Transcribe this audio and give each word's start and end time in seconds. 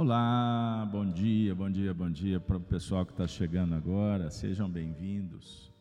Olá, 0.00 0.88
bom 0.92 1.04
dia, 1.04 1.52
bom 1.56 1.68
dia, 1.68 1.92
bom 1.92 2.08
dia 2.08 2.38
para 2.38 2.56
o 2.56 2.60
pessoal 2.60 3.04
que 3.04 3.10
está 3.10 3.26
chegando 3.26 3.74
agora, 3.74 4.30
sejam 4.30 4.70
bem-vindos 4.70 5.72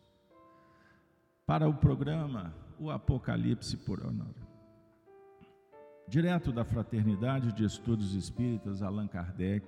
para 1.45 1.69
o 1.69 1.73
programa 1.75 2.51
O 2.79 2.89
Apocalipse 2.89 3.77
por 3.77 4.03
Honório. 4.03 4.47
Direto 6.07 6.51
da 6.51 6.65
Fraternidade 6.65 7.51
de 7.51 7.63
Estudos 7.63 8.15
Espíritas 8.15 8.81
Allan 8.81 9.07
Kardec, 9.07 9.67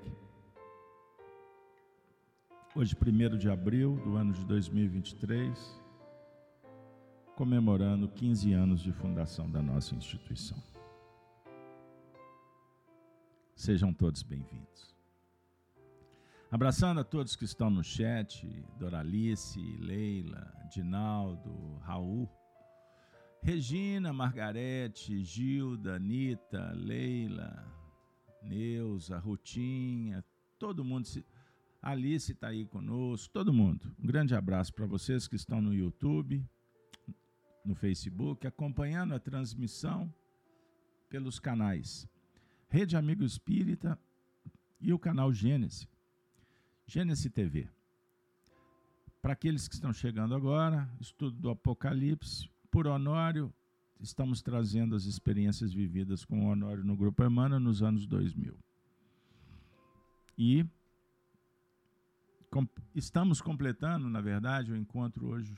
hoje, 2.76 2.98
1 3.00 3.38
de 3.38 3.52
abril 3.52 4.02
do 4.04 4.16
ano 4.16 4.34
de 4.34 4.44
2023, 4.46 5.80
comemorando 7.36 8.08
15 8.08 8.52
anos 8.52 8.82
de 8.82 8.92
fundação 8.92 9.48
da 9.48 9.62
nossa 9.62 9.94
instituição. 9.94 10.58
Sejam 13.60 13.94
todos 13.94 14.24
bem-vindos. 14.24 14.96
Abraçando 16.50 17.02
a 17.02 17.04
todos 17.04 17.36
que 17.36 17.44
estão 17.44 17.70
no 17.70 17.84
chat, 17.84 18.48
Doralice, 18.80 19.60
Leila, 19.82 20.50
Dinaldo, 20.72 21.76
Raul, 21.82 22.30
Regina, 23.44 24.14
Margarete, 24.14 25.22
Gilda, 25.26 25.98
Anitta, 25.98 26.72
Leila, 26.74 27.68
Neuza, 28.42 29.20
Rutinha, 29.20 30.24
todo 30.58 30.86
mundo, 30.86 31.10
Alice 31.82 32.32
está 32.32 32.48
aí 32.48 32.66
conosco, 32.66 33.34
todo 33.34 33.52
mundo. 33.52 33.94
Um 34.02 34.08
grande 34.08 34.34
abraço 34.34 34.74
para 34.74 34.86
vocês 34.86 35.28
que 35.28 35.36
estão 35.36 35.62
no 35.62 35.74
YouTube, 35.74 36.50
no 37.66 37.76
Facebook, 37.76 38.48
acompanhando 38.48 39.14
a 39.14 39.20
transmissão 39.20 40.10
pelos 41.10 41.40
canais 41.40 42.08
Rede 42.70 42.96
Amigo 42.96 43.24
Espírita 43.24 43.98
e 44.80 44.94
o 44.94 45.00
canal 45.00 45.34
Gênesis, 45.34 45.88
Gênesis 46.86 47.32
TV. 47.32 47.68
Para 49.24 49.34
aqueles 49.34 49.68
que 49.68 49.74
estão 49.74 49.92
chegando 49.92 50.36
agora, 50.36 50.88
estudo 51.02 51.36
do 51.36 51.50
Apocalipse, 51.50 52.48
por 52.70 52.86
Honório, 52.86 53.52
estamos 54.00 54.44
trazendo 54.44 54.96
as 54.96 55.06
experiências 55.06 55.74
vividas 55.74 56.24
com 56.24 56.46
o 56.46 56.50
Honório 56.50 56.84
no 56.84 56.96
Grupo 56.96 57.24
Emmanuel 57.24 57.60
nos 57.60 57.82
anos 57.82 58.06
2000. 58.06 58.56
E 60.38 60.64
com, 62.52 62.68
estamos 62.94 63.42
completando, 63.42 64.08
na 64.08 64.22
verdade, 64.22 64.72
o 64.72 64.78
encontro 64.78 65.26
hoje 65.26 65.56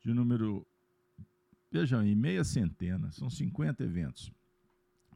de 0.00 0.14
número, 0.14 0.66
vejam 1.70 2.00
aí, 2.00 2.14
meia 2.16 2.42
centena, 2.42 3.12
são 3.12 3.28
50 3.28 3.84
eventos 3.84 4.32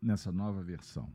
nessa 0.01 0.33
nova 0.33 0.63
versão. 0.63 1.13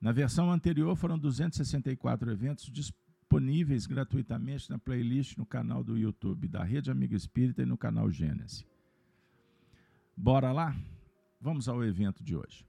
Na 0.00 0.12
versão 0.12 0.50
anterior 0.52 0.94
foram 0.96 1.18
264 1.18 2.30
eventos 2.30 2.70
disponíveis 2.70 3.86
gratuitamente 3.86 4.70
na 4.70 4.78
playlist 4.78 5.36
no 5.36 5.44
canal 5.44 5.82
do 5.82 5.98
YouTube 5.98 6.46
da 6.46 6.62
Rede 6.62 6.90
Amigo 6.90 7.14
Espírita 7.14 7.62
e 7.62 7.66
no 7.66 7.76
canal 7.76 8.10
Gênesis. 8.10 8.64
Bora 10.16 10.52
lá? 10.52 10.76
Vamos 11.40 11.68
ao 11.68 11.84
evento 11.84 12.22
de 12.22 12.36
hoje. 12.36 12.66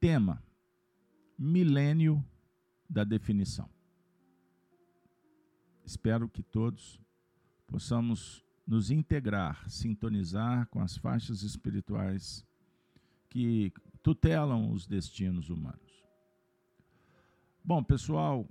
Tema: 0.00 0.42
Milênio 1.38 2.24
da 2.88 3.04
definição. 3.04 3.68
Espero 5.84 6.28
que 6.28 6.42
todos 6.42 7.00
possamos 7.66 8.44
nos 8.66 8.90
integrar, 8.90 9.70
sintonizar 9.70 10.66
com 10.68 10.80
as 10.80 10.96
faixas 10.96 11.42
espirituais 11.42 12.44
que 13.36 13.70
tutelam 14.02 14.72
os 14.72 14.86
destinos 14.86 15.50
humanos. 15.50 16.02
Bom, 17.62 17.84
pessoal, 17.84 18.48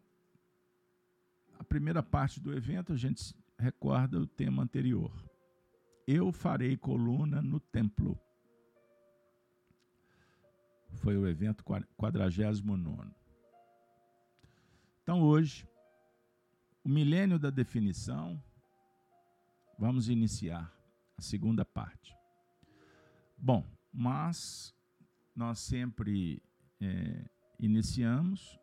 a 1.57 1.63
primeira 1.63 2.03
parte 2.03 2.39
do 2.39 2.53
evento 2.55 2.93
a 2.93 2.95
gente 2.95 3.33
recorda 3.57 4.19
o 4.19 4.27
tema 4.27 4.61
anterior. 4.61 5.11
Eu 6.05 6.31
farei 6.31 6.77
coluna 6.77 7.41
no 7.41 7.59
templo. 7.59 8.15
Foi 10.97 11.17
o 11.17 11.27
evento 11.27 11.63
49. 11.63 13.11
Então, 15.01 15.23
hoje, 15.23 15.67
o 16.83 16.89
milênio 16.89 17.39
da 17.39 17.49
definição, 17.49 18.39
vamos 19.79 20.09
iniciar 20.09 20.71
a 21.17 21.21
segunda 21.23 21.65
parte. 21.65 22.15
Bom, 23.35 23.65
mas 23.91 24.74
nós 25.35 25.59
sempre 25.59 26.41
é, 26.79 27.25
iniciamos 27.59 28.59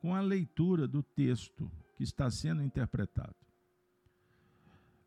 com 0.00 0.14
a 0.14 0.20
leitura 0.20 0.86
do 0.86 1.02
texto 1.02 1.70
que 1.96 2.02
está 2.02 2.30
sendo 2.30 2.62
interpretado. 2.62 3.36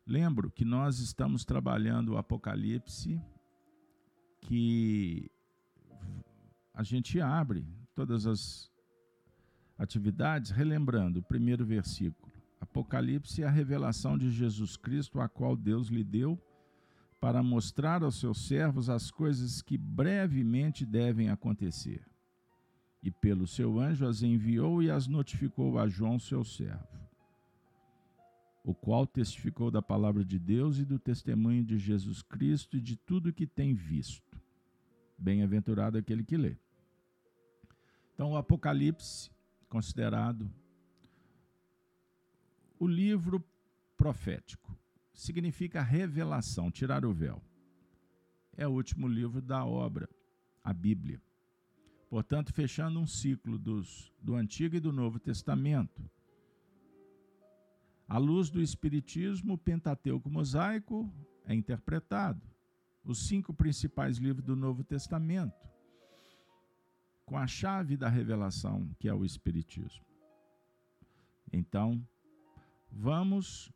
Lembro 0.06 0.50
que 0.50 0.64
nós 0.64 0.98
estamos 0.98 1.44
trabalhando 1.44 2.10
o 2.12 2.16
Apocalipse, 2.16 3.20
que 4.40 5.30
a 6.74 6.82
gente 6.82 7.20
abre 7.20 7.66
todas 7.94 8.26
as 8.26 8.70
atividades 9.78 10.50
relembrando 10.50 11.20
o 11.20 11.22
primeiro 11.22 11.64
versículo. 11.64 12.32
Apocalipse 12.60 13.42
é 13.42 13.46
a 13.46 13.50
revelação 13.50 14.16
de 14.16 14.30
Jesus 14.30 14.76
Cristo, 14.76 15.20
a 15.20 15.28
qual 15.28 15.56
Deus 15.56 15.88
lhe 15.88 16.04
deu 16.04 16.40
para 17.22 17.40
mostrar 17.40 18.02
aos 18.02 18.18
seus 18.18 18.48
servos 18.48 18.90
as 18.90 19.08
coisas 19.08 19.62
que 19.62 19.78
brevemente 19.78 20.84
devem 20.84 21.28
acontecer. 21.28 22.04
E 23.00 23.12
pelo 23.12 23.46
seu 23.46 23.78
anjo 23.78 24.08
as 24.08 24.22
enviou 24.22 24.82
e 24.82 24.90
as 24.90 25.06
notificou 25.06 25.78
a 25.78 25.86
João, 25.86 26.18
seu 26.18 26.42
servo, 26.44 26.98
o 28.64 28.74
qual 28.74 29.06
testificou 29.06 29.70
da 29.70 29.80
palavra 29.80 30.24
de 30.24 30.36
Deus 30.36 30.78
e 30.78 30.84
do 30.84 30.98
testemunho 30.98 31.62
de 31.62 31.78
Jesus 31.78 32.22
Cristo 32.22 32.76
e 32.76 32.80
de 32.80 32.96
tudo 32.96 33.32
que 33.32 33.46
tem 33.46 33.72
visto. 33.72 34.36
Bem-aventurado 35.16 35.96
aquele 35.96 36.24
que 36.24 36.36
lê. 36.36 36.56
Então, 38.14 38.32
o 38.32 38.36
Apocalipse, 38.36 39.30
considerado 39.68 40.50
o 42.80 42.86
livro 42.88 43.40
profético 43.96 44.76
significa 45.12 45.82
revelação, 45.82 46.70
tirar 46.70 47.04
o 47.04 47.12
véu. 47.12 47.42
É 48.56 48.66
o 48.66 48.72
último 48.72 49.08
livro 49.08 49.40
da 49.40 49.64
obra, 49.64 50.08
a 50.62 50.72
Bíblia. 50.72 51.20
Portanto, 52.08 52.52
fechando 52.52 53.00
um 53.00 53.06
ciclo 53.06 53.58
dos, 53.58 54.12
do 54.20 54.34
Antigo 54.34 54.76
e 54.76 54.80
do 54.80 54.92
Novo 54.92 55.18
Testamento. 55.18 56.10
À 58.06 58.18
luz 58.18 58.50
do 58.50 58.60
Espiritismo, 58.60 59.54
o 59.54 59.58
Pentateuco 59.58 60.28
Mosaico 60.28 61.10
é 61.46 61.54
interpretado. 61.54 62.42
Os 63.04 63.26
cinco 63.26 63.54
principais 63.54 64.18
livros 64.18 64.44
do 64.44 64.54
Novo 64.54 64.84
Testamento, 64.84 65.66
com 67.24 67.36
a 67.36 67.46
chave 67.46 67.96
da 67.96 68.08
revelação, 68.08 68.88
que 68.98 69.08
é 69.08 69.14
o 69.14 69.24
Espiritismo. 69.24 70.04
Então, 71.50 72.06
vamos 72.90 73.72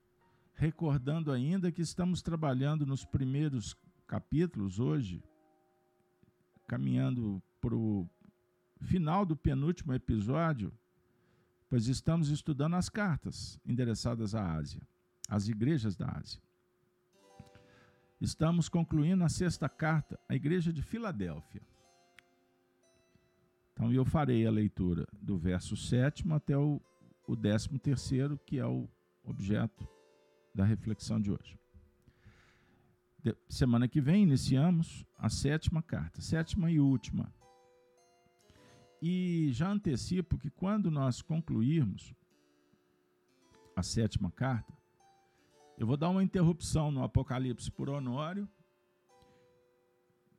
recordando 0.56 1.30
ainda 1.30 1.70
que 1.70 1.82
estamos 1.82 2.22
trabalhando 2.22 2.86
nos 2.86 3.04
primeiros 3.04 3.76
capítulos 4.06 4.80
hoje, 4.80 5.22
caminhando 6.66 7.42
para 7.60 7.76
o 7.76 8.08
final 8.80 9.26
do 9.26 9.36
penúltimo 9.36 9.92
episódio, 9.92 10.72
pois 11.68 11.88
estamos 11.88 12.30
estudando 12.30 12.74
as 12.74 12.88
cartas 12.88 13.60
endereçadas 13.66 14.34
à 14.34 14.54
Ásia, 14.54 14.80
às 15.28 15.46
igrejas 15.46 15.94
da 15.94 16.10
Ásia. 16.10 16.40
Estamos 18.18 18.68
concluindo 18.68 19.22
a 19.24 19.28
sexta 19.28 19.68
carta 19.68 20.18
à 20.26 20.34
igreja 20.34 20.72
de 20.72 20.80
Filadélfia. 20.80 21.60
Então 23.74 23.92
eu 23.92 24.06
farei 24.06 24.46
a 24.46 24.50
leitura 24.50 25.06
do 25.20 25.36
verso 25.36 25.76
sétimo 25.76 26.34
até 26.34 26.56
o, 26.56 26.80
o 27.26 27.36
décimo 27.36 27.78
terceiro, 27.78 28.38
que 28.38 28.58
é 28.58 28.64
o 28.64 28.88
objeto 29.22 29.86
da 30.56 30.64
reflexão 30.64 31.20
de 31.20 31.30
hoje. 31.30 31.58
De, 33.22 33.36
semana 33.48 33.86
que 33.86 34.00
vem 34.00 34.22
iniciamos 34.22 35.04
a 35.18 35.28
sétima 35.28 35.82
carta, 35.82 36.22
sétima 36.22 36.70
e 36.70 36.80
última. 36.80 37.30
E 39.02 39.50
já 39.52 39.68
antecipo 39.68 40.38
que 40.38 40.48
quando 40.48 40.90
nós 40.90 41.20
concluirmos 41.20 42.14
a 43.76 43.82
sétima 43.82 44.30
carta, 44.30 44.72
eu 45.76 45.86
vou 45.86 45.98
dar 45.98 46.08
uma 46.08 46.24
interrupção 46.24 46.90
no 46.90 47.04
Apocalipse 47.04 47.70
por 47.70 47.90
Honório, 47.90 48.48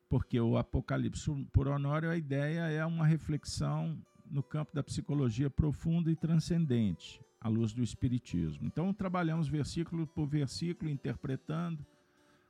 porque 0.10 0.40
o 0.40 0.58
Apocalipse 0.58 1.30
por 1.54 1.68
Honório, 1.68 2.10
a 2.10 2.18
ideia 2.18 2.62
é 2.62 2.84
uma 2.84 3.06
reflexão 3.06 4.04
no 4.26 4.42
campo 4.42 4.74
da 4.74 4.82
psicologia 4.82 5.50
profunda 5.50 6.12
e 6.12 6.16
transcendente 6.16 7.22
à 7.40 7.48
luz 7.48 7.74
do 7.74 7.84
Espiritismo. 7.84 8.66
Então, 8.66 8.94
trabalhamos 8.94 9.48
versículo 9.48 10.08
por 10.08 10.28
versículo, 10.28 10.90
interpretando, 10.90 11.86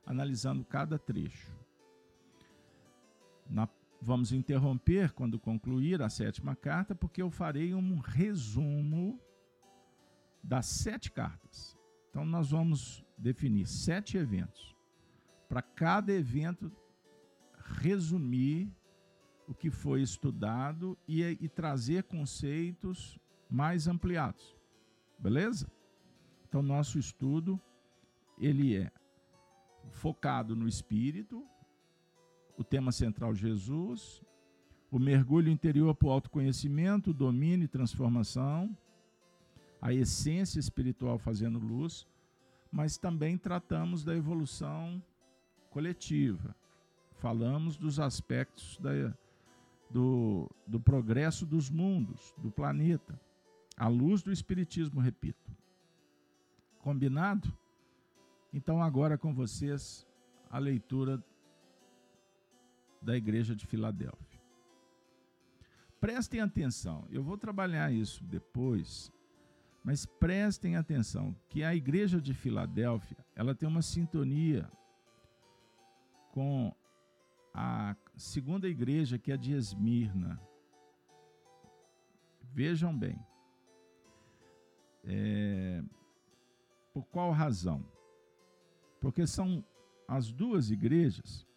analisando 0.05 0.63
cada 0.63 0.97
trecho. 0.97 1.55
Na 3.49 3.67
vamos 4.01 4.31
interromper 4.31 5.11
quando 5.11 5.39
concluir 5.39 6.01
a 6.01 6.09
sétima 6.09 6.55
carta, 6.55 6.93
porque 6.93 7.21
eu 7.21 7.31
farei 7.31 7.73
um 7.73 7.97
resumo 7.99 9.19
das 10.43 10.65
sete 10.67 11.11
cartas. 11.11 11.77
Então, 12.09 12.25
nós 12.25 12.51
vamos 12.51 13.03
definir 13.17 13.67
sete 13.67 14.17
eventos. 14.17 14.75
Para 15.49 15.61
cada 15.61 16.13
evento, 16.13 16.71
resumir 17.81 18.71
o 19.47 19.53
que 19.53 19.69
foi 19.69 20.01
estudado 20.01 20.97
e, 21.07 21.23
e 21.23 21.49
trazer 21.49 22.03
conceitos 22.03 23.19
mais 23.49 23.87
ampliados. 23.87 24.56
Beleza? 25.19 25.69
Então, 26.47 26.61
nosso 26.61 26.97
estudo 26.97 27.59
ele 28.39 28.77
é 28.77 28.91
focado 29.91 30.55
no 30.55 30.67
espírito, 30.67 31.43
o 32.57 32.63
tema 32.63 32.91
central 32.91 33.33
Jesus, 33.33 34.21
o 34.91 34.99
mergulho 34.99 35.49
interior 35.49 35.93
para 35.95 36.07
o 36.07 36.11
autoconhecimento, 36.11 37.13
domínio 37.13 37.65
e 37.65 37.67
transformação, 37.67 38.75
a 39.81 39.93
essência 39.93 40.59
espiritual 40.59 41.17
fazendo 41.17 41.59
luz, 41.59 42.07
mas 42.71 42.97
também 42.97 43.37
tratamos 43.37 44.03
da 44.03 44.15
evolução 44.15 45.01
coletiva. 45.69 46.55
Falamos 47.15 47.77
dos 47.77 47.99
aspectos 47.99 48.77
da, 48.77 49.13
do, 49.89 50.49
do 50.65 50.79
progresso 50.79 51.45
dos 51.45 51.69
mundos, 51.69 52.33
do 52.37 52.51
planeta, 52.51 53.19
à 53.77 53.87
luz 53.87 54.23
do 54.23 54.31
Espiritismo, 54.31 54.99
repito. 54.99 55.55
Combinado? 56.79 57.55
Então, 58.51 58.81
agora 58.81 59.17
com 59.17 59.33
vocês, 59.33 60.05
a 60.49 60.57
leitura 60.57 61.23
da 63.01 63.15
Igreja 63.15 63.55
de 63.55 63.67
Filadélfia. 63.67 64.41
Prestem 65.99 66.41
atenção, 66.41 67.07
eu 67.09 67.23
vou 67.23 67.37
trabalhar 67.37 67.91
isso 67.91 68.23
depois, 68.23 69.11
mas 69.83 70.05
prestem 70.05 70.75
atenção 70.75 71.35
que 71.49 71.63
a 71.63 71.75
Igreja 71.75 72.19
de 72.19 72.33
Filadélfia, 72.33 73.17
ela 73.35 73.55
tem 73.55 73.67
uma 73.67 73.81
sintonia 73.81 74.69
com 76.31 76.73
a 77.53 77.95
segunda 78.15 78.67
igreja, 78.67 79.17
que 79.17 79.31
é 79.31 79.37
de 79.37 79.53
Esmirna. 79.53 80.39
Vejam 82.53 82.95
bem. 82.95 83.19
É, 85.07 85.81
por 86.93 87.05
qual 87.05 87.31
razão? 87.31 87.83
Porque 88.99 89.25
são 89.25 89.63
as 90.07 90.31
duas 90.31 90.69
igrejas 90.69 91.47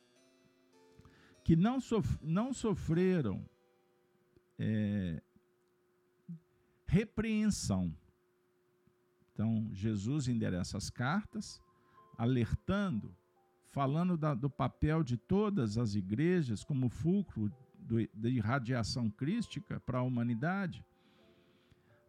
que 1.42 1.56
não, 1.56 1.80
sof 1.80 2.18
não 2.22 2.52
sofreram 2.52 3.44
é, 4.58 5.20
repreensão. 6.86 7.92
Então, 9.32 9.68
Jesus 9.72 10.28
endereça 10.28 10.76
as 10.76 10.90
cartas, 10.90 11.60
alertando, 12.18 13.16
falando 13.70 14.16
da, 14.16 14.34
do 14.34 14.50
papel 14.50 15.02
de 15.02 15.16
todas 15.16 15.78
as 15.78 15.94
igrejas 15.94 16.62
como 16.62 16.88
fulcro 16.88 17.50
do, 17.78 17.96
de 18.12 18.28
irradiação 18.28 19.08
crística 19.08 19.80
para 19.80 19.98
a 19.98 20.02
humanidade. 20.02 20.84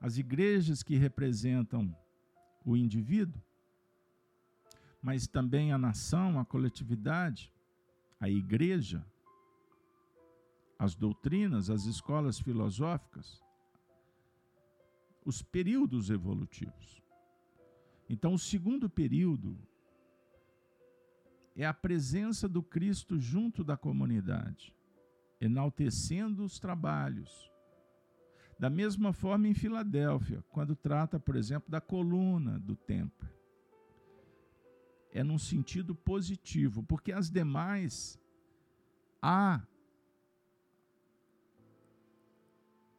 As 0.01 0.17
igrejas 0.17 0.81
que 0.81 0.95
representam 0.95 1.95
o 2.65 2.75
indivíduo, 2.75 3.39
mas 5.01 5.27
também 5.27 5.71
a 5.71 5.77
nação, 5.77 6.39
a 6.39 6.45
coletividade, 6.45 7.53
a 8.19 8.27
igreja, 8.27 9.05
as 10.77 10.95
doutrinas, 10.95 11.69
as 11.69 11.85
escolas 11.85 12.39
filosóficas, 12.39 13.39
os 15.23 15.43
períodos 15.43 16.09
evolutivos. 16.09 17.03
Então, 18.09 18.33
o 18.33 18.39
segundo 18.39 18.89
período 18.89 19.55
é 21.55 21.65
a 21.65 21.73
presença 21.73 22.47
do 22.47 22.63
Cristo 22.63 23.19
junto 23.19 23.63
da 23.63 23.77
comunidade, 23.77 24.75
enaltecendo 25.39 26.43
os 26.43 26.57
trabalhos. 26.57 27.50
Da 28.61 28.69
mesma 28.69 29.11
forma, 29.11 29.47
em 29.47 29.55
Filadélfia, 29.55 30.45
quando 30.51 30.75
trata, 30.75 31.19
por 31.19 31.35
exemplo, 31.35 31.71
da 31.71 31.81
coluna 31.81 32.59
do 32.59 32.75
templo. 32.75 33.27
É 35.11 35.23
num 35.23 35.39
sentido 35.39 35.95
positivo, 35.95 36.83
porque 36.83 37.11
as 37.11 37.27
demais 37.27 38.19
há 39.19 39.65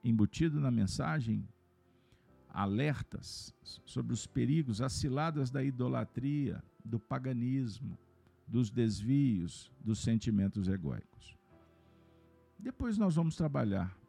embutido 0.02 0.58
na 0.58 0.68
mensagem 0.68 1.48
alertas 2.48 3.54
sobre 3.86 4.12
os 4.12 4.26
perigos, 4.26 4.80
as 4.80 4.94
da 5.48 5.62
idolatria, 5.62 6.60
do 6.84 6.98
paganismo, 6.98 7.96
dos 8.48 8.68
desvios, 8.68 9.70
dos 9.78 10.00
sentimentos 10.00 10.66
egóicos. 10.66 11.38
Depois 12.58 12.98
nós 12.98 13.14
vamos 13.14 13.36
trabalhar 13.36 14.01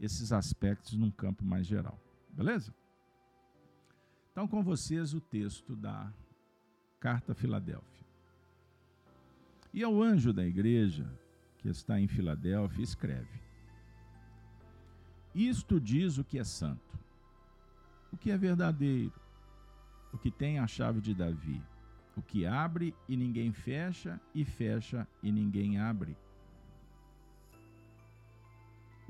esses 0.00 0.32
aspectos 0.32 0.94
num 0.94 1.10
campo 1.10 1.44
mais 1.44 1.66
geral, 1.66 1.98
beleza? 2.30 2.74
Então, 4.32 4.46
com 4.46 4.62
vocês 4.62 5.14
o 5.14 5.20
texto 5.20 5.74
da 5.74 6.12
Carta 7.00 7.34
Filadélfia. 7.34 8.06
E 9.72 9.82
ao 9.82 10.02
anjo 10.02 10.32
da 10.32 10.44
igreja 10.44 11.10
que 11.58 11.68
está 11.68 12.00
em 12.00 12.06
Filadélfia, 12.06 12.82
escreve: 12.82 13.40
isto 15.34 15.80
diz 15.80 16.18
o 16.18 16.24
que 16.24 16.38
é 16.38 16.44
santo, 16.44 16.98
o 18.12 18.16
que 18.16 18.30
é 18.30 18.36
verdadeiro, 18.38 19.20
o 20.12 20.18
que 20.18 20.30
tem 20.30 20.58
a 20.58 20.66
chave 20.66 21.00
de 21.00 21.14
Davi, 21.14 21.62
o 22.16 22.22
que 22.22 22.46
abre 22.46 22.94
e 23.06 23.16
ninguém 23.16 23.52
fecha, 23.52 24.20
e 24.34 24.44
fecha 24.44 25.06
e 25.22 25.30
ninguém 25.30 25.78
abre. 25.78 26.16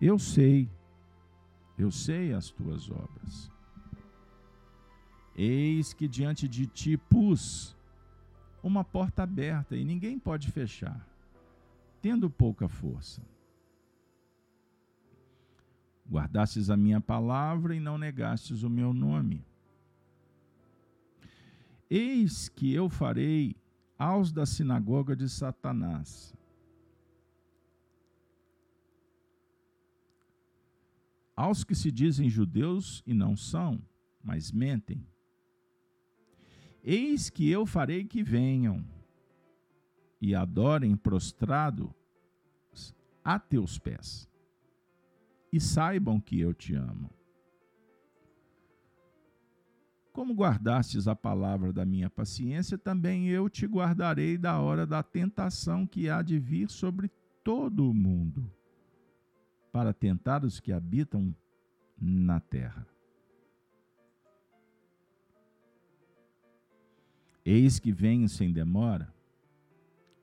Eu 0.00 0.19
sei, 0.19 0.69
eu 1.78 1.90
sei 1.90 2.32
as 2.32 2.50
tuas 2.50 2.90
obras. 2.90 3.50
Eis 5.34 5.93
que 5.93 6.08
diante 6.08 6.48
de 6.48 6.66
ti 6.66 6.96
pus 6.96 7.76
uma 8.62 8.82
porta 8.84 9.22
aberta 9.22 9.76
e 9.76 9.84
ninguém 9.84 10.19
pode 10.19 10.50
fechar, 10.50 11.06
tendo 12.00 12.28
pouca 12.28 12.69
força 12.69 13.22
guardastes 16.08 16.70
a 16.70 16.76
minha 16.76 17.00
palavra 17.00 17.74
e 17.74 17.81
não 17.81 17.98
negastes 17.98 18.62
o 18.62 18.70
meu 18.70 18.93
nome. 18.93 19.44
Eis 21.91 22.48
que 22.48 22.72
eu 22.72 22.88
farei 22.88 23.56
aos 23.98 24.32
da 24.32 24.46
sinagoga 24.46 25.15
de 25.15 25.29
Satanás. 25.29 26.35
Aos 31.36 31.62
que 31.62 31.74
se 31.74 31.93
dizem 31.93 32.31
judeus 32.31 33.02
e 33.06 33.12
não 33.12 33.36
são, 33.36 33.78
mas 34.24 34.50
mentem. 34.50 35.06
Eis 36.82 37.28
que 37.28 37.50
eu 37.50 37.66
farei 37.66 38.05
que 38.05 38.22
venham 38.22 38.82
e 40.20 40.34
adorem 40.34 40.96
prostrado 40.96 41.94
a 43.22 43.38
teus 43.38 43.78
pés 43.78 44.28
e 45.52 45.60
saibam 45.60 46.20
que 46.20 46.40
eu 46.40 46.55
te 46.55 46.74
amo. 46.74 47.10
Como 50.12 50.32
guardastes 50.32 51.06
a 51.06 51.14
palavra 51.14 51.72
da 51.72 51.84
minha 51.84 52.08
paciência, 52.08 52.78
também 52.78 53.28
eu 53.28 53.50
te 53.50 53.66
guardarei 53.66 54.38
da 54.38 54.58
hora 54.58 54.86
da 54.86 55.02
tentação 55.02 55.86
que 55.86 56.08
há 56.08 56.22
de 56.22 56.38
vir 56.38 56.70
sobre 56.70 57.10
todo 57.44 57.90
o 57.90 57.93
mundo, 57.93 58.50
para 59.76 59.92
tentar 59.92 60.42
os 60.42 60.58
que 60.58 60.72
habitam 60.72 61.36
na 62.00 62.40
terra. 62.40 62.88
Eis 67.44 67.78
que 67.78 67.92
venho 67.92 68.26
sem 68.26 68.54
demora, 68.54 69.14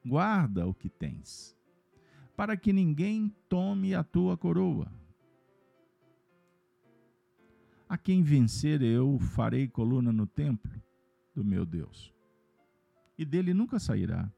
guarda 0.03 0.65
o 0.65 0.74
que 0.74 0.89
tens, 0.89 1.55
para 2.36 2.57
que 2.57 2.74
ninguém 2.74 3.31
tome 3.48 3.93
a 3.93 4.03
tua 4.03 4.36
coroa. 4.36 4.91
A 7.88 7.95
quem 7.95 8.24
vencer 8.24 8.81
eu 8.81 9.19
farei 9.19 9.67
coluna 9.67 10.12
no 10.12 10.25
templo 10.25 10.81
do 11.36 11.45
meu 11.45 11.63
Deus, 11.63 12.12
e 13.15 13.24
dele 13.24 13.53
nunca 13.53 13.77
sairá. 13.77 14.31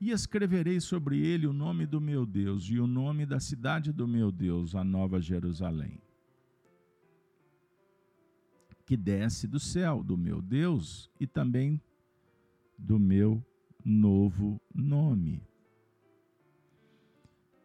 E 0.00 0.10
escreverei 0.10 0.80
sobre 0.80 1.20
ele 1.20 1.46
o 1.46 1.52
nome 1.52 1.86
do 1.86 2.00
meu 2.00 2.24
Deus 2.24 2.64
e 2.64 2.78
o 2.78 2.86
nome 2.86 3.26
da 3.26 3.38
cidade 3.38 3.92
do 3.92 4.08
meu 4.08 4.32
Deus, 4.32 4.74
a 4.74 4.82
Nova 4.82 5.20
Jerusalém, 5.20 6.00
que 8.86 8.96
desce 8.96 9.46
do 9.46 9.60
céu 9.60 10.02
do 10.02 10.16
meu 10.16 10.40
Deus 10.40 11.10
e 11.20 11.26
também 11.26 11.80
do 12.78 12.98
meu 12.98 13.44
novo 13.84 14.60
nome. 14.74 15.42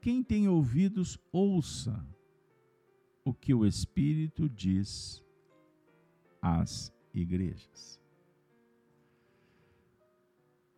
quem 0.05 0.21
tem 0.21 0.47
ouvidos, 0.47 1.17
ouça 1.31 2.07
o 3.23 3.33
que 3.33 3.55
o 3.55 3.65
Espírito 3.65 4.47
diz 4.47 5.19
às 6.39 6.93
igrejas. 7.11 7.99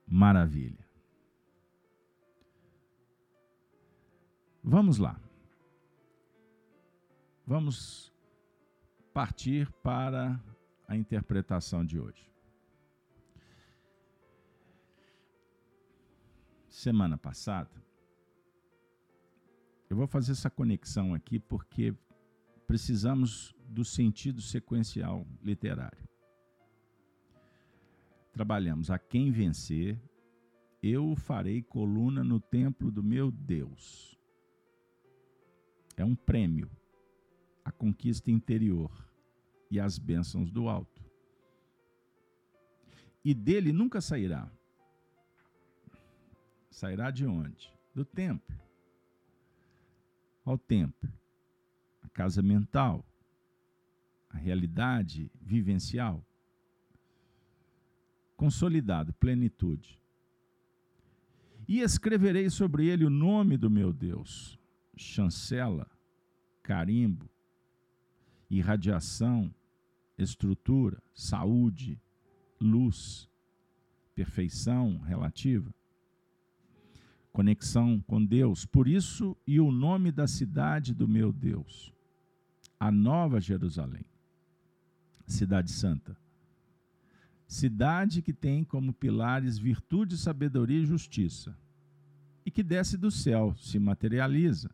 Maravilha. 0.08 0.87
Vamos 4.70 4.98
lá. 4.98 5.18
Vamos 7.46 8.14
partir 9.14 9.72
para 9.82 10.38
a 10.86 10.98
interpretação 10.98 11.86
de 11.86 11.98
hoje. 11.98 12.30
Semana 16.68 17.18
passada, 17.18 17.72
eu 19.90 19.96
vou 19.96 20.06
fazer 20.06 20.34
essa 20.34 20.50
conexão 20.50 21.14
aqui 21.14 21.40
porque 21.40 21.96
precisamos 22.68 23.56
do 23.70 23.86
sentido 23.86 24.42
sequencial 24.42 25.26
literário. 25.42 26.06
Trabalhamos 28.34 28.92
a 28.92 29.00
quem 29.00 29.32
vencer, 29.32 29.98
eu 30.84 31.16
farei 31.16 31.64
coluna 31.64 32.22
no 32.22 32.42
templo 32.42 32.92
do 32.92 33.02
meu 33.02 33.32
Deus. 33.32 34.17
É 35.98 36.06
um 36.06 36.16
prêmio, 36.16 36.70
a 37.66 37.72
conquista 37.72 38.30
interior 38.30 38.92
e 39.70 39.80
as 39.80 39.98
bênçãos 39.98 40.52
do 40.52 40.70
alto. 40.70 41.04
E 43.26 43.34
dele 43.34 43.74
nunca 43.74 44.00
sairá. 44.00 44.50
Sairá 46.70 47.10
de 47.10 47.26
onde? 47.26 47.74
Do 47.94 48.06
templo. 48.06 48.56
Ao 50.46 50.58
templo. 50.58 51.12
A 52.04 52.10
casa 52.10 52.44
mental. 52.44 53.04
A 54.30 54.38
realidade 54.38 55.32
vivencial. 55.42 56.24
Consolidado, 58.36 59.12
plenitude. 59.14 60.00
E 61.68 61.82
escreverei 61.82 62.52
sobre 62.52 62.86
ele 62.86 63.04
o 63.04 63.10
nome 63.10 63.58
do 63.58 63.70
meu 63.70 63.92
Deus. 63.92 64.58
Chancela, 64.98 65.90
carimbo, 66.64 67.30
irradiação, 68.50 69.54
estrutura, 70.18 71.02
saúde, 71.14 72.00
luz, 72.60 73.30
perfeição 74.16 74.98
relativa, 75.00 75.74
conexão 77.32 78.02
com 78.02 78.24
Deus. 78.24 78.66
Por 78.66 78.88
isso, 78.88 79.38
e 79.46 79.60
o 79.60 79.72
nome 79.72 80.12
da 80.12 80.28
cidade 80.28 80.94
do 80.94 81.08
meu 81.08 81.32
Deus, 81.32 81.94
a 82.80 82.92
Nova 82.92 83.40
Jerusalém, 83.40 84.06
Cidade 85.28 85.72
Santa. 85.72 86.18
Cidade 87.48 88.22
que 88.22 88.34
tem 88.34 88.64
como 88.64 88.94
pilares 88.94 89.58
virtude, 89.58 90.18
sabedoria 90.18 90.82
e 90.82 90.86
justiça, 90.86 91.58
e 92.46 92.52
que 92.52 92.64
desce 92.64 92.98
do 92.98 93.12
céu, 93.12 93.56
se 93.58 93.78
materializa. 93.78 94.70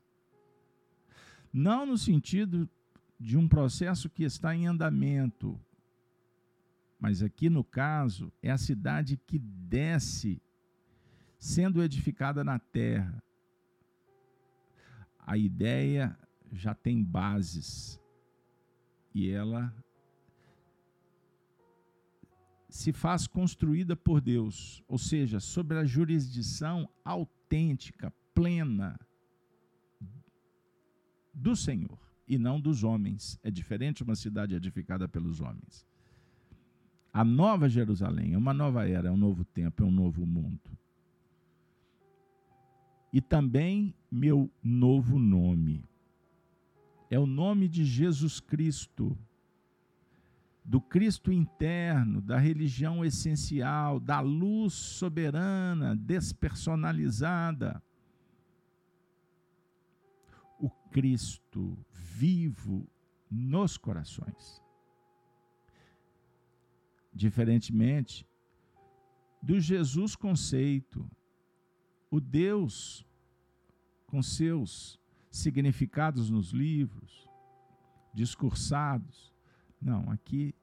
Não 1.53 1.85
no 1.85 1.97
sentido 1.99 2.67
de 3.19 3.37
um 3.37 3.47
processo 3.47 4.09
que 4.09 4.23
está 4.23 4.55
em 4.55 4.65
andamento. 4.65 5.59
Mas 6.99 7.21
aqui 7.21 7.49
no 7.49 7.63
caso, 7.63 8.33
é 8.41 8.49
a 8.49 8.57
cidade 8.57 9.17
que 9.17 9.37
desce 9.37 10.41
sendo 11.37 11.83
edificada 11.83 12.43
na 12.43 12.57
terra. 12.57 13.21
A 15.19 15.37
ideia 15.37 16.17
já 16.51 16.73
tem 16.73 17.03
bases 17.03 17.99
e 19.13 19.29
ela 19.29 19.73
se 22.67 22.91
faz 22.91 23.27
construída 23.27 23.95
por 23.95 24.19
Deus, 24.19 24.83
ou 24.87 24.97
seja, 24.97 25.39
sobre 25.39 25.77
a 25.77 25.85
jurisdição 25.85 26.89
autêntica, 27.05 28.11
plena 28.33 28.99
do 31.33 31.55
Senhor 31.55 31.97
e 32.27 32.37
não 32.37 32.59
dos 32.59 32.83
homens. 32.83 33.39
É 33.43 33.49
diferente 33.49 34.03
uma 34.03 34.15
cidade 34.15 34.55
edificada 34.55 35.07
pelos 35.07 35.41
homens. 35.41 35.85
A 37.11 37.23
nova 37.23 37.69
Jerusalém 37.69 38.33
é 38.33 38.37
uma 38.37 38.53
nova 38.53 38.87
era, 38.87 39.07
é 39.07 39.11
um 39.11 39.17
novo 39.17 39.43
tempo, 39.45 39.83
é 39.83 39.85
um 39.85 39.91
novo 39.91 40.25
mundo. 40.25 40.59
E 43.11 43.21
também 43.21 43.93
meu 44.11 44.49
novo 44.63 45.19
nome. 45.19 45.83
É 47.09 47.19
o 47.19 47.27
nome 47.27 47.67
de 47.67 47.85
Jesus 47.85 48.39
Cristo, 48.39 49.15
do 50.65 50.81
Cristo 50.81 51.31
interno, 51.31 52.19
da 52.21 52.39
religião 52.39 53.05
essencial, 53.05 53.99
da 53.99 54.19
luz 54.19 54.73
soberana, 54.73 55.95
despersonalizada 55.95 57.83
o 60.63 60.69
Cristo 60.69 61.77
vivo 61.91 62.87
nos 63.29 63.75
corações. 63.75 64.63
Diferentemente 67.13 68.25
do 69.41 69.59
Jesus 69.59 70.15
conceito, 70.15 71.05
o 72.09 72.21
Deus 72.21 73.05
com 74.07 74.23
seus 74.23 74.97
significados 75.29 76.29
nos 76.29 76.51
livros, 76.51 77.27
discursados. 78.13 79.33
Não, 79.81 80.09
aqui 80.09 80.55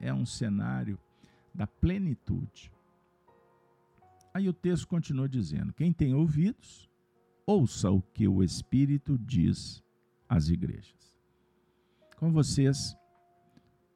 é 0.00 0.14
um 0.14 0.24
cenário 0.24 0.98
da 1.54 1.66
plenitude. 1.66 2.72
Aí 4.32 4.48
o 4.48 4.54
texto 4.54 4.88
continua 4.88 5.28
dizendo: 5.28 5.74
quem 5.74 5.92
tem 5.92 6.14
ouvidos, 6.14 6.88
ouça 7.46 7.90
o 7.90 8.02
que 8.02 8.26
o 8.26 8.42
Espírito 8.42 9.16
diz 9.16 9.82
às 10.28 10.48
igrejas. 10.48 11.16
Com 12.16 12.32
vocês, 12.32 12.96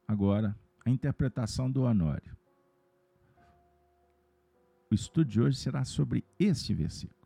agora, 0.07 0.57
a 0.85 0.90
interpretação 0.90 1.71
do 1.71 1.83
Honório. 1.83 2.37
O 4.90 4.95
estudo 4.95 5.28
de 5.28 5.40
hoje 5.40 5.57
será 5.57 5.85
sobre 5.85 6.25
este 6.38 6.73
versículo. 6.73 7.19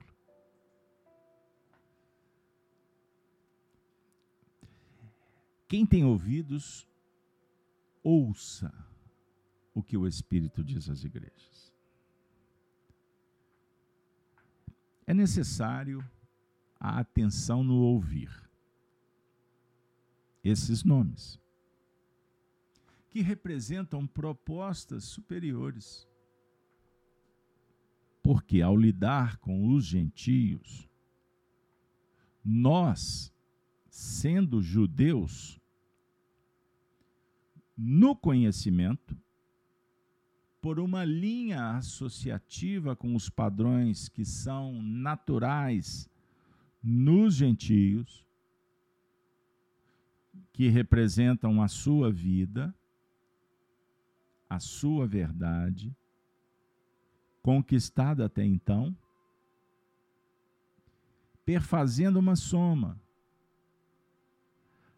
Quem 5.69 5.85
tem 5.85 6.05
ouvidos, 6.05 6.87
ouça 8.03 8.73
o 9.75 9.83
que 9.83 9.97
o 9.97 10.07
Espírito 10.07 10.63
diz 10.63 10.89
às 10.89 11.05
igrejas. 11.05 11.73
É 15.07 15.13
necessário 15.13 16.05
a 16.85 16.99
atenção 16.99 17.65
no 17.65 17.77
ouvir. 17.77 18.31
Esses 20.45 20.85
nomes, 20.85 21.41
que 23.09 23.23
representam 23.23 24.07
propostas 24.07 25.05
superiores. 25.05 26.07
Porque 28.23 28.61
ao 28.61 28.77
lidar 28.77 29.39
com 29.39 29.71
os 29.73 29.87
gentios, 29.87 30.87
nós, 32.45 33.33
sendo 33.89 34.61
judeus, 34.61 35.59
no 37.75 38.15
conhecimento, 38.15 39.17
por 40.61 40.79
uma 40.79 41.03
linha 41.03 41.77
associativa 41.77 42.95
com 42.95 43.15
os 43.15 43.31
padrões 43.31 44.07
que 44.07 44.25
são 44.25 44.83
naturais 44.83 46.11
nos 46.87 47.35
gentios, 47.35 48.23
que 50.53 50.69
representam 50.69 51.63
a 51.63 51.67
sua 51.67 52.13
vida, 52.13 52.75
a 54.49 54.61
sua 54.61 55.07
verdade, 55.07 55.97
conquistada 57.43 58.27
até 58.27 58.45
então, 58.45 58.95
perfazendo 61.45 62.19
uma 62.19 62.37
soma. 62.37 63.01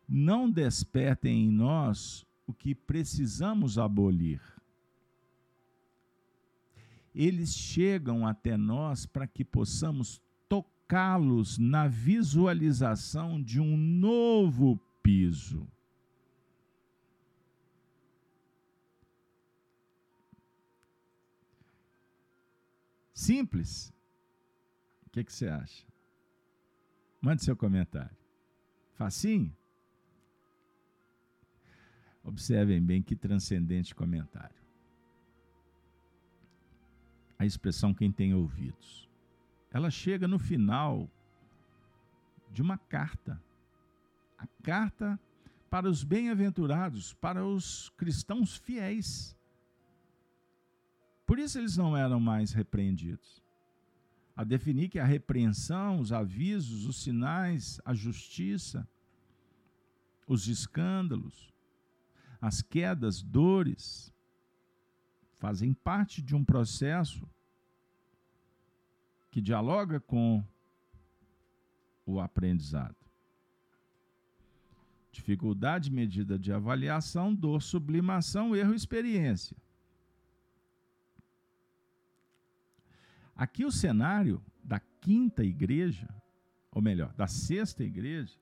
Não 0.08 0.50
despertem 0.50 1.46
em 1.46 1.50
nós 1.50 2.26
o 2.46 2.52
que 2.52 2.74
precisamos 2.74 3.78
abolir. 3.78 4.40
Eles 7.14 7.54
chegam 7.54 8.26
até 8.26 8.56
nós 8.56 9.06
para 9.06 9.26
que 9.26 9.44
possamos 9.44 10.20
colocá-los 10.86 11.58
na 11.58 11.88
visualização 11.88 13.42
de 13.42 13.60
um 13.60 13.76
novo 13.76 14.78
piso. 15.02 15.66
Simples. 23.12 23.92
O 25.06 25.10
que, 25.10 25.24
que 25.24 25.32
você 25.32 25.48
acha? 25.48 25.84
Mande 27.20 27.42
seu 27.42 27.56
comentário. 27.56 28.16
Facinho? 28.94 29.54
Observem 32.22 32.82
bem 32.82 33.02
que 33.02 33.16
transcendente 33.16 33.94
comentário. 33.94 34.56
A 37.38 37.44
expressão 37.44 37.92
quem 37.92 38.12
tem 38.12 38.34
ouvidos. 38.34 39.05
Ela 39.76 39.90
chega 39.90 40.26
no 40.26 40.38
final 40.38 41.06
de 42.50 42.62
uma 42.62 42.78
carta. 42.78 43.38
A 44.38 44.46
carta 44.62 45.20
para 45.68 45.86
os 45.86 46.02
bem-aventurados, 46.02 47.12
para 47.12 47.44
os 47.44 47.90
cristãos 47.90 48.56
fiéis. 48.56 49.36
Por 51.26 51.38
isso 51.38 51.58
eles 51.58 51.76
não 51.76 51.94
eram 51.94 52.18
mais 52.18 52.52
repreendidos. 52.54 53.42
A 54.34 54.44
definir 54.44 54.88
que 54.88 54.98
a 54.98 55.04
repreensão, 55.04 56.00
os 56.00 56.10
avisos, 56.10 56.86
os 56.86 57.02
sinais, 57.02 57.78
a 57.84 57.92
justiça, 57.92 58.88
os 60.26 60.48
escândalos, 60.48 61.52
as 62.40 62.62
quedas, 62.62 63.20
dores, 63.20 64.10
fazem 65.34 65.74
parte 65.74 66.22
de 66.22 66.34
um 66.34 66.42
processo 66.42 67.28
que 69.36 69.42
dialoga 69.42 70.00
com 70.00 70.42
o 72.06 72.18
aprendizado. 72.18 72.96
Dificuldade 75.12 75.90
medida 75.90 76.38
de 76.38 76.50
avaliação, 76.50 77.34
dor, 77.34 77.60
sublimação, 77.60 78.56
erro, 78.56 78.72
experiência. 78.72 79.54
Aqui 83.34 83.66
o 83.66 83.70
cenário 83.70 84.42
da 84.64 84.80
quinta 84.80 85.44
igreja, 85.44 86.08
ou 86.70 86.80
melhor, 86.80 87.12
da 87.12 87.26
sexta 87.26 87.84
igreja, 87.84 88.38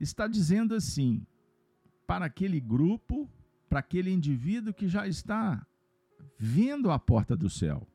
está 0.00 0.26
dizendo 0.26 0.74
assim: 0.74 1.24
para 2.08 2.24
aquele 2.24 2.58
grupo, 2.58 3.30
para 3.68 3.78
aquele 3.78 4.10
indivíduo 4.10 4.74
que 4.74 4.88
já 4.88 5.06
está 5.06 5.64
vendo 6.36 6.90
a 6.90 6.98
porta 6.98 7.36
do 7.36 7.48
céu. 7.48 7.86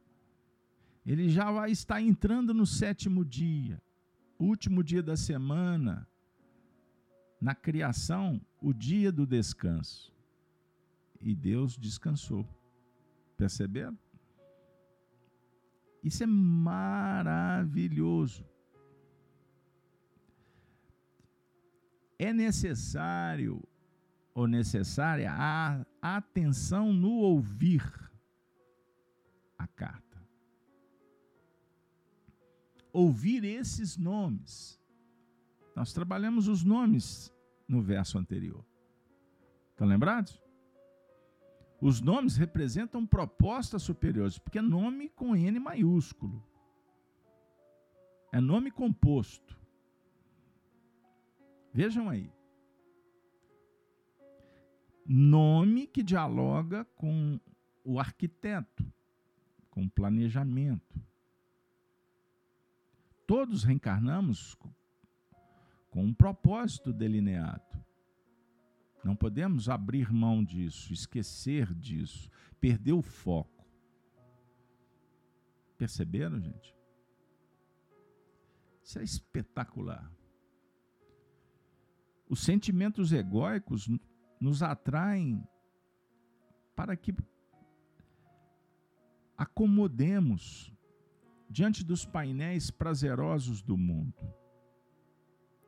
Ele 1.08 1.30
já 1.30 1.50
vai 1.50 1.72
estar 1.72 2.02
entrando 2.02 2.54
no 2.54 2.66
sétimo 2.66 3.24
dia, 3.24 3.82
último 4.38 4.84
dia 4.84 5.02
da 5.02 5.16
semana, 5.16 6.06
na 7.40 7.56
criação, 7.56 8.42
o 8.62 8.74
dia 8.74 9.10
do 9.10 9.26
descanso. 9.26 10.14
E 11.22 11.34
Deus 11.34 11.78
descansou. 11.78 12.46
Perceberam? 13.38 13.98
Isso 16.04 16.24
é 16.24 16.28
maravilhoso. 16.28 16.86
É 22.20 22.34
necessário 22.34 23.64
ou 24.34 24.46
necessária 24.46 25.32
a 25.32 25.86
atenção 26.02 26.92
no 26.92 27.12
ouvir 27.12 27.82
a 29.58 29.66
carta. 29.68 30.07
Ouvir 32.98 33.44
esses 33.44 33.96
nomes. 33.96 34.82
Nós 35.75 35.94
trabalhamos 35.94 36.48
os 36.48 36.63
nomes 36.63 37.32
no 37.68 37.80
verso 37.80 38.18
anterior. 38.18 38.66
Estão 39.70 39.86
lembrados? 39.86 40.42
Os 41.80 42.01
nomes 42.01 42.38
representam 42.38 43.06
propostas 43.06 43.84
superiores, 43.84 44.39
porque 44.39 44.58
é 44.58 44.63
nome 44.63 45.10
com 45.10 45.36
N 45.36 45.60
maiúsculo. 45.60 46.44
É 48.34 48.42
nome 48.42 48.72
composto. 48.72 49.56
Vejam 51.72 52.10
aí. 52.10 52.32
Nome 55.06 55.86
que 55.86 56.02
dialoga 56.02 56.84
com 56.95 57.39
o 57.84 58.00
arquiteto, 58.00 58.84
com 59.69 59.84
o 59.84 59.89
planejamento. 59.91 61.07
Todos 63.28 63.66
reencarnamos 63.66 64.56
com 65.92 66.04
um 66.04 66.13
propósito 66.13 66.94
delineado. 66.94 67.62
Não 69.04 69.16
podemos 69.16 69.68
abrir 69.68 70.12
mão 70.13 70.44
disso, 70.44 70.94
esquecer 70.94 71.74
disso, 71.74 72.30
perder 72.60 72.94
o 72.94 73.02
foco. 73.02 73.66
Perceberam, 75.78 76.40
gente? 76.40 76.74
Isso 78.82 79.00
é 79.00 79.04
espetacular. 79.04 80.10
Os 82.30 82.40
sentimentos 82.40 83.12
egóicos 83.12 83.90
nos 84.40 84.63
atraem 84.63 85.46
para 86.76 86.96
que 86.96 87.13
acomodemos 89.38 90.74
diante 91.58 91.84
dos 91.84 92.06
painéis 92.06 92.70
prazerosos 92.70 93.63
do 93.63 93.76
mundo, 93.76 94.13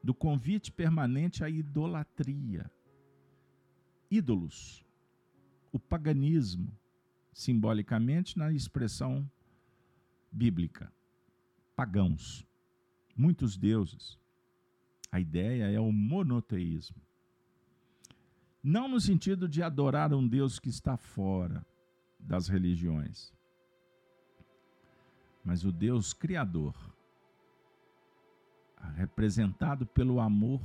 do 0.03 0.13
convite 0.13 0.71
permanente 0.71 1.43
à 1.43 1.49
idolatria 1.49 2.69
ídolos, 4.11 4.85
o 5.71 5.79
paganismo, 5.79 6.71
simbolicamente 7.33 8.37
na 8.37 8.53
expressão 8.53 9.27
bíblica. 10.31 10.93
Pagãos, 11.75 12.45
muitos 13.17 13.57
deuses. 13.57 14.19
A 15.11 15.19
ideia 15.19 15.71
é 15.71 15.79
o 15.79 15.91
monoteísmo. 15.91 17.01
Não 18.61 18.87
no 18.87 19.01
sentido 19.01 19.49
de 19.49 19.63
adorar 19.63 20.13
um 20.13 20.27
Deus 20.27 20.59
que 20.59 20.69
está 20.69 20.95
fora 20.97 21.65
das 22.19 22.47
religiões, 22.47 23.33
mas 25.49 25.65
o 25.65 25.71
Deus 25.71 26.13
Criador, 26.13 26.75
representado 28.93 29.83
pelo 29.83 30.19
amor 30.19 30.61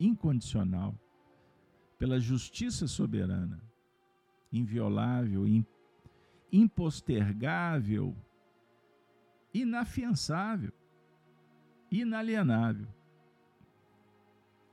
incondicional 0.00 0.92
pela 1.96 2.18
justiça 2.18 2.88
soberana, 2.88 3.62
inviolável, 4.52 5.44
impostergável, 6.50 8.12
inafiançável, 9.54 10.72
inalienável. 11.88 12.88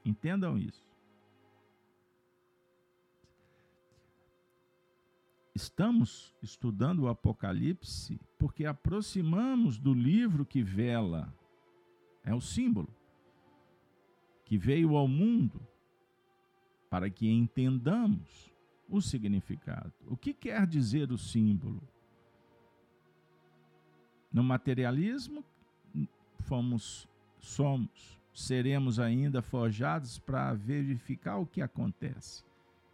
Entendam 0.03 0.57
isso. 0.57 0.89
Estamos 5.53 6.35
estudando 6.41 7.03
o 7.03 7.07
Apocalipse 7.07 8.19
porque 8.39 8.65
aproximamos 8.65 9.77
do 9.77 9.93
livro 9.93 10.45
que 10.45 10.63
vela, 10.63 11.31
é 12.23 12.33
o 12.33 12.39
símbolo, 12.39 12.87
que 14.45 14.57
veio 14.57 14.95
ao 14.95 15.09
mundo 15.09 15.61
para 16.89 17.09
que 17.09 17.29
entendamos 17.29 18.49
o 18.87 19.01
significado. 19.01 19.93
O 20.07 20.15
que 20.15 20.33
quer 20.33 20.65
dizer 20.65 21.11
o 21.11 21.17
símbolo? 21.17 21.83
No 24.31 24.41
materialismo, 24.41 25.43
fomos, 26.39 27.09
somos, 27.39 28.19
seremos 28.33 28.99
ainda 28.99 29.41
forjados 29.41 30.17
para 30.17 30.53
verificar 30.53 31.37
o 31.37 31.45
que 31.45 31.61
acontece 31.61 32.45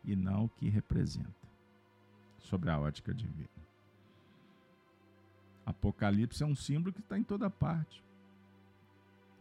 e 0.03 0.15
não 0.15 0.45
o 0.45 0.49
que 0.49 0.69
representa, 0.69 1.47
sobre 2.39 2.71
a 2.71 2.79
ótica 2.79 3.13
divina. 3.13 3.54
Apocalipse 5.65 6.43
é 6.43 6.45
um 6.45 6.55
símbolo 6.55 6.93
que 6.93 7.01
está 7.01 7.17
em 7.17 7.23
toda 7.23 7.49
parte. 7.49 8.03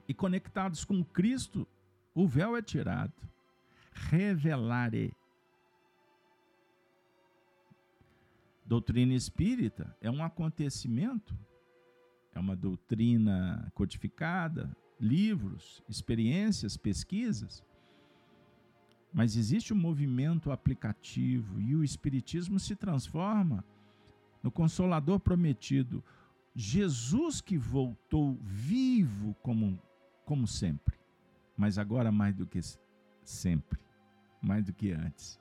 E 0.08 0.14
conectados 0.14 0.84
com 0.84 1.04
Cristo, 1.04 1.66
o 2.14 2.26
véu 2.26 2.56
é 2.56 2.62
tirado 2.62 3.12
revelare. 3.94 5.14
Doutrina 8.66 9.14
espírita 9.14 9.96
é 10.00 10.10
um 10.10 10.24
acontecimento, 10.24 11.36
é 12.34 12.40
uma 12.40 12.56
doutrina 12.56 13.70
codificada, 13.74 14.74
livros, 14.98 15.82
experiências, 15.88 16.76
pesquisas. 16.76 17.62
Mas 19.12 19.36
existe 19.36 19.72
um 19.72 19.76
movimento 19.76 20.50
aplicativo 20.50 21.60
e 21.60 21.76
o 21.76 21.84
Espiritismo 21.84 22.58
se 22.58 22.74
transforma 22.74 23.64
no 24.44 24.52
Consolador 24.52 25.18
prometido. 25.18 26.04
Jesus 26.54 27.40
que 27.40 27.58
voltou 27.58 28.38
vivo 28.40 29.34
como, 29.42 29.76
como 30.24 30.46
sempre, 30.46 30.96
mas 31.56 31.78
agora 31.78 32.12
mais 32.12 32.36
do 32.36 32.46
que 32.46 32.60
sempre 33.24 33.84
mais 34.44 34.64
do 34.64 34.72
que 34.72 34.92
antes. 34.92 35.40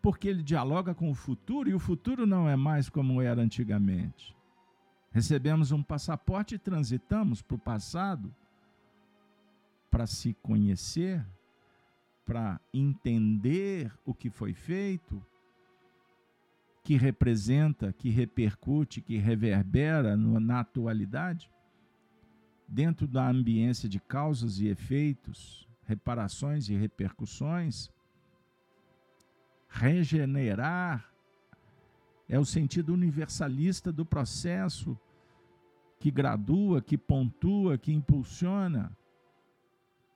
Porque 0.00 0.28
ele 0.28 0.42
dialoga 0.42 0.94
com 0.94 1.10
o 1.10 1.14
futuro 1.14 1.68
e 1.68 1.74
o 1.74 1.78
futuro 1.78 2.26
não 2.26 2.48
é 2.48 2.56
mais 2.56 2.88
como 2.88 3.20
era 3.20 3.42
antigamente. 3.42 4.34
Recebemos 5.10 5.72
um 5.72 5.82
passaporte 5.82 6.54
e 6.54 6.58
transitamos 6.58 7.42
para 7.42 7.56
o 7.56 7.58
passado 7.58 8.34
para 9.90 10.06
se 10.06 10.32
conhecer, 10.34 11.26
para 12.24 12.60
entender 12.72 13.92
o 14.06 14.14
que 14.14 14.30
foi 14.30 14.54
feito, 14.54 15.22
que 16.82 16.96
representa, 16.96 17.92
que 17.92 18.10
repercute, 18.10 19.00
que 19.00 19.16
reverbera 19.18 20.16
na 20.16 20.60
atualidade, 20.60 21.50
dentro 22.66 23.06
da 23.06 23.28
ambiência 23.28 23.88
de 23.88 24.00
causas 24.00 24.58
e 24.60 24.68
efeitos, 24.68 25.68
reparações 25.84 26.68
e 26.68 26.76
repercussões, 26.76 27.90
regenerar 29.68 31.10
é 32.28 32.38
o 32.38 32.44
sentido 32.44 32.92
universalista 32.94 33.92
do 33.92 34.06
processo 34.06 34.96
que 35.98 36.12
gradua, 36.12 36.80
que 36.80 36.96
pontua, 36.96 37.76
que 37.76 37.92
impulsiona 37.92 38.96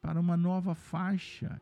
para 0.00 0.20
uma 0.20 0.37
nova 0.37 0.77
faixa, 0.77 1.61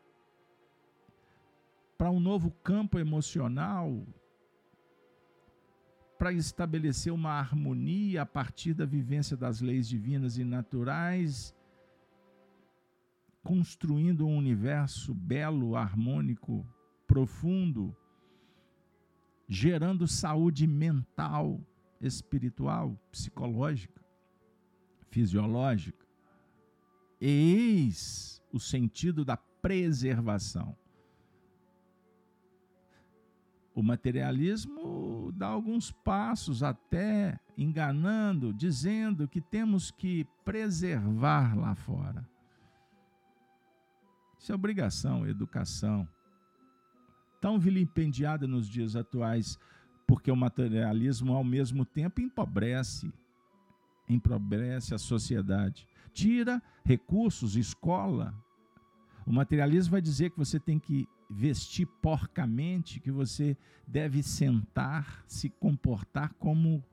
para 1.97 2.11
um 2.11 2.19
novo 2.19 2.51
campo 2.63 2.99
emocional, 2.99 4.05
para 6.23 6.31
estabelecer 6.31 7.11
uma 7.11 7.31
harmonia 7.31 8.21
a 8.21 8.25
partir 8.25 8.73
da 8.73 8.85
vivência 8.85 9.35
das 9.35 9.59
leis 9.59 9.85
divinas 9.89 10.37
e 10.37 10.45
naturais, 10.45 11.53
construindo 13.43 14.25
um 14.25 14.37
universo 14.37 15.13
belo, 15.13 15.75
harmônico, 15.75 16.65
profundo, 17.05 17.93
gerando 19.49 20.07
saúde 20.07 20.65
mental, 20.65 21.59
espiritual, 21.99 22.97
psicológica, 23.11 24.01
fisiológica. 25.09 26.07
Eis 27.19 28.41
o 28.49 28.61
sentido 28.61 29.25
da 29.25 29.35
preservação. 29.35 30.73
O 33.75 33.83
materialismo 33.83 35.02
dá 35.43 35.49
alguns 35.49 35.91
passos 35.91 36.63
até 36.63 37.37
enganando, 37.57 38.53
dizendo 38.53 39.27
que 39.27 39.41
temos 39.41 39.91
que 39.91 40.25
preservar 40.45 41.53
lá 41.53 41.75
fora. 41.75 42.25
Isso 44.39 44.53
é 44.53 44.55
obrigação, 44.55 45.27
educação. 45.27 46.07
Tão 47.41 47.59
vilipendiada 47.59 48.47
nos 48.47 48.69
dias 48.69 48.95
atuais, 48.95 49.59
porque 50.07 50.31
o 50.31 50.35
materialismo 50.35 51.33
ao 51.33 51.43
mesmo 51.43 51.83
tempo 51.83 52.21
empobrece, 52.21 53.11
empobrece 54.07 54.95
a 54.95 54.97
sociedade, 54.97 55.85
tira 56.13 56.63
recursos, 56.85 57.57
escola. 57.57 58.33
O 59.25 59.31
materialismo 59.31 59.91
vai 59.91 60.01
dizer 60.01 60.31
que 60.31 60.37
você 60.37 60.59
tem 60.59 60.77
que 60.77 61.07
vestir 61.29 61.87
porcamente, 62.01 62.99
que 62.99 63.11
você 63.11 63.57
deve 63.87 64.21
sentar, 64.21 65.23
se 65.27 65.49
comportar 65.49 66.33
como 66.35 66.83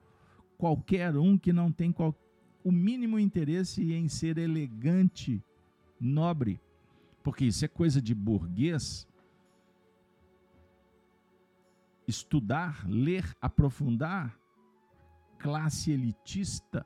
qualquer 0.57 1.16
um 1.16 1.37
que 1.37 1.53
não 1.53 1.73
tem 1.73 1.93
qual, 1.93 2.14
o 2.62 2.71
mínimo 2.71 3.19
interesse 3.19 3.93
em 3.93 4.09
ser 4.09 4.38
elegante, 4.38 5.43
nobre, 5.99 6.61
porque 7.23 7.47
isso 7.47 7.64
é 7.64 7.69
coisa 7.69 8.01
de 8.01 8.14
burguês. 8.14 9.07
Estudar, 12.07 12.88
ler, 12.88 13.37
aprofundar, 13.40 14.38
classe 15.38 15.93
elitista, 15.93 16.85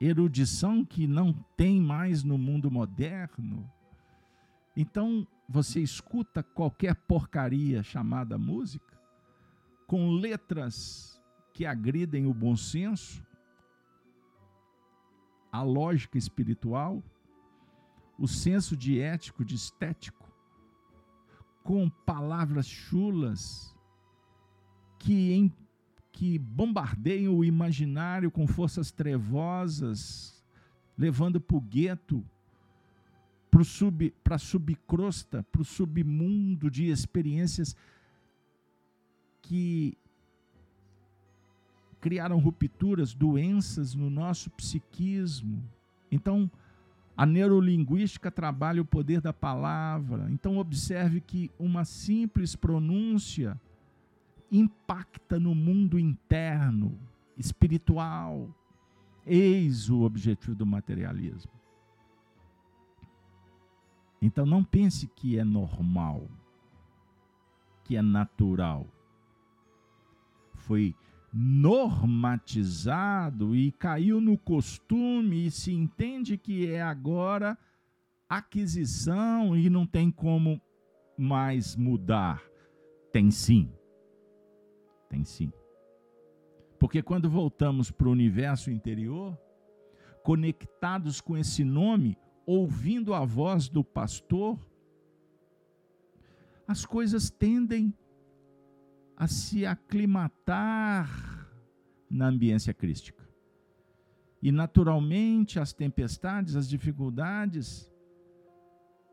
erudição 0.00 0.84
que 0.84 1.06
não 1.06 1.32
tem 1.56 1.80
mais 1.80 2.24
no 2.24 2.36
mundo 2.36 2.70
moderno. 2.70 3.70
Então, 4.80 5.28
você 5.46 5.78
escuta 5.78 6.42
qualquer 6.42 6.94
porcaria 6.94 7.82
chamada 7.82 8.38
música, 8.38 8.98
com 9.86 10.10
letras 10.12 11.20
que 11.52 11.66
agridem 11.66 12.24
o 12.24 12.32
bom 12.32 12.56
senso, 12.56 13.22
a 15.52 15.60
lógica 15.62 16.16
espiritual, 16.16 17.02
o 18.18 18.26
senso 18.26 18.74
de 18.74 18.98
ético, 18.98 19.44
de 19.44 19.54
estético, 19.54 20.32
com 21.62 21.90
palavras 21.90 22.66
chulas 22.66 23.76
que, 24.98 25.30
em, 25.30 25.54
que 26.10 26.38
bombardeiam 26.38 27.36
o 27.36 27.44
imaginário 27.44 28.30
com 28.30 28.46
forças 28.46 28.90
trevosas, 28.90 30.42
levando 30.96 31.38
para 31.38 31.58
o 31.58 31.60
gueto 31.60 32.24
para 33.50 33.64
sub, 33.64 34.14
a 34.28 34.38
subcrosta, 34.38 35.44
para 35.50 35.62
o 35.62 35.64
submundo 35.64 36.70
de 36.70 36.86
experiências 36.86 37.74
que 39.42 39.96
criaram 42.00 42.38
rupturas, 42.38 43.12
doenças 43.12 43.94
no 43.94 44.08
nosso 44.08 44.50
psiquismo. 44.50 45.62
Então, 46.10 46.50
a 47.16 47.26
neurolinguística 47.26 48.30
trabalha 48.30 48.80
o 48.80 48.84
poder 48.84 49.20
da 49.20 49.32
palavra. 49.32 50.30
Então, 50.30 50.56
observe 50.56 51.20
que 51.20 51.50
uma 51.58 51.84
simples 51.84 52.56
pronúncia 52.56 53.60
impacta 54.50 55.38
no 55.38 55.54
mundo 55.54 55.98
interno, 55.98 56.98
espiritual. 57.36 58.48
Eis 59.26 59.90
o 59.90 60.00
objetivo 60.00 60.54
do 60.54 60.64
materialismo. 60.64 61.59
Então 64.20 64.44
não 64.44 64.62
pense 64.62 65.06
que 65.06 65.38
é 65.38 65.44
normal, 65.44 66.28
que 67.84 67.96
é 67.96 68.02
natural. 68.02 68.86
Foi 70.54 70.94
normatizado 71.32 73.54
e 73.54 73.70
caiu 73.72 74.20
no 74.20 74.36
costume 74.36 75.46
e 75.46 75.50
se 75.50 75.72
entende 75.72 76.36
que 76.36 76.66
é 76.66 76.82
agora 76.82 77.56
aquisição 78.28 79.56
e 79.56 79.70
não 79.70 79.86
tem 79.86 80.10
como 80.10 80.60
mais 81.16 81.74
mudar. 81.74 82.42
Tem 83.12 83.30
sim. 83.30 83.72
Tem 85.08 85.24
sim. 85.24 85.52
Porque 86.78 87.02
quando 87.02 87.28
voltamos 87.28 87.90
para 87.90 88.08
o 88.08 88.12
universo 88.12 88.70
interior, 88.70 89.36
conectados 90.22 91.20
com 91.20 91.36
esse 91.36 91.64
nome, 91.64 92.16
ouvindo 92.58 93.14
a 93.14 93.24
voz 93.24 93.68
do 93.68 93.84
pastor, 93.84 94.58
as 96.66 96.84
coisas 96.84 97.30
tendem 97.30 97.94
a 99.16 99.26
se 99.26 99.66
aclimatar 99.66 101.48
na 102.08 102.26
ambiência 102.26 102.72
crística. 102.72 103.28
E 104.42 104.50
naturalmente 104.50 105.60
as 105.60 105.72
tempestades, 105.72 106.56
as 106.56 106.68
dificuldades 106.68 107.92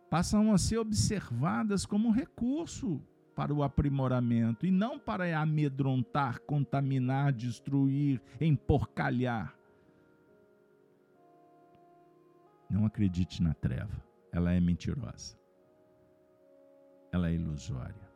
passam 0.09 0.53
a 0.53 0.57
ser 0.57 0.77
observadas 0.77 1.85
como 1.85 2.07
um 2.07 2.11
recurso 2.11 3.01
para 3.35 3.53
o 3.53 3.61
aprimoramento 3.61 4.65
e 4.65 4.71
não 4.71 4.97
para 4.97 5.39
amedrontar, 5.39 6.39
contaminar, 6.39 7.33
destruir, 7.33 8.21
emporcalhar. 8.39 9.56
Não 12.69 12.85
acredite 12.85 13.41
na 13.41 13.53
treva, 13.53 14.03
ela 14.31 14.51
é 14.51 14.59
mentirosa. 14.59 15.37
Ela 17.11 17.29
é 17.29 17.33
ilusória. 17.33 18.07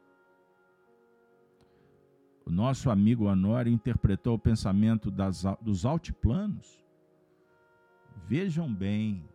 O 2.46 2.50
nosso 2.50 2.90
amigo 2.90 3.26
Honório 3.26 3.72
interpretou 3.72 4.36
o 4.36 4.40
pensamento 4.40 5.10
das, 5.10 5.44
dos 5.62 5.86
altiplanos. 5.86 6.84
Vejam 8.28 8.74
bem, 8.74 9.26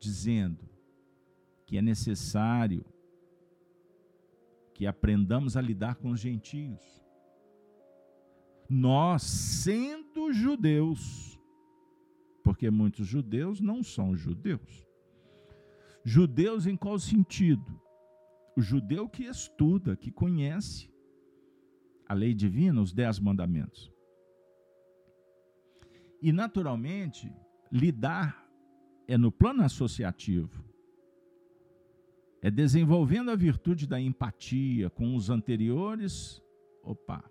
dizendo 0.00 0.68
que 1.66 1.78
é 1.78 1.82
necessário 1.82 2.84
que 4.74 4.86
aprendamos 4.86 5.56
a 5.56 5.60
lidar 5.60 5.94
com 5.94 6.10
os 6.10 6.20
gentios. 6.20 6.82
Nós, 8.68 9.22
sendo 9.22 10.32
judeus, 10.32 11.33
porque 12.44 12.70
muitos 12.70 13.06
judeus 13.06 13.58
não 13.58 13.82
são 13.82 14.14
judeus. 14.14 14.86
Judeus 16.04 16.66
em 16.66 16.76
qual 16.76 16.98
sentido? 16.98 17.80
O 18.54 18.60
judeu 18.60 19.08
que 19.08 19.24
estuda, 19.24 19.96
que 19.96 20.12
conhece 20.12 20.92
a 22.06 22.12
lei 22.12 22.34
divina, 22.34 22.82
os 22.82 22.92
dez 22.92 23.18
mandamentos. 23.18 23.90
E, 26.20 26.30
naturalmente, 26.30 27.32
lidar 27.72 28.46
é 29.08 29.16
no 29.16 29.32
plano 29.32 29.62
associativo. 29.62 30.62
É 32.42 32.50
desenvolvendo 32.50 33.30
a 33.30 33.36
virtude 33.36 33.86
da 33.86 33.98
empatia 33.98 34.90
com 34.90 35.16
os 35.16 35.30
anteriores. 35.30 36.42
Opa, 36.82 37.24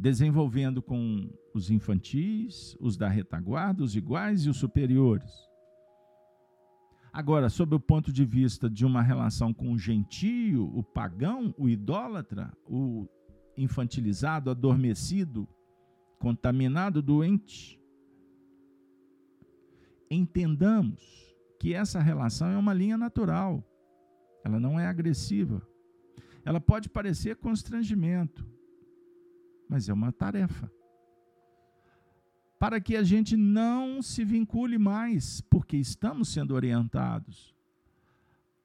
desenvolvendo 0.00 0.80
com 0.80 1.30
os 1.52 1.70
infantis, 1.70 2.74
os 2.80 2.96
da 2.96 3.06
retaguarda, 3.06 3.84
os 3.84 3.94
iguais 3.94 4.46
e 4.46 4.48
os 4.48 4.56
superiores. 4.56 5.30
Agora, 7.12 7.50
sob 7.50 7.74
o 7.74 7.80
ponto 7.80 8.10
de 8.10 8.24
vista 8.24 8.70
de 8.70 8.86
uma 8.86 9.02
relação 9.02 9.52
com 9.52 9.72
o 9.72 9.78
gentio, 9.78 10.74
o 10.74 10.82
pagão, 10.82 11.54
o 11.58 11.68
idólatra, 11.68 12.50
o 12.66 13.06
infantilizado, 13.58 14.48
adormecido, 14.48 15.46
contaminado, 16.18 17.02
doente, 17.02 17.78
entendamos 20.10 21.02
que 21.58 21.74
essa 21.74 22.00
relação 22.00 22.48
é 22.48 22.56
uma 22.56 22.72
linha 22.72 22.96
natural. 22.96 23.62
Ela 24.42 24.58
não 24.58 24.80
é 24.80 24.86
agressiva. 24.86 25.60
Ela 26.42 26.58
pode 26.58 26.88
parecer 26.88 27.36
constrangimento, 27.36 28.48
mas 29.70 29.88
é 29.88 29.92
uma 29.92 30.10
tarefa 30.10 30.68
para 32.58 32.80
que 32.80 32.96
a 32.96 33.04
gente 33.04 33.36
não 33.36 34.02
se 34.02 34.24
vincule 34.24 34.76
mais, 34.76 35.40
porque 35.42 35.76
estamos 35.76 36.28
sendo 36.28 36.54
orientados 36.54 37.54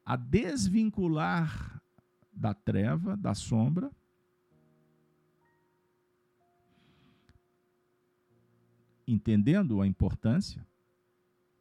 a 0.04 0.16
desvincular 0.16 1.80
da 2.32 2.52
treva, 2.52 3.16
da 3.16 3.34
sombra, 3.34 3.90
entendendo 9.06 9.80
a 9.80 9.86
importância, 9.86 10.66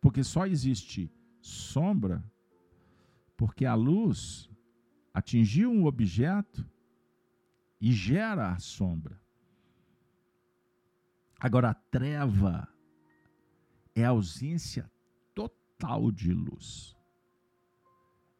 porque 0.01 0.23
só 0.23 0.45
existe 0.45 1.09
sombra 1.39 2.23
porque 3.37 3.65
a 3.65 3.75
luz 3.75 4.49
atingiu 5.13 5.71
um 5.71 5.85
objeto 5.85 6.67
e 7.79 7.91
gera 7.91 8.51
a 8.51 8.59
sombra. 8.59 9.24
Agora, 11.45 11.69
a 11.69 11.73
treva 11.75 12.67
é 13.93 14.03
a 14.03 14.09
ausência 14.09 14.89
total 15.35 16.11
de 16.11 16.33
luz. 16.33 16.97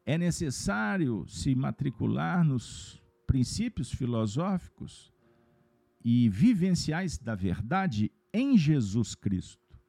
É 0.04 0.18
necessário 0.18 1.24
se 1.28 1.54
matricular 1.54 2.44
nos 2.44 3.00
princípios 3.28 3.92
filosóficos 3.92 5.14
e 6.04 6.28
vivenciais 6.30 7.20
da 7.20 7.36
verdade 7.36 8.12
em 8.34 8.58
Jesus 8.58 9.14
Cristo, 9.14 9.80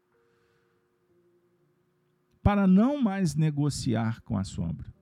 para 2.42 2.66
não 2.66 3.00
mais 3.00 3.34
negociar 3.34 4.20
com 4.24 4.36
a 4.36 4.44
sombra, 4.44 4.92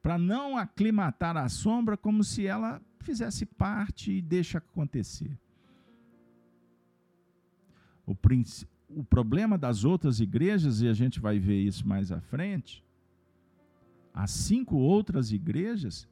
para 0.00 0.16
não 0.16 0.56
aclimatar 0.56 1.36
a 1.36 1.48
sombra 1.48 1.96
como 1.96 2.22
se 2.22 2.46
ela 2.46 2.80
fizesse 3.00 3.44
parte 3.44 4.12
e 4.12 4.22
deixa 4.22 4.58
acontecer. 4.58 5.36
O, 8.10 8.16
o 9.00 9.04
problema 9.04 9.56
das 9.56 9.84
outras 9.84 10.18
igrejas, 10.18 10.82
e 10.82 10.88
a 10.88 10.92
gente 10.92 11.20
vai 11.20 11.38
ver 11.38 11.60
isso 11.60 11.86
mais 11.86 12.10
à 12.10 12.20
frente, 12.20 12.84
as 14.12 14.32
cinco 14.32 14.76
outras 14.76 15.30
igrejas, 15.30 16.08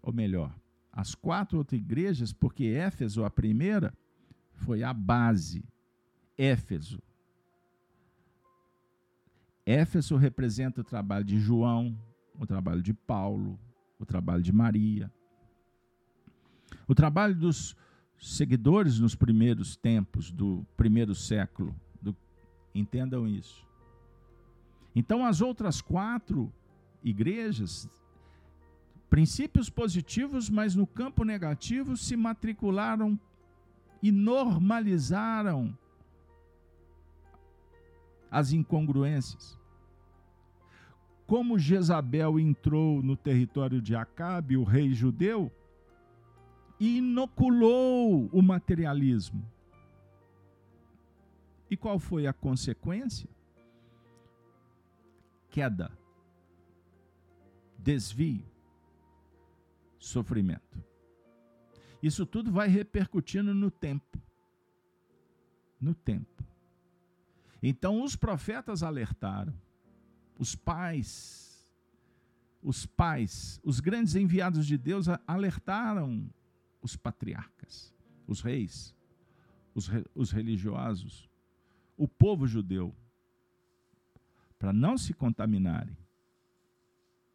ou 0.00 0.12
melhor, 0.12 0.54
as 0.90 1.14
quatro 1.14 1.58
outras 1.58 1.78
igrejas, 1.78 2.32
porque 2.32 2.64
Éfeso, 2.64 3.22
a 3.22 3.30
primeira, 3.30 3.92
foi 4.54 4.82
a 4.82 4.94
base. 4.94 5.62
Éfeso. 6.38 7.02
Éfeso 9.66 10.16
representa 10.16 10.80
o 10.80 10.84
trabalho 10.84 11.24
de 11.24 11.38
João, 11.38 11.96
o 12.38 12.46
trabalho 12.46 12.82
de 12.82 12.94
Paulo, 12.94 13.60
o 13.98 14.06
trabalho 14.06 14.42
de 14.42 14.52
Maria. 14.52 15.12
O 16.88 16.94
trabalho 16.94 17.34
dos 17.34 17.76
seguidores 18.20 19.00
nos 19.00 19.14
primeiros 19.14 19.76
tempos 19.76 20.30
do 20.30 20.64
primeiro 20.76 21.14
século. 21.14 21.74
Do, 22.00 22.14
entendam 22.74 23.26
isso. 23.26 23.66
Então, 24.94 25.24
as 25.24 25.40
outras 25.40 25.80
quatro 25.80 26.52
igrejas, 27.02 27.88
princípios 29.08 29.70
positivos, 29.70 30.50
mas 30.50 30.74
no 30.74 30.86
campo 30.86 31.24
negativo, 31.24 31.96
se 31.96 32.16
matricularam 32.16 33.18
e 34.02 34.12
normalizaram 34.12 35.76
as 38.30 38.52
incongruências. 38.52 39.58
Como 41.26 41.58
Jezabel 41.58 42.38
entrou 42.38 43.02
no 43.02 43.16
território 43.16 43.80
de 43.80 43.94
Acabe, 43.94 44.56
o 44.56 44.64
rei 44.64 44.92
judeu, 44.92 45.50
inoculou 46.80 48.30
o 48.32 48.40
materialismo. 48.40 49.46
E 51.70 51.76
qual 51.76 51.98
foi 51.98 52.26
a 52.26 52.32
consequência? 52.32 53.28
Queda, 55.50 55.92
desvio, 57.78 58.44
sofrimento. 59.98 60.82
Isso 62.02 62.24
tudo 62.24 62.50
vai 62.50 62.68
repercutindo 62.68 63.52
no 63.52 63.70
tempo. 63.70 64.18
No 65.78 65.94
tempo. 65.94 66.42
Então 67.62 68.02
os 68.02 68.16
profetas 68.16 68.82
alertaram, 68.82 69.54
os 70.38 70.54
pais, 70.54 71.70
os 72.62 72.86
pais, 72.86 73.60
os 73.62 73.80
grandes 73.80 74.14
enviados 74.14 74.66
de 74.66 74.78
Deus 74.78 75.06
alertaram 75.26 76.28
os 76.82 76.96
patriarcas, 76.96 77.94
os 78.26 78.40
reis, 78.40 78.94
os, 79.74 79.86
re, 79.86 80.04
os 80.14 80.30
religiosos, 80.30 81.28
o 81.96 82.08
povo 82.08 82.46
judeu, 82.46 82.94
para 84.58 84.72
não 84.72 84.96
se 84.96 85.12
contaminarem. 85.12 85.96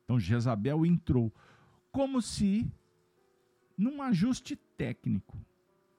Então 0.04 0.20
Jezabel 0.20 0.86
entrou 0.86 1.32
como 1.92 2.22
se 2.22 2.72
num 3.78 4.02
ajuste 4.02 4.56
técnico. 4.78 5.38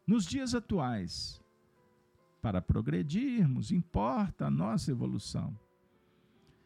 Nos 0.06 0.24
dias 0.24 0.54
atuais, 0.54 1.42
para 2.40 2.62
progredirmos, 2.62 3.72
importa 3.72 4.46
a 4.46 4.50
nossa 4.50 4.92
evolução. 4.92 5.58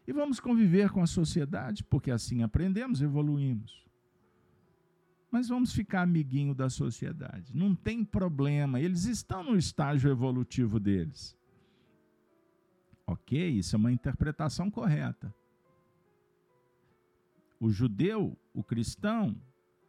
E 0.07 0.13
vamos 0.13 0.41
conviver 0.41 0.91
com 0.91 1.03
a 1.03 1.07
sociedade, 1.07 1.83
porque 1.85 2.11
assim 2.11 2.43
aprendemos, 2.43 3.01
evoluímos 3.01 3.90
mas 5.31 5.49
vamos 5.49 5.73
ficar 5.73 6.03
amiguinho 6.03 6.55
da 6.55 6.69
sociedade. 6.69 7.57
Não 7.57 7.75
tem 7.75 8.05
problema, 8.05 8.81
eles 8.81 9.05
estão 9.05 9.45
no 9.45 9.57
estágio 9.57 10.11
evolutivo 10.11 10.81
deles. 10.81 11.37
Ok, 13.07 13.49
isso 13.49 13.77
é 13.77 13.79
uma 13.79 13.93
interpretação 13.93 14.71
correta. 14.71 15.35
O 17.59 17.71
judeu, 17.71 18.37
o 18.55 18.63
cristão, 18.63 19.37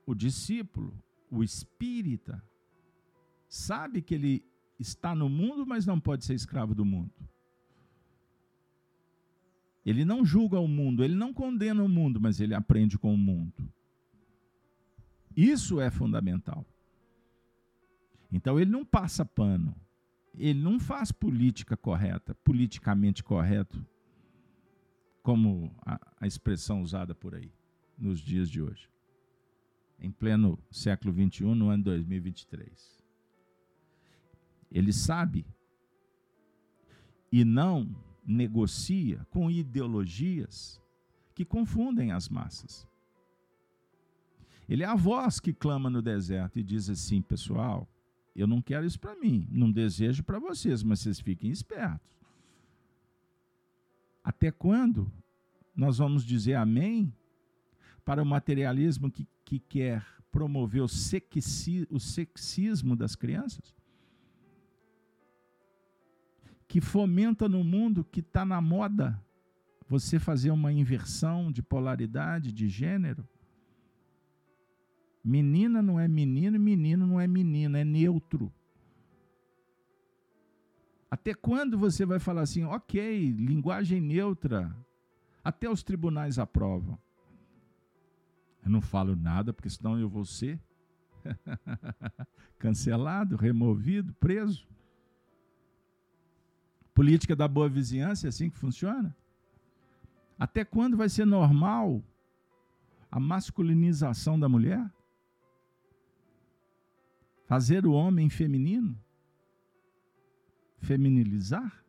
o 0.06 0.14
discípulo, 0.14 0.94
o 1.30 1.44
espírita, 1.44 2.44
sabe 3.48 4.02
que 4.02 4.16
ele 4.16 4.44
está 4.80 5.16
no 5.16 5.30
mundo, 5.30 5.66
mas 5.66 5.86
não 5.86 6.00
pode 6.00 6.26
ser 6.26 6.34
escravo 6.34 6.76
do 6.76 6.84
mundo. 6.84 7.14
Ele 9.86 10.06
não 10.06 10.24
julga 10.24 10.60
o 10.60 10.68
mundo, 10.68 11.04
ele 11.04 11.16
não 11.16 11.34
condena 11.34 11.84
o 11.84 11.90
mundo, 11.90 12.20
mas 12.20 12.40
ele 12.40 12.54
aprende 12.54 12.98
com 12.98 13.14
o 13.14 13.18
mundo. 13.18 13.72
Isso 15.42 15.82
é 15.82 15.90
fundamental. 15.90 16.64
Então 18.32 18.60
ele 18.60 18.70
não 18.70 18.86
passa 18.86 19.26
pano. 19.26 19.76
Ele 20.36 20.62
não 20.62 20.80
faz 20.80 21.12
política 21.12 21.76
correta, 21.76 22.36
politicamente 22.36 23.24
correto, 23.24 23.84
como 25.24 25.76
a, 25.84 26.00
a 26.20 26.28
expressão 26.28 26.84
usada 26.84 27.16
por 27.16 27.34
aí 27.34 27.52
nos 27.98 28.20
dias 28.20 28.48
de 28.50 28.62
hoje. 28.62 28.88
Em 30.00 30.12
pleno 30.12 30.60
século 30.70 31.12
XXI, 31.12 31.44
no 31.44 31.70
ano 31.70 31.86
2023. 31.86 33.04
Ele 34.72 34.94
sabe 34.94 35.44
e 37.32 37.44
não 37.44 37.90
negocia 38.24 39.26
com 39.32 39.50
ideologias 39.50 40.80
que 41.34 41.44
confundem 41.44 42.12
as 42.12 42.30
massas. 42.30 42.88
Ele 44.72 44.84
é 44.84 44.86
a 44.86 44.96
voz 44.96 45.38
que 45.38 45.52
clama 45.52 45.90
no 45.90 46.02
deserto 46.02 46.58
e 46.58 46.64
diz 46.64 46.90
assim: 46.90 47.22
pessoal, 47.22 47.90
eu 48.34 48.48
não 48.48 48.62
quero 48.62 48.86
isso 48.86 48.98
para 48.98 49.14
mim, 49.18 49.46
não 49.52 49.70
desejo 49.70 50.24
para 50.24 50.40
vocês, 50.40 50.82
mas 50.82 51.02
vocês 51.02 51.20
fiquem 51.20 51.52
espertos. 51.52 52.10
Até 54.24 54.50
quando 54.50 55.12
nós 55.76 55.98
vamos 55.98 56.24
dizer 56.24 56.54
amém 56.54 57.14
para 58.06 58.24
o 58.24 58.26
materialismo 58.26 59.12
que, 59.12 59.28
que 59.44 59.60
quer 59.60 60.06
promover 60.32 60.84
o, 60.84 60.88
sexi, 60.88 61.86
o 61.90 62.00
sexismo 62.00 62.96
das 62.96 63.14
crianças? 63.14 63.76
Que 66.66 66.80
fomenta 66.80 67.50
no 67.50 67.62
mundo 67.62 68.06
que 68.06 68.22
está 68.22 68.46
na 68.46 68.62
moda 68.62 69.22
você 69.86 70.18
fazer 70.18 70.50
uma 70.50 70.72
inversão 70.72 71.52
de 71.52 71.62
polaridade, 71.62 72.54
de 72.54 72.70
gênero? 72.70 73.28
Menina 75.24 75.82
não 75.82 76.00
é 76.00 76.08
menino, 76.08 76.60
menino 76.60 77.06
não 77.06 77.20
é 77.20 77.28
menina, 77.28 77.80
é 77.80 77.84
neutro. 77.84 78.52
Até 81.10 81.34
quando 81.34 81.78
você 81.78 82.06
vai 82.06 82.20
falar 82.20 82.42
assim, 82.42 82.64
ok, 82.64 83.32
linguagem 83.34 84.00
neutra, 84.00 84.74
Até 85.44 85.70
os 85.70 85.84
tribunais 85.84 86.38
aprovam. 86.38 86.98
Eu 88.64 88.70
não 88.70 88.80
falo 88.80 89.16
nada, 89.16 89.52
porque 89.52 89.70
senão 89.70 90.00
eu 90.00 90.08
vou 90.08 90.24
ser 90.24 90.60
cancelado, 92.60 93.36
removido, 93.36 94.14
preso. 94.14 94.68
Política 96.94 97.36
da 97.36 97.48
boa 97.48 97.68
vizinhança 97.68 98.28
é 98.28 98.30
assim 98.30 98.50
que 98.50 98.58
funciona? 98.58 99.16
Até 100.38 100.64
quando 100.64 100.96
vai 100.96 101.10
ser 101.10 101.26
normal 101.26 102.04
a 103.10 103.20
masculinização 103.20 104.40
da 104.40 104.48
mulher? 104.48 104.90
Fazer 107.52 107.86
o 107.86 107.92
homem 107.92 108.30
feminino? 108.30 108.98
Feminilizar? 110.78 111.84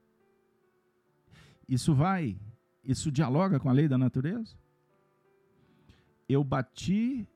Isso 1.69 1.95
vai, 1.95 2.37
isso 2.83 3.13
dialoga 3.13 3.61
com 3.61 3.69
a 3.69 3.73
lei 3.73 3.87
da 3.87 3.97
natureza? 3.97 4.57
Eu 6.29 6.43
bati, 6.43 7.29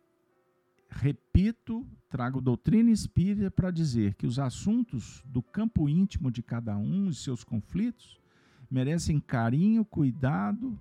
repito, 0.90 1.86
trago 2.10 2.40
doutrina 2.40 2.90
espírita 2.90 3.48
para 3.48 3.70
dizer 3.70 4.14
que 4.14 4.26
os 4.26 4.40
assuntos 4.40 5.22
do 5.24 5.40
campo 5.40 5.88
íntimo 5.88 6.28
de 6.28 6.42
cada 6.42 6.76
um 6.76 7.08
e 7.08 7.14
seus 7.14 7.44
conflitos 7.44 8.20
merecem 8.68 9.20
carinho, 9.20 9.84
cuidado, 9.84 10.76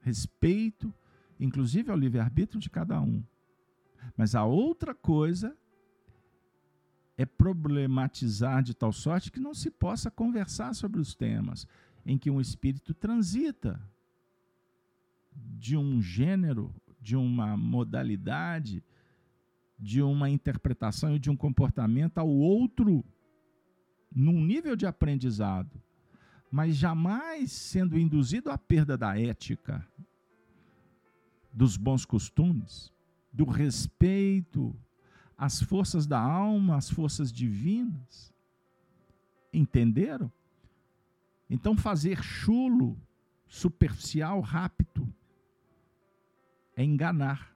respeito, 0.00 0.94
inclusive 1.40 1.90
ao 1.90 1.98
livre-arbítrio 1.98 2.60
de 2.60 2.70
cada 2.70 3.00
um. 3.00 3.20
Mas 4.16 4.36
a 4.36 4.44
outra 4.44 4.94
coisa 4.94 5.58
é 7.16 7.24
problematizar 7.24 8.62
de 8.62 8.74
tal 8.74 8.92
sorte 8.92 9.30
que 9.30 9.40
não 9.40 9.54
se 9.54 9.70
possa 9.70 10.10
conversar 10.10 10.74
sobre 10.74 11.00
os 11.00 11.14
temas 11.14 11.66
em 12.04 12.18
que 12.18 12.30
um 12.30 12.40
espírito 12.40 12.92
transita 12.92 13.80
de 15.34 15.76
um 15.76 16.00
gênero, 16.02 16.74
de 17.00 17.16
uma 17.16 17.56
modalidade, 17.56 18.82
de 19.78 20.02
uma 20.02 20.28
interpretação 20.28 21.14
e 21.14 21.18
de 21.18 21.30
um 21.30 21.36
comportamento 21.36 22.18
ao 22.18 22.28
outro 22.28 23.04
num 24.14 24.44
nível 24.44 24.76
de 24.76 24.86
aprendizado, 24.86 25.82
mas 26.50 26.76
jamais 26.76 27.50
sendo 27.50 27.98
induzido 27.98 28.50
à 28.50 28.56
perda 28.56 28.96
da 28.96 29.18
ética, 29.18 29.86
dos 31.52 31.76
bons 31.76 32.04
costumes, 32.04 32.92
do 33.32 33.44
respeito 33.44 34.76
às 35.36 35.60
forças 35.60 36.06
da 36.06 36.18
alma, 36.18 36.76
às 36.76 36.90
forças 36.90 37.32
divinas. 37.32 38.32
Entenderam? 39.52 40.30
Então, 41.48 41.76
fazer 41.76 42.22
chulo, 42.22 42.96
superficial, 43.46 44.40
rápido, 44.40 45.12
é 46.76 46.82
enganar 46.82 47.54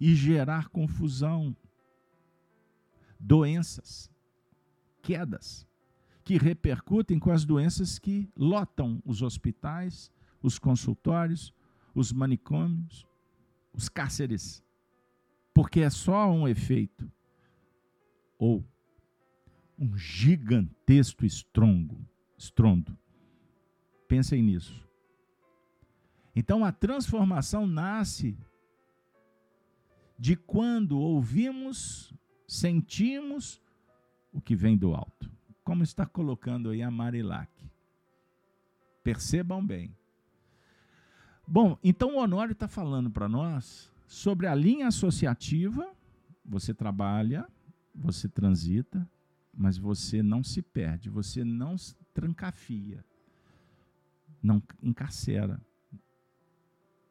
e 0.00 0.14
gerar 0.14 0.68
confusão, 0.68 1.56
doenças, 3.18 4.10
quedas, 5.02 5.66
que 6.22 6.36
repercutem 6.36 7.18
com 7.18 7.30
as 7.30 7.44
doenças 7.44 7.98
que 7.98 8.30
lotam 8.36 9.02
os 9.04 9.22
hospitais, 9.22 10.12
os 10.42 10.58
consultórios, 10.58 11.54
os 11.94 12.12
manicômios, 12.12 13.06
os 13.72 13.88
cárceres, 13.88 14.62
porque 15.58 15.80
é 15.80 15.90
só 15.90 16.30
um 16.30 16.46
efeito 16.46 17.10
ou 18.38 18.64
um 19.76 19.98
gigantesco 19.98 21.26
estrongo, 21.26 21.98
estrondo. 22.36 22.96
Pensem 24.06 24.40
nisso. 24.40 24.88
Então 26.36 26.64
a 26.64 26.70
transformação 26.70 27.66
nasce 27.66 28.38
de 30.16 30.36
quando 30.36 31.00
ouvimos, 31.00 32.14
sentimos 32.46 33.60
o 34.32 34.40
que 34.40 34.54
vem 34.54 34.76
do 34.76 34.94
alto. 34.94 35.28
Como 35.64 35.82
está 35.82 36.06
colocando 36.06 36.70
aí 36.70 36.84
a 36.84 36.90
Marilac. 36.90 37.50
Percebam 39.02 39.66
bem. 39.66 39.92
Bom, 41.44 41.76
então 41.82 42.14
o 42.14 42.20
Honório 42.20 42.52
está 42.52 42.68
falando 42.68 43.10
para 43.10 43.28
nós 43.28 43.90
sobre 44.08 44.46
a 44.46 44.54
linha 44.54 44.88
associativa. 44.88 45.94
Você 46.44 46.72
trabalha, 46.72 47.46
você 47.94 48.26
transita, 48.26 49.08
mas 49.52 49.76
você 49.76 50.22
não 50.22 50.42
se 50.42 50.62
perde, 50.62 51.10
você 51.10 51.44
não 51.44 51.76
trancafia, 52.14 53.04
não 54.42 54.62
encarcera, 54.82 55.60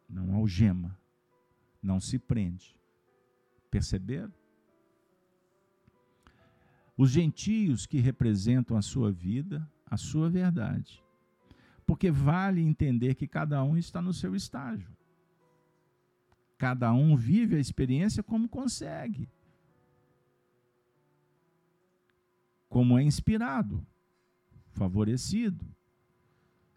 não 0.09 0.33
algema, 0.33 0.97
não 1.81 1.99
se 1.99 2.17
prende. 2.17 2.75
Perceberam? 3.69 4.33
Os 6.97 7.11
gentios 7.11 7.85
que 7.85 7.99
representam 7.99 8.75
a 8.75 8.81
sua 8.81 9.11
vida, 9.11 9.69
a 9.85 9.97
sua 9.97 10.29
verdade. 10.29 11.03
Porque 11.85 12.09
vale 12.09 12.59
entender 12.59 13.13
que 13.13 13.27
cada 13.27 13.63
um 13.63 13.77
está 13.77 14.01
no 14.01 14.11
seu 14.11 14.35
estágio. 14.35 14.96
Cada 16.57 16.91
um 16.93 17.15
vive 17.15 17.55
a 17.55 17.59
experiência 17.59 18.23
como 18.23 18.49
consegue. 18.49 19.29
Como 22.67 22.97
é 22.97 23.03
inspirado, 23.03 23.85
favorecido. 24.71 25.65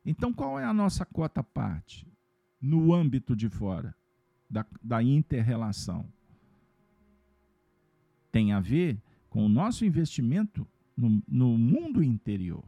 Então, 0.05 0.33
qual 0.33 0.59
é 0.59 0.65
a 0.65 0.73
nossa 0.73 1.05
cota 1.05 1.43
parte 1.43 2.07
no 2.61 2.93
âmbito 2.93 3.35
de 3.35 3.49
fora 3.49 3.95
da, 4.49 4.65
da 4.83 5.03
inter-relação? 5.03 6.07
tem 8.31 8.53
a 8.53 8.61
ver 8.61 9.01
com 9.29 9.45
o 9.45 9.49
nosso 9.49 9.85
investimento 9.85 10.67
no, 10.97 11.23
no 11.27 11.59
mundo 11.59 12.03
interior, 12.03 12.65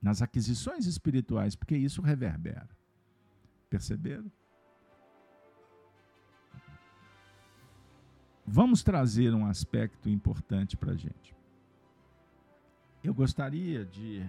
nas 0.00 0.22
aquisições 0.22 0.86
espirituais, 0.86 1.54
porque 1.54 1.76
isso 1.76 2.00
reverbera. 2.00 2.68
Perceberam? 3.68 4.30
Vamos 8.52 8.82
trazer 8.82 9.32
um 9.34 9.46
aspecto 9.46 10.08
importante 10.08 10.76
para 10.76 10.92
a 10.92 10.96
gente. 10.96 11.34
Eu 13.02 13.14
gostaria 13.14 13.84
de 13.84 14.28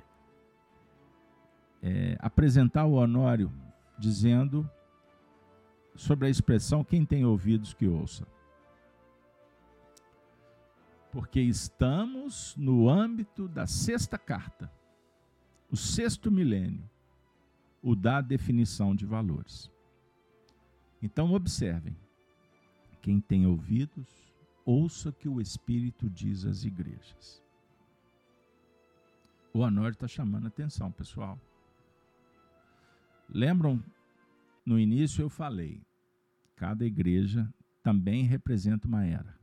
é, 1.81 2.17
apresentar 2.19 2.85
o 2.85 2.93
Honório 2.93 3.51
dizendo 3.97 4.69
sobre 5.95 6.27
a 6.27 6.29
expressão 6.29 6.83
quem 6.83 7.05
tem 7.05 7.25
ouvidos 7.25 7.73
que 7.73 7.87
ouça 7.87 8.25
porque 11.11 11.41
estamos 11.41 12.55
no 12.55 12.89
âmbito 12.89 13.47
da 13.47 13.67
sexta 13.67 14.17
carta, 14.17 14.71
o 15.69 15.75
sexto 15.75 16.31
milênio, 16.31 16.89
o 17.83 17.95
da 17.95 18.21
definição 18.21 18.95
de 18.95 19.05
valores. 19.05 19.69
Então, 21.01 21.33
observem: 21.33 21.95
quem 23.01 23.19
tem 23.19 23.45
ouvidos, 23.45 24.07
ouça 24.65 25.09
o 25.09 25.13
que 25.13 25.27
o 25.27 25.41
Espírito 25.41 26.09
diz 26.09 26.45
às 26.45 26.63
igrejas. 26.63 27.43
O 29.53 29.59
Honório 29.59 29.93
está 29.93 30.07
chamando 30.07 30.47
atenção, 30.47 30.91
pessoal. 30.91 31.39
Lembram, 33.27 33.83
no 34.65 34.79
início 34.79 35.21
eu 35.21 35.29
falei, 35.29 35.81
cada 36.55 36.85
igreja 36.85 37.51
também 37.83 38.23
representa 38.23 38.87
uma 38.87 39.05
era 39.05 39.41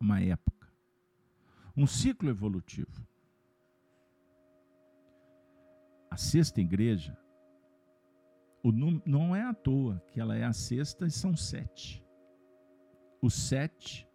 uma 0.00 0.20
época, 0.20 0.68
um 1.76 1.86
ciclo 1.86 2.28
evolutivo. 2.28 3.06
A 6.10 6.16
sexta 6.16 6.60
igreja, 6.60 7.16
o 8.62 8.72
não 8.72 9.34
é 9.34 9.42
à 9.42 9.52
toa 9.52 10.02
que 10.08 10.20
ela 10.20 10.36
é 10.36 10.44
a 10.44 10.52
sexta 10.52 11.06
e 11.06 11.10
são 11.10 11.36
sete. 11.36 12.04
O 13.20 13.28
sete, 13.28 14.08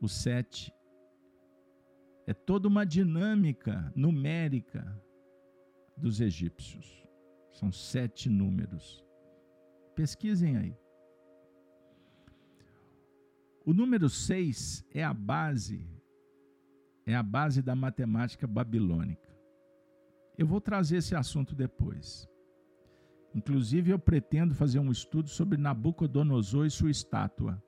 o 0.00 0.08
sete 0.08 0.72
é 2.26 2.34
toda 2.34 2.68
uma 2.68 2.84
dinâmica 2.84 3.92
numérica 3.96 5.00
dos 5.96 6.20
egípcios. 6.20 7.06
São 7.50 7.72
sete 7.72 8.28
números. 8.28 9.04
Pesquisem 9.94 10.56
aí. 10.56 10.76
O 13.64 13.72
número 13.72 14.08
6 14.08 14.84
é 14.92 15.04
a 15.04 15.14
base, 15.14 15.88
é 17.06 17.14
a 17.14 17.22
base 17.22 17.62
da 17.62 17.76
matemática 17.76 18.46
babilônica. 18.46 19.30
Eu 20.36 20.46
vou 20.46 20.60
trazer 20.60 20.96
esse 20.96 21.14
assunto 21.14 21.54
depois. 21.54 22.28
Inclusive, 23.34 23.90
eu 23.90 23.98
pretendo 23.98 24.54
fazer 24.54 24.78
um 24.78 24.90
estudo 24.90 25.28
sobre 25.28 25.56
Nabucodonosor 25.58 26.66
e 26.66 26.70
sua 26.70 26.90
estátua, 26.90 27.62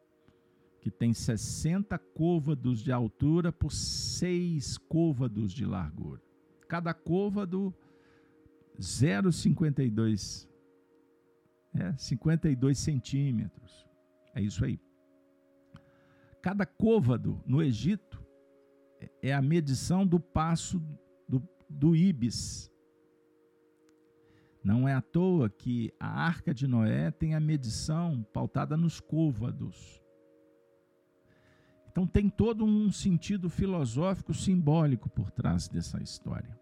que 0.80 0.90
tem 0.90 1.14
60 1.14 1.98
côvados 1.98 2.80
de 2.80 2.92
altura 2.92 3.50
por 3.50 3.72
6 3.72 4.76
côvados 4.78 5.52
de 5.52 5.64
largura. 5.64 6.20
Cada 6.68 6.92
côvado 6.92 7.74
0,52 8.78 10.48
é, 11.74 11.92
52 11.96 12.78
centímetros. 12.78 13.86
É 14.34 14.40
isso 14.40 14.64
aí. 14.64 14.78
Cada 16.40 16.64
côvado 16.64 17.42
no 17.46 17.62
Egito 17.62 18.22
é 19.20 19.34
a 19.34 19.42
medição 19.42 20.06
do 20.06 20.20
passo 20.20 20.80
do, 21.28 21.42
do 21.68 21.96
Ibis. 21.96 22.70
Não 24.64 24.88
é 24.88 24.94
à 24.94 25.02
toa 25.02 25.50
que 25.50 25.92
a 26.00 26.08
arca 26.08 26.54
de 26.54 26.66
Noé 26.66 27.10
tem 27.10 27.34
a 27.34 27.40
medição 27.40 28.22
pautada 28.32 28.78
nos 28.78 28.98
côvados. 28.98 30.02
Então 31.86 32.06
tem 32.06 32.30
todo 32.30 32.64
um 32.64 32.90
sentido 32.90 33.50
filosófico 33.50 34.32
simbólico 34.32 35.10
por 35.10 35.30
trás 35.30 35.68
dessa 35.68 36.02
história. 36.02 36.58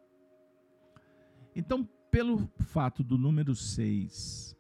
Então, 1.55 1.89
pelo 2.11 2.51
fato 2.59 3.05
do 3.05 3.17
número 3.17 3.55
6 3.55 4.57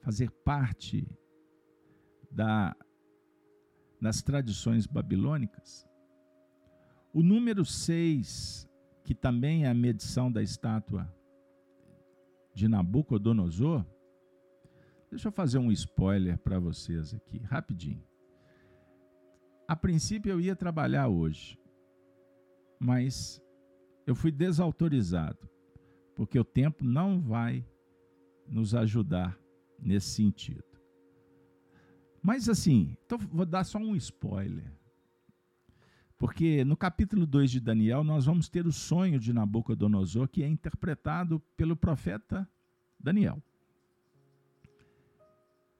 fazer 0.00 0.30
parte 0.30 1.06
da, 2.30 2.74
das 4.00 4.22
tradições 4.22 4.86
babilônicas, 4.86 5.86
o 7.12 7.22
número 7.22 7.64
6, 7.64 8.66
que 9.04 9.14
também 9.14 9.64
é 9.64 9.68
a 9.68 9.74
medição 9.74 10.32
da 10.32 10.42
estátua 10.42 11.08
de 12.54 12.68
Nabucodonosor, 12.68 13.84
deixa 15.10 15.28
eu 15.28 15.32
fazer 15.32 15.58
um 15.58 15.72
spoiler 15.72 16.38
para 16.38 16.58
vocês 16.58 17.14
aqui, 17.14 17.38
rapidinho. 17.38 18.04
A 19.66 19.76
princípio 19.76 20.30
eu 20.30 20.40
ia 20.40 20.54
trabalhar 20.54 21.08
hoje, 21.08 21.58
mas 22.78 23.42
eu 24.06 24.14
fui 24.14 24.30
desautorizado, 24.30 25.48
porque 26.14 26.38
o 26.38 26.44
tempo 26.44 26.84
não 26.84 27.20
vai 27.20 27.66
nos 28.46 28.74
ajudar 28.74 29.38
nesse 29.78 30.08
sentido. 30.10 30.64
Mas 32.22 32.48
assim, 32.48 32.96
então 33.04 33.18
vou 33.18 33.46
dar 33.46 33.64
só 33.64 33.78
um 33.78 33.96
spoiler. 33.96 34.72
Porque 36.22 36.64
no 36.64 36.76
capítulo 36.76 37.26
2 37.26 37.50
de 37.50 37.58
Daniel 37.58 38.04
nós 38.04 38.26
vamos 38.26 38.48
ter 38.48 38.64
o 38.64 38.70
sonho 38.70 39.18
de 39.18 39.32
Nabucodonosor 39.32 40.28
que 40.28 40.44
é 40.44 40.46
interpretado 40.46 41.40
pelo 41.56 41.74
profeta 41.74 42.48
Daniel. 42.96 43.42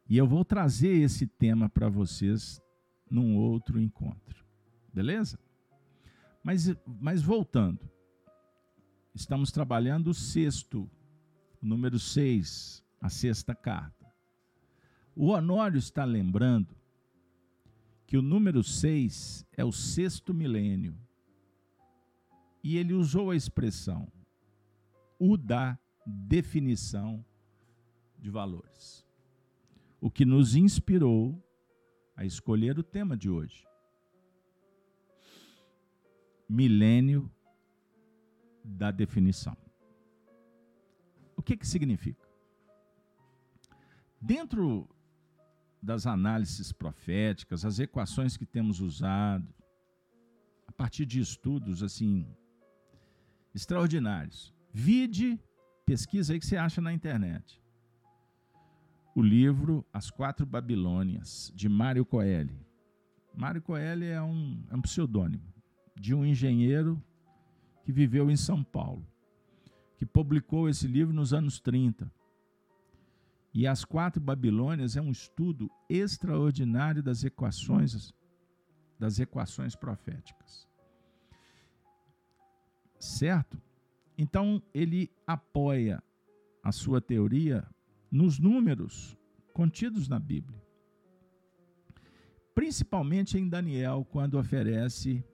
E 0.08 0.16
eu 0.16 0.26
vou 0.26 0.44
trazer 0.44 0.96
esse 0.96 1.28
tema 1.28 1.68
para 1.68 1.88
vocês 1.88 2.60
num 3.08 3.36
outro 3.36 3.80
encontro. 3.80 4.44
Beleza? 4.92 5.38
Mas, 6.42 6.74
mas 7.00 7.22
voltando, 7.22 7.88
estamos 9.14 9.52
trabalhando 9.52 10.08
o 10.08 10.14
sexto, 10.14 10.90
o 11.62 11.64
número 11.64 12.00
6, 12.00 12.84
a 13.00 13.08
sexta 13.08 13.54
carta. 13.54 14.12
O 15.14 15.28
Honório 15.28 15.78
está 15.78 16.04
lembrando 16.04 16.81
que 18.12 18.18
o 18.18 18.20
número 18.20 18.62
6 18.62 19.46
é 19.56 19.64
o 19.64 19.72
sexto 19.72 20.34
milênio. 20.34 20.94
E 22.62 22.76
ele 22.76 22.92
usou 22.92 23.30
a 23.30 23.34
expressão 23.34 24.06
o 25.18 25.34
da 25.34 25.78
definição 26.04 27.24
de 28.18 28.28
valores. 28.28 29.02
O 29.98 30.10
que 30.10 30.26
nos 30.26 30.54
inspirou 30.54 31.42
a 32.14 32.22
escolher 32.22 32.78
o 32.78 32.82
tema 32.82 33.16
de 33.16 33.30
hoje. 33.30 33.66
Milênio 36.46 37.32
da 38.62 38.90
definição. 38.90 39.56
O 41.34 41.42
que, 41.42 41.56
que 41.56 41.66
significa? 41.66 42.28
Dentro 44.20 44.86
das 45.82 46.06
análises 46.06 46.72
proféticas, 46.72 47.64
as 47.64 47.80
equações 47.80 48.36
que 48.36 48.46
temos 48.46 48.80
usado, 48.80 49.52
a 50.66 50.72
partir 50.72 51.04
de 51.04 51.20
estudos 51.20 51.82
assim 51.82 52.26
extraordinários. 53.52 54.54
Vide, 54.72 55.38
pesquisa 55.84 56.32
aí 56.32 56.38
que 56.38 56.46
você 56.46 56.56
acha 56.56 56.80
na 56.80 56.92
internet. 56.92 57.60
O 59.14 59.20
livro 59.20 59.84
As 59.92 60.10
Quatro 60.10 60.46
Babilônias, 60.46 61.52
de 61.54 61.68
Mário 61.68 62.06
Coelho. 62.06 62.58
Mário 63.34 63.60
Coelho 63.60 64.04
é 64.04 64.22
um, 64.22 64.64
é 64.70 64.76
um 64.76 64.80
pseudônimo 64.80 65.52
de 65.94 66.14
um 66.14 66.24
engenheiro 66.24 67.02
que 67.84 67.92
viveu 67.92 68.30
em 68.30 68.36
São 68.36 68.62
Paulo, 68.62 69.06
que 69.98 70.06
publicou 70.06 70.68
esse 70.68 70.86
livro 70.86 71.12
nos 71.12 71.34
anos 71.34 71.60
30 71.60 72.10
e 73.54 73.66
as 73.66 73.84
quatro 73.84 74.20
Babilônias 74.20 74.96
é 74.96 75.00
um 75.00 75.10
estudo 75.10 75.70
extraordinário 75.88 77.02
das 77.02 77.22
equações 77.22 78.14
das 78.98 79.18
equações 79.18 79.74
proféticas. 79.74 80.68
Certo? 83.00 83.60
Então 84.16 84.62
ele 84.72 85.10
apoia 85.26 86.00
a 86.62 86.70
sua 86.70 87.00
teoria 87.00 87.66
nos 88.10 88.38
números 88.38 89.18
contidos 89.52 90.06
na 90.08 90.20
Bíblia. 90.20 90.62
Principalmente 92.54 93.36
em 93.36 93.48
Daniel, 93.48 94.06
quando 94.08 94.38
oferece 94.38 95.24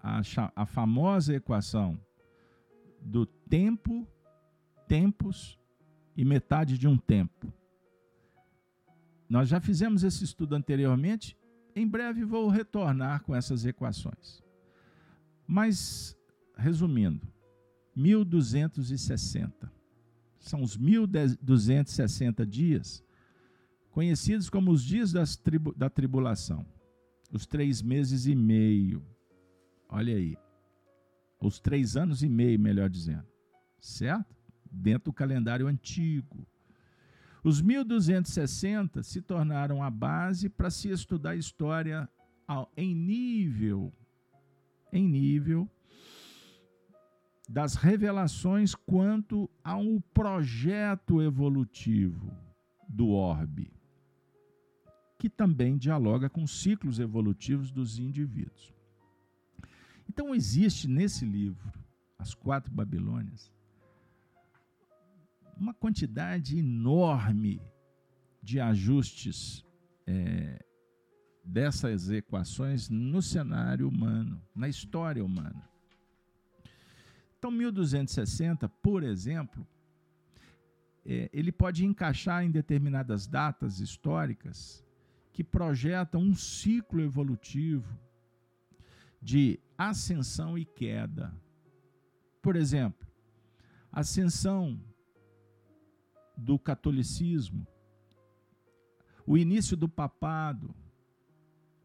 a, 0.00 0.22
a 0.56 0.64
famosa 0.64 1.34
equação 1.34 2.00
do 2.98 3.26
tempo, 3.26 4.08
tempos 4.88 5.58
e 6.16 6.24
metade 6.24 6.78
de 6.78 6.86
um 6.86 6.96
tempo. 6.96 7.52
Nós 9.28 9.48
já 9.48 9.60
fizemos 9.60 10.04
esse 10.04 10.24
estudo 10.24 10.54
anteriormente, 10.54 11.36
em 11.74 11.86
breve 11.86 12.24
vou 12.24 12.48
retornar 12.48 13.22
com 13.22 13.34
essas 13.34 13.64
equações. 13.64 14.42
Mas, 15.46 16.16
resumindo, 16.56 17.26
1260. 17.94 19.72
São 20.38 20.62
os 20.62 20.76
1260 20.76 22.46
dias, 22.46 23.02
conhecidos 23.90 24.50
como 24.50 24.70
os 24.70 24.84
dias 24.84 25.36
tribu 25.36 25.74
da 25.74 25.88
tribulação. 25.88 26.66
Os 27.32 27.46
três 27.46 27.82
meses 27.82 28.26
e 28.26 28.34
meio. 28.34 29.04
Olha 29.88 30.14
aí. 30.14 30.36
Os 31.40 31.58
três 31.58 31.96
anos 31.96 32.22
e 32.22 32.28
meio, 32.28 32.58
melhor 32.60 32.88
dizendo. 32.88 33.26
Certo? 33.80 34.33
Dentro 34.74 35.06
do 35.06 35.12
calendário 35.12 35.66
antigo. 35.66 36.46
Os 37.42 37.60
1260 37.60 39.02
se 39.02 39.20
tornaram 39.20 39.82
a 39.82 39.90
base 39.90 40.48
para 40.48 40.70
se 40.70 40.88
estudar 40.90 41.30
a 41.30 41.36
história 41.36 42.08
em 42.76 42.94
nível 42.94 43.92
em 44.94 45.08
nível 45.08 45.68
das 47.48 47.74
revelações 47.74 48.74
quanto 48.74 49.50
ao 49.62 50.00
projeto 50.14 51.20
evolutivo 51.20 52.32
do 52.88 53.10
orbe, 53.10 53.70
que 55.18 55.28
também 55.28 55.76
dialoga 55.76 56.30
com 56.30 56.46
ciclos 56.46 56.98
evolutivos 56.98 57.70
dos 57.70 57.98
indivíduos. 57.98 58.72
Então 60.08 60.34
existe 60.34 60.88
nesse 60.88 61.24
livro, 61.26 61.72
As 62.18 62.34
Quatro 62.34 62.72
Babilônias, 62.72 63.52
uma 65.56 65.74
quantidade 65.74 66.58
enorme 66.58 67.60
de 68.42 68.60
ajustes 68.60 69.64
é, 70.06 70.64
dessas 71.44 72.10
equações 72.10 72.88
no 72.88 73.20
cenário 73.20 73.88
humano, 73.88 74.40
na 74.54 74.68
história 74.68 75.24
humana. 75.24 75.68
Então, 77.38 77.50
1260, 77.50 78.68
por 78.68 79.02
exemplo, 79.02 79.66
é, 81.04 81.28
ele 81.32 81.52
pode 81.52 81.84
encaixar 81.84 82.42
em 82.42 82.50
determinadas 82.50 83.26
datas 83.26 83.80
históricas 83.80 84.82
que 85.32 85.44
projetam 85.44 86.22
um 86.22 86.34
ciclo 86.34 87.02
evolutivo 87.02 87.98
de 89.20 89.58
ascensão 89.76 90.56
e 90.56 90.64
queda. 90.64 91.34
Por 92.40 92.56
exemplo, 92.56 93.06
ascensão 93.92 94.80
do 96.36 96.58
catolicismo, 96.58 97.66
o 99.26 99.36
início 99.38 99.76
do 99.76 99.88
papado, 99.88 100.74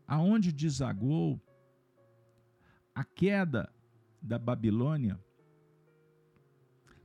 aonde 0.07 0.51
desagou 0.51 1.39
a 2.93 3.03
queda 3.03 3.71
da 4.21 4.37
Babilônia, 4.37 5.19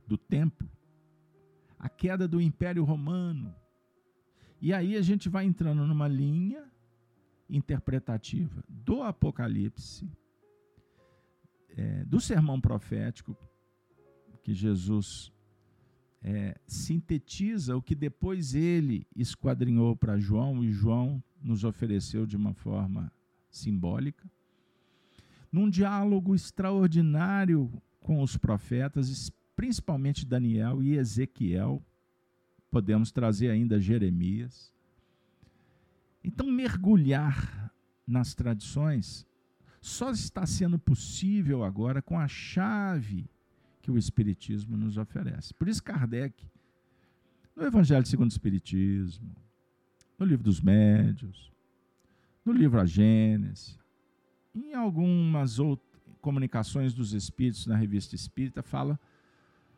do 0.05 0.17
templo, 0.17 0.69
a 1.79 1.87
queda 1.87 2.27
do 2.27 2.41
Império 2.41 2.83
Romano. 2.83 3.55
E 4.59 4.73
aí 4.73 4.97
a 4.97 5.01
gente 5.01 5.29
vai 5.29 5.45
entrando 5.45 5.85
numa 5.85 6.07
linha 6.07 6.69
interpretativa 7.49 8.63
do 8.67 9.03
Apocalipse, 9.03 10.09
é, 11.77 12.03
do 12.05 12.19
sermão 12.19 12.59
profético, 12.59 13.37
que 14.43 14.53
Jesus 14.53 15.31
é, 16.27 16.57
sintetiza 16.65 17.77
o 17.77 17.81
que 17.83 17.93
depois 17.93 18.55
ele 18.55 19.05
esquadrinhou 19.15 19.95
para 19.95 20.17
João 20.17 20.63
e 20.63 20.71
João 20.71 21.23
nos 21.39 21.63
ofereceu 21.63 22.25
de 22.25 22.35
uma 22.35 22.51
forma 22.51 23.11
simbólica. 23.51 24.27
Num 25.51 25.69
diálogo 25.69 26.33
extraordinário 26.33 27.71
com 28.01 28.23
os 28.23 28.35
profetas, 28.37 29.31
principalmente 29.55 30.25
Daniel 30.25 30.81
e 30.81 30.95
Ezequiel, 30.97 31.79
podemos 32.71 33.11
trazer 33.11 33.51
ainda 33.51 33.79
Jeremias. 33.79 34.73
Então, 36.23 36.47
mergulhar 36.47 37.71
nas 38.05 38.33
tradições 38.33 39.27
só 39.79 40.09
está 40.09 40.43
sendo 40.47 40.79
possível 40.79 41.63
agora 41.63 42.01
com 42.01 42.19
a 42.19 42.27
chave 42.27 43.29
que 43.85 43.91
o 43.91 43.99
Espiritismo 43.99 44.75
nos 44.75 44.97
oferece. 44.97 45.53
Por 45.53 45.69
isso, 45.69 45.83
Kardec, 45.83 46.43
no 47.55 47.63
Evangelho 47.63 48.03
segundo 48.03 48.31
o 48.31 48.33
Espiritismo, 48.33 49.29
no 50.17 50.25
Livro 50.25 50.43
dos 50.43 50.59
Médios, 50.59 51.51
no 52.43 52.51
livro 52.51 52.79
A 52.81 52.85
Gênese, 52.87 53.77
em 54.55 54.73
algumas 54.73 55.59
outras 55.59 55.85
comunicações 56.19 56.95
dos 56.95 57.13
Espíritos 57.13 57.67
na 57.67 57.75
Revista 57.75 58.15
Espírita, 58.15 58.63
fala, 58.63 58.99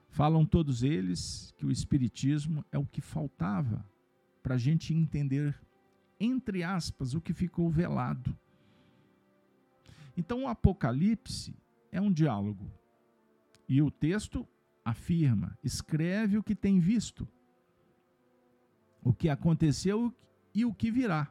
falam 0.07 0.45
todos 0.45 0.83
eles 0.83 1.53
que 1.57 1.65
o 1.65 1.71
Espiritismo 1.71 2.63
é 2.71 2.77
o 2.77 2.85
que 2.85 3.01
faltava 3.01 3.85
para 4.41 4.55
a 4.55 4.57
gente 4.57 4.93
entender, 4.93 5.53
entre 6.17 6.63
aspas, 6.63 7.13
o 7.13 7.19
que 7.19 7.33
ficou 7.33 7.69
velado. 7.69 8.33
Então, 10.15 10.45
o 10.45 10.47
Apocalipse 10.47 11.53
é 11.91 11.99
um 11.99 12.09
diálogo. 12.09 12.71
E 13.67 13.81
o 13.81 13.91
texto 13.91 14.47
afirma, 14.83 15.57
escreve 15.63 16.37
o 16.37 16.43
que 16.43 16.55
tem 16.55 16.79
visto, 16.79 17.27
o 19.03 19.13
que 19.13 19.27
aconteceu 19.27 20.13
e 20.53 20.63
o 20.63 20.73
que 20.73 20.89
virá. 20.89 21.29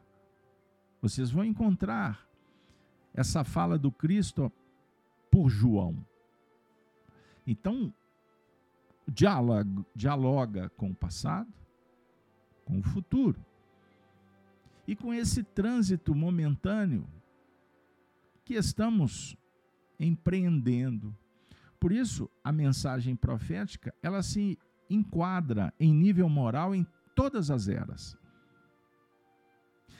Vocês 1.01 1.31
vão 1.31 1.43
encontrar 1.43 2.27
essa 3.13 3.43
fala 3.43 3.77
do 3.77 3.91
Cristo 3.91 4.51
por 5.31 5.49
João. 5.49 6.05
Então, 7.45 7.93
dialoga, 9.07 9.85
dialoga 9.95 10.69
com 10.69 10.91
o 10.91 10.95
passado, 10.95 11.51
com 12.65 12.79
o 12.79 12.83
futuro. 12.83 13.43
E 14.87 14.95
com 14.95 15.13
esse 15.13 15.43
trânsito 15.43 16.13
momentâneo 16.13 17.07
que 18.45 18.53
estamos 18.53 19.35
empreendendo. 19.99 21.15
Por 21.79 21.91
isso, 21.91 22.29
a 22.43 22.51
mensagem 22.51 23.15
profética, 23.15 23.93
ela 24.01 24.23
se 24.23 24.57
enquadra 24.89 25.73
em 25.79 25.93
nível 25.93 26.27
moral 26.27 26.73
em 26.73 26.85
todas 27.15 27.51
as 27.51 27.67
eras. 27.67 28.17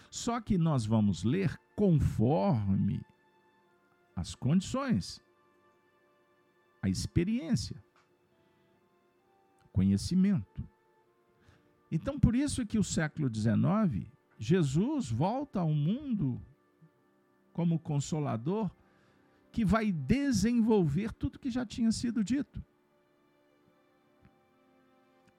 Só 0.09 0.39
que 0.39 0.57
nós 0.57 0.85
vamos 0.85 1.23
ler 1.23 1.59
conforme 1.75 3.01
as 4.15 4.33
condições, 4.33 5.21
a 6.81 6.89
experiência, 6.89 7.83
conhecimento. 9.71 10.67
Então, 11.91 12.19
por 12.19 12.35
isso 12.35 12.65
que 12.65 12.79
o 12.79 12.83
século 12.83 13.33
XIX, 13.33 14.09
Jesus 14.39 15.11
volta 15.11 15.59
ao 15.59 15.71
mundo 15.71 16.41
como 17.53 17.79
consolador 17.79 18.71
que 19.51 19.65
vai 19.65 19.91
desenvolver 19.91 21.11
tudo 21.11 21.39
que 21.39 21.49
já 21.49 21.65
tinha 21.65 21.91
sido 21.91 22.23
dito. 22.23 22.63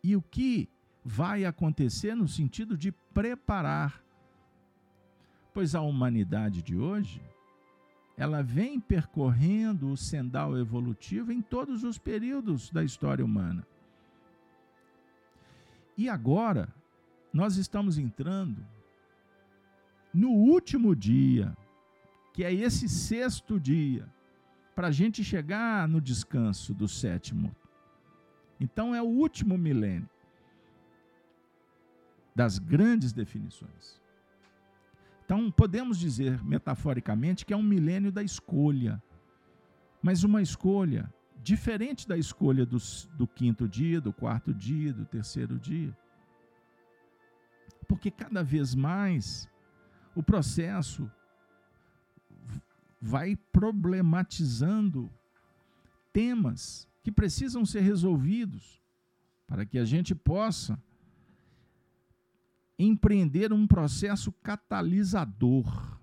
E 0.02 0.16
o 0.16 0.22
que 0.22 0.68
vai 1.04 1.44
acontecer 1.44 2.14
no 2.14 2.28
sentido 2.28 2.76
de 2.76 2.92
preparar. 2.92 4.04
Pois 5.54 5.74
a 5.74 5.80
humanidade 5.80 6.62
de 6.62 6.76
hoje, 6.76 7.22
ela 8.16 8.42
vem 8.42 8.78
percorrendo 8.78 9.90
o 9.90 9.96
sendal 9.96 10.58
evolutivo 10.58 11.32
em 11.32 11.40
todos 11.40 11.82
os 11.82 11.98
períodos 11.98 12.70
da 12.70 12.84
história 12.84 13.24
humana. 13.24 13.66
E 15.96 16.08
agora, 16.08 16.72
nós 17.32 17.56
estamos 17.56 17.98
entrando 17.98 18.64
no 20.12 20.30
último 20.30 20.94
dia 20.94 21.56
que 22.38 22.44
é 22.44 22.54
esse 22.54 22.88
sexto 22.88 23.58
dia, 23.58 24.08
para 24.72 24.86
a 24.86 24.90
gente 24.92 25.24
chegar 25.24 25.88
no 25.88 26.00
descanso 26.00 26.72
do 26.72 26.86
sétimo. 26.86 27.52
Então 28.60 28.94
é 28.94 29.02
o 29.02 29.06
último 29.06 29.58
milênio 29.58 30.08
das 32.36 32.60
grandes 32.60 33.12
definições. 33.12 34.00
Então 35.24 35.50
podemos 35.50 35.98
dizer 35.98 36.40
metaforicamente 36.44 37.44
que 37.44 37.52
é 37.52 37.56
um 37.56 37.62
milênio 37.74 38.12
da 38.12 38.22
escolha, 38.22 39.02
mas 40.00 40.22
uma 40.22 40.40
escolha 40.40 41.12
diferente 41.42 42.06
da 42.06 42.16
escolha 42.16 42.64
do, 42.64 42.78
do 43.16 43.26
quinto 43.26 43.66
dia, 43.66 44.00
do 44.00 44.12
quarto 44.12 44.54
dia, 44.54 44.92
do 44.92 45.04
terceiro 45.04 45.58
dia. 45.58 45.92
Porque 47.88 48.12
cada 48.12 48.44
vez 48.44 48.76
mais 48.76 49.48
o 50.14 50.22
processo 50.22 51.10
vai 53.00 53.36
problematizando 53.36 55.10
temas 56.12 56.88
que 57.02 57.12
precisam 57.12 57.64
ser 57.64 57.80
resolvidos 57.80 58.82
para 59.46 59.64
que 59.64 59.78
a 59.78 59.84
gente 59.84 60.14
possa 60.14 60.80
empreender 62.78 63.52
um 63.52 63.66
processo 63.66 64.30
catalisador 64.32 65.98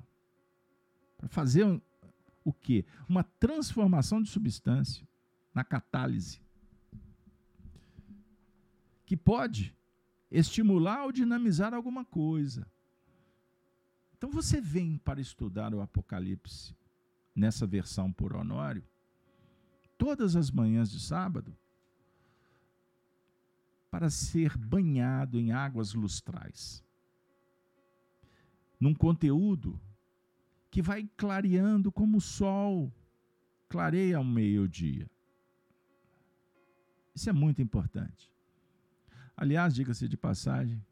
para 1.18 1.28
fazer 1.28 1.66
um, 1.66 1.80
o 2.44 2.52
quê? 2.52 2.86
Uma 3.08 3.24
transformação 3.24 4.22
de 4.22 4.30
substância 4.30 5.08
na 5.54 5.64
catálise 5.64 6.42
que 9.06 9.16
pode 9.16 9.76
estimular 10.32 11.04
ou 11.04 11.12
dinamizar 11.12 11.74
alguma 11.74 12.04
coisa. 12.04 12.68
Então 14.18 14.30
você 14.30 14.60
vem 14.60 14.98
para 14.98 15.22
estudar 15.22 15.74
o 15.74 15.82
Apocalipse 15.82 16.74
nessa 17.36 17.68
versão 17.68 18.12
por 18.12 18.34
Honório, 18.34 18.84
todas 19.98 20.36
as 20.36 20.50
manhãs 20.50 20.90
de 20.90 21.00
sábado, 21.00 21.56
para 23.92 24.10
ser 24.10 24.58
banhado 24.58 25.40
em 25.40 25.52
águas 25.52 25.94
lustrais. 25.94 26.84
Num 28.80 28.94
conteúdo 28.94 29.80
que 30.70 30.82
vai 30.82 31.10
clareando 31.16 31.92
como 31.92 32.18
o 32.18 32.22
sol 32.22 32.92
clareia 33.70 34.18
ao 34.18 34.24
meio-dia. 34.24 35.10
Isso 37.14 37.30
é 37.30 37.34
muito 37.34 37.62
importante. 37.62 38.32
Aliás, 39.38 39.74
diga-se 39.74 40.08
de 40.08 40.18
passagem, 40.18 40.84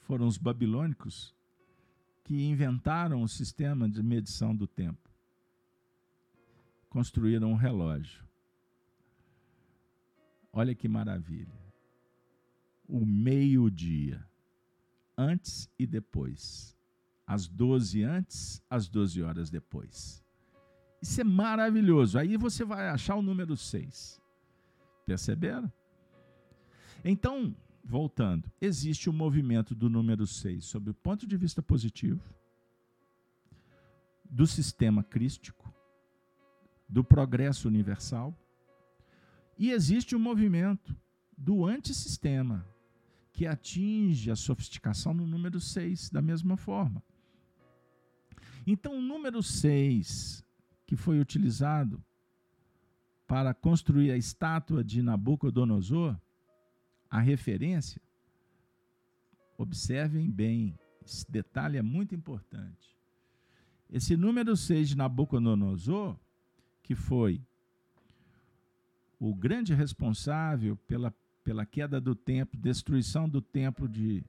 foram 0.00 0.26
os 0.26 0.36
babilônicos 0.36 1.34
que 2.24 2.42
inventaram 2.44 3.22
o 3.22 3.28
sistema 3.28 3.88
de 3.88 4.02
medição 4.02 4.54
do 4.54 4.66
tempo 4.66 5.09
construíram 6.90 7.52
um 7.52 7.54
relógio. 7.54 8.22
Olha 10.52 10.74
que 10.74 10.88
maravilha. 10.88 11.58
O 12.86 13.06
meio-dia, 13.06 14.22
antes 15.16 15.70
e 15.78 15.86
depois. 15.86 16.76
Às 17.26 17.46
12 17.46 18.02
antes, 18.02 18.60
às 18.68 18.88
12 18.88 19.22
horas 19.22 19.48
depois. 19.48 20.22
Isso 21.00 21.20
é 21.20 21.24
maravilhoso. 21.24 22.18
Aí 22.18 22.36
você 22.36 22.64
vai 22.64 22.88
achar 22.88 23.14
o 23.14 23.22
número 23.22 23.56
6. 23.56 24.20
Perceberam? 25.06 25.72
Então, 27.04 27.54
voltando, 27.84 28.50
existe 28.60 29.08
o 29.08 29.12
movimento 29.12 29.74
do 29.74 29.88
número 29.88 30.26
6 30.26 30.64
sob 30.64 30.90
o 30.90 30.94
ponto 30.94 31.26
de 31.26 31.36
vista 31.36 31.62
positivo, 31.62 32.22
do 34.28 34.46
sistema 34.46 35.02
crístico, 35.02 35.59
do 36.90 37.04
progresso 37.04 37.68
universal. 37.68 38.36
E 39.56 39.70
existe 39.70 40.16
um 40.16 40.18
movimento 40.18 40.96
do 41.36 41.64
antissistema, 41.64 42.66
que 43.32 43.46
atinge 43.46 44.30
a 44.30 44.36
sofisticação 44.36 45.14
no 45.14 45.26
número 45.26 45.60
6, 45.60 46.10
da 46.10 46.20
mesma 46.20 46.56
forma. 46.56 47.02
Então, 48.66 48.98
o 48.98 49.00
número 49.00 49.42
6, 49.42 50.44
que 50.84 50.96
foi 50.96 51.20
utilizado 51.20 52.02
para 53.26 53.54
construir 53.54 54.10
a 54.10 54.16
estátua 54.16 54.82
de 54.82 55.00
Nabucodonosor, 55.00 56.18
a 57.08 57.20
referência, 57.20 58.02
observem 59.56 60.28
bem, 60.28 60.78
esse 61.04 61.30
detalhe 61.30 61.78
é 61.78 61.82
muito 61.82 62.14
importante. 62.14 62.96
Esse 63.88 64.16
número 64.16 64.56
6 64.56 64.90
de 64.90 64.96
Nabucodonosor 64.96 66.18
que 66.90 66.94
foi 66.96 67.40
o 69.20 69.32
grande 69.32 69.72
responsável 69.72 70.76
pela, 70.88 71.14
pela 71.44 71.64
queda 71.64 72.00
do 72.00 72.16
templo, 72.16 72.58
destruição 72.58 73.28
do 73.28 73.40
templo 73.40 73.88
de. 73.88 74.24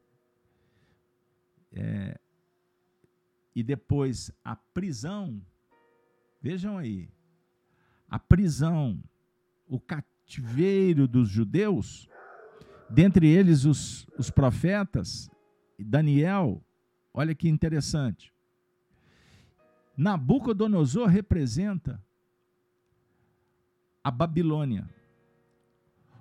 É, 1.71 2.19
e 3.55 3.63
depois 3.63 4.31
a 4.45 4.55
prisão. 4.55 5.41
Vejam 6.39 6.77
aí, 6.77 7.09
a 8.07 8.19
prisão, 8.19 9.03
o 9.67 9.79
cativeiro 9.79 11.07
dos 11.07 11.29
judeus, 11.29 12.07
dentre 12.87 13.27
eles 13.27 13.65
os, 13.65 14.05
os 14.19 14.29
profetas, 14.29 15.31
Daniel, 15.79 16.63
olha 17.11 17.33
que 17.33 17.49
interessante. 17.49 18.31
Nabucodonosor 19.97 21.07
representa 21.07 21.99
a 24.03 24.09
Babilônia. 24.09 24.89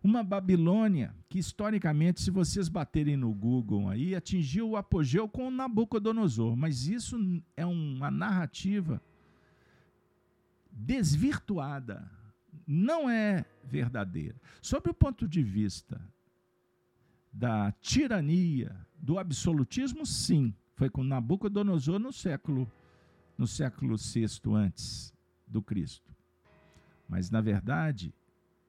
Uma 0.03 0.25
Babilônia 0.25 1.15
que, 1.29 1.39
historicamente, 1.39 2.23
se 2.23 2.31
vocês 2.31 2.69
baterem 2.69 3.17
no 3.17 3.33
Google 3.35 3.89
aí, 3.89 4.15
atingiu 4.15 4.71
o 4.71 4.77
apogeu 4.77 5.29
com 5.29 5.51
Nabucodonosor. 5.51 6.57
Mas 6.57 6.87
isso 6.87 7.19
é 7.57 7.67
uma 7.67 8.11
narrativa 8.11 9.03
desvirtuada. 10.71 12.11
Não 12.67 13.11
é 13.11 13.45
verdadeira. 13.63 14.41
Sob 14.63 14.89
o 14.89 14.95
ponto 14.95 15.29
de 15.29 15.43
vista 15.43 16.01
da 17.33 17.71
tirania, 17.73 18.75
do 18.97 19.19
absolutismo, 19.19 20.07
sim. 20.07 20.55
Foi 20.75 20.89
com 20.89 21.05
Nabucodonosor 21.05 21.99
no 21.99 22.13
século 22.13 22.71
no 23.37 23.47
século 23.47 23.97
VI 23.97 24.27
antes 24.55 25.15
do 25.47 25.63
Cristo. 25.63 26.15
Mas, 27.11 27.29
na 27.29 27.41
verdade, 27.41 28.15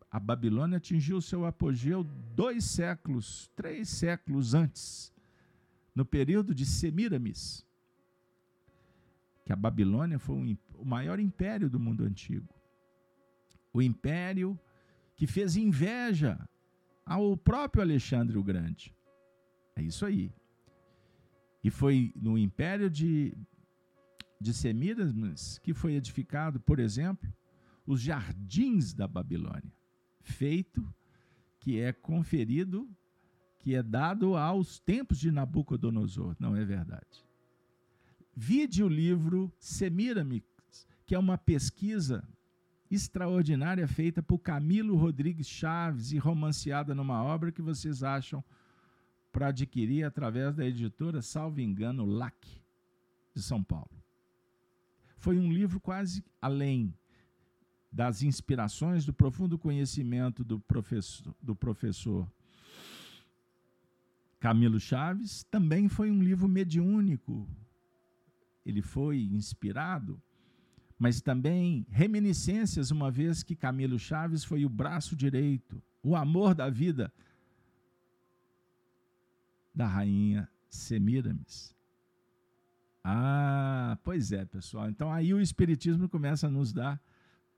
a 0.10 0.20
Babilônia 0.20 0.78
atingiu 0.78 1.22
seu 1.22 1.46
apogeu 1.46 2.04
dois 2.36 2.66
séculos, 2.66 3.52
três 3.56 3.88
séculos 3.88 4.56
antes, 4.56 5.14
no 5.94 6.04
período 6.04 6.56
de 6.56 6.66
Semiramis, 6.66 7.64
que 9.46 9.54
a 9.54 9.56
Babilônia 9.56 10.18
foi 10.18 10.58
o 10.76 10.84
maior 10.84 11.20
império 11.20 11.70
do 11.70 11.80
mundo 11.80 12.04
antigo. 12.04 12.52
O 13.72 13.80
império 13.80 14.60
que 15.16 15.28
fez 15.28 15.56
inveja 15.56 16.50
ao 17.06 17.38
próprio 17.38 17.84
Alexandre 17.84 18.40
o 18.40 18.44
Grande. 18.44 18.92
É 19.76 19.84
isso 19.84 20.04
aí. 20.04 20.34
E 21.64 21.70
foi 21.70 22.12
no 22.16 22.40
império 22.40 22.90
de 22.90 23.38
de 24.40 24.52
Semiramis 24.56 25.60
que 25.60 25.72
foi 25.72 25.94
edificado, 25.94 26.60
por 26.60 26.80
exemplo, 26.80 27.32
os 27.86 28.02
jardins 28.02 28.94
da 28.94 29.08
Babilônia, 29.08 29.74
feito 30.22 30.84
que 31.60 31.80
é 31.80 31.92
conferido, 31.92 32.90
que 33.60 33.76
é 33.76 33.84
dado 33.84 34.36
aos 34.36 34.80
tempos 34.80 35.20
de 35.20 35.32
Nabucodonosor. 35.32 36.36
Não 36.40 36.56
é 36.56 36.66
verdade. 36.66 37.26
Vide 38.36 38.84
o 38.84 38.88
livro 38.88 39.52
Semiramis, 39.60 40.44
que 41.06 41.14
é 41.14 41.20
uma 41.20 41.38
pesquisa 41.38 42.28
extraordinária 42.90 43.88
feita 43.88 44.22
por 44.22 44.40
Camilo 44.40 44.96
Rodrigues 44.96 45.48
Chaves 45.48 46.12
e 46.12 46.18
romanceada 46.18 46.96
numa 46.96 47.24
obra 47.24 47.52
que 47.52 47.62
vocês 47.62 48.04
acham 48.04 48.44
para 49.32 49.48
adquirir 49.48 50.04
através 50.04 50.56
da 50.56 50.66
editora, 50.66 51.22
salvo 51.22 51.62
engano, 51.62 52.06
LAC, 52.06 52.46
de 53.34 53.42
São 53.42 53.64
Paulo 53.64 54.02
foi 55.22 55.38
um 55.38 55.52
livro 55.54 55.80
quase 55.80 56.26
além 56.42 56.92
das 57.92 58.24
inspirações 58.24 59.06
do 59.06 59.14
profundo 59.14 59.60
conhecimento 59.60 60.44
do 60.44 60.60
professor, 60.60 61.36
do 61.42 61.56
professor 61.56 62.32
Camilo 64.40 64.80
Chaves, 64.80 65.44
também 65.52 65.90
foi 65.90 66.10
um 66.10 66.24
livro 66.24 66.48
mediúnico. 66.48 67.48
Ele 68.66 68.82
foi 68.82 69.24
inspirado, 69.24 70.22
mas 70.98 71.22
também 71.22 71.86
reminiscências, 71.90 72.92
uma 72.92 73.12
vez 73.12 73.44
que 73.44 73.56
Camilo 73.56 74.00
Chaves 74.00 74.44
foi 74.44 74.66
o 74.66 74.70
braço 74.70 75.16
direito, 75.16 75.82
o 76.02 76.16
amor 76.16 76.56
da 76.56 76.70
vida 76.70 77.12
da 79.76 79.86
rainha 79.86 80.50
Semiramis. 80.70 81.76
Ah, 83.04 83.98
pois 84.04 84.32
é, 84.32 84.46
pessoal. 84.46 84.90
Então 84.90 85.12
aí 85.12 85.34
o 85.34 85.42
Espiritismo 85.42 86.08
começa 86.08 86.48
a 86.48 86.52
nos 86.52 86.72
dar 86.72 87.02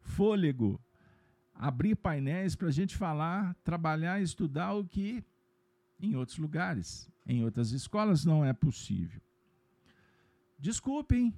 fôlego, 0.04 0.80
abrir 1.54 1.96
painéis 1.96 2.56
para 2.56 2.68
a 2.68 2.72
gente 2.72 2.96
falar, 2.96 3.56
trabalhar, 3.64 4.22
estudar 4.22 4.74
o 4.74 4.86
que 4.86 5.24
em 6.00 6.16
outros 6.16 6.38
lugares, 6.38 7.10
em 7.26 7.44
outras 7.44 7.72
escolas 7.72 8.26
não 8.26 8.44
é 8.44 8.54
possível. 8.54 9.22
Desculpem 10.60 11.34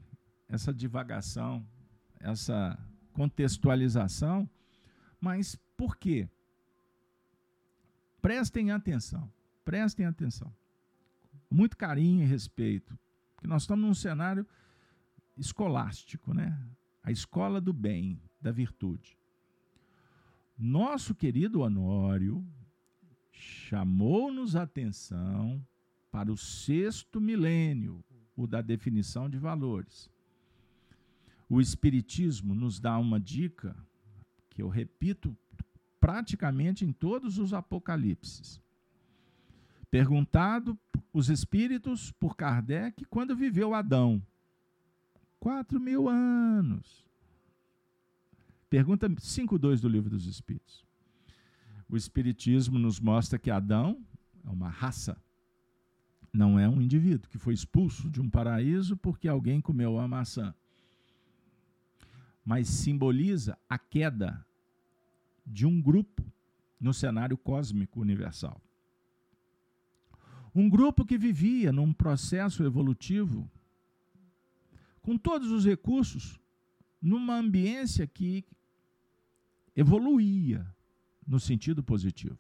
essa 0.48 0.74
divagação, 0.74 1.66
essa 2.20 2.78
contextualização, 3.14 4.50
mas 5.20 5.56
por 5.78 5.96
quê? 5.96 6.28
Prestem 8.22 8.72
atenção, 8.72 9.32
prestem 9.64 10.06
atenção. 10.06 10.52
Muito 11.50 11.78
carinho 11.78 12.24
e 12.24 12.26
respeito 12.26 12.98
que 13.40 13.48
nós 13.48 13.64
estamos 13.64 13.86
num 13.86 13.94
cenário 13.94 14.46
escolástico, 15.38 16.34
né? 16.34 16.60
A 17.04 17.12
escola 17.12 17.62
do 17.62 17.72
bem, 17.72 18.20
da 18.46 18.52
virtude. 18.52 19.18
Nosso 20.56 21.16
querido 21.16 21.62
Honório 21.62 22.46
chamou-nos 23.32 24.56
a 24.56 24.62
atenção 24.62 25.66
para 26.12 26.32
o 26.32 26.38
sexto 26.38 27.20
milênio, 27.20 28.06
o 28.38 28.46
da 28.46 28.62
definição 28.62 29.28
de 29.28 29.40
valores. 29.40 30.12
O 31.50 31.60
Espiritismo 31.60 32.54
nos 32.54 32.80
dá 32.80 33.00
uma 33.00 33.20
dica 33.20 33.76
que 34.52 34.62
eu 34.62 34.70
repito 34.70 35.36
praticamente 36.00 36.86
em 36.86 36.94
todos 36.94 37.40
os 37.40 37.52
apocalipses. 37.52 38.62
Perguntado 39.90 40.78
os 41.12 41.30
espíritos 41.30 42.12
por 42.12 42.38
Kardec 42.38 43.06
quando 43.06 43.36
viveu 43.36 43.74
Adão. 43.74 44.22
Quatro 45.40 45.80
mil 45.80 46.08
anos. 46.08 47.06
Pergunta 48.76 49.08
5.2 49.08 49.80
do 49.80 49.88
Livro 49.88 50.10
dos 50.10 50.26
Espíritos. 50.26 50.84
O 51.88 51.96
Espiritismo 51.96 52.78
nos 52.78 53.00
mostra 53.00 53.40
que 53.40 53.50
Adão 53.50 54.06
é 54.44 54.50
uma 54.50 54.68
raça, 54.68 55.16
não 56.34 56.60
é 56.60 56.68
um 56.68 56.82
indivíduo 56.82 57.30
que 57.30 57.38
foi 57.38 57.54
expulso 57.54 58.10
de 58.10 58.20
um 58.20 58.30
paraíso 58.30 58.98
porque 58.98 59.30
alguém 59.30 59.62
comeu 59.62 59.98
a 59.98 60.06
maçã. 60.10 60.54
Mas 62.44 62.68
simboliza 62.68 63.58
a 63.70 63.80
queda 63.80 64.46
de 65.48 65.66
um 65.66 65.82
grupo 65.82 66.22
no 66.78 66.94
cenário 66.94 67.38
cósmico 67.38 68.02
universal. 68.02 68.62
Um 70.54 70.70
grupo 70.70 71.06
que 71.06 71.18
vivia 71.18 71.72
num 71.72 71.94
processo 71.94 72.62
evolutivo, 72.66 73.50
com 75.02 75.18
todos 75.18 75.50
os 75.50 75.64
recursos, 75.64 76.38
numa 77.02 77.38
ambiência 77.38 78.06
que 78.06 78.44
evoluía 79.76 80.66
no 81.26 81.40
sentido 81.40 81.84
positivo. 81.84 82.40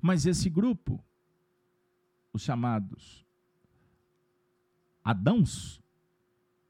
Mas 0.00 0.26
esse 0.26 0.48
grupo, 0.48 1.04
os 2.32 2.42
chamados 2.42 3.26
Adãos, 5.08 5.82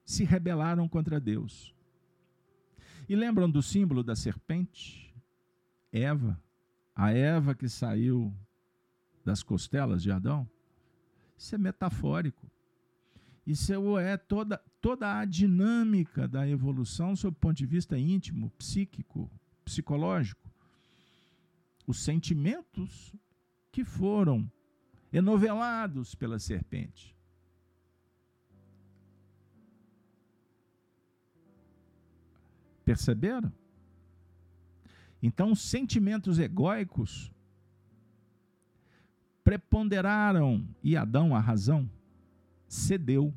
se 0.04 0.22
rebelaram 0.22 0.88
contra 0.88 1.18
Deus. 1.18 1.74
E 3.08 3.16
lembram 3.16 3.50
do 3.50 3.60
símbolo 3.60 4.02
da 4.04 4.14
serpente? 4.14 5.12
Eva, 5.90 6.40
a 6.94 7.10
Eva 7.10 7.52
que 7.52 7.68
saiu 7.68 8.32
das 9.24 9.42
costelas 9.42 10.04
de 10.04 10.12
Adão, 10.12 10.48
isso 11.36 11.52
é 11.52 11.58
metafórico. 11.58 12.48
Isso 13.48 13.96
é 13.98 14.14
toda, 14.18 14.58
toda 14.78 15.18
a 15.18 15.24
dinâmica 15.24 16.28
da 16.28 16.46
evolução 16.46 17.16
sob 17.16 17.34
o 17.34 17.40
ponto 17.40 17.56
de 17.56 17.64
vista 17.64 17.98
íntimo, 17.98 18.50
psíquico, 18.58 19.30
psicológico. 19.64 20.52
Os 21.86 21.98
sentimentos 22.04 23.16
que 23.72 23.84
foram 23.84 24.52
enovelados 25.10 26.14
pela 26.14 26.38
serpente. 26.38 27.16
Perceberam? 32.84 33.50
Então, 35.22 35.54
sentimentos 35.54 36.38
egóicos 36.38 37.32
preponderaram 39.42 40.68
e 40.82 40.98
Adão, 40.98 41.34
a 41.34 41.40
razão, 41.40 41.90
cedeu. 42.68 43.34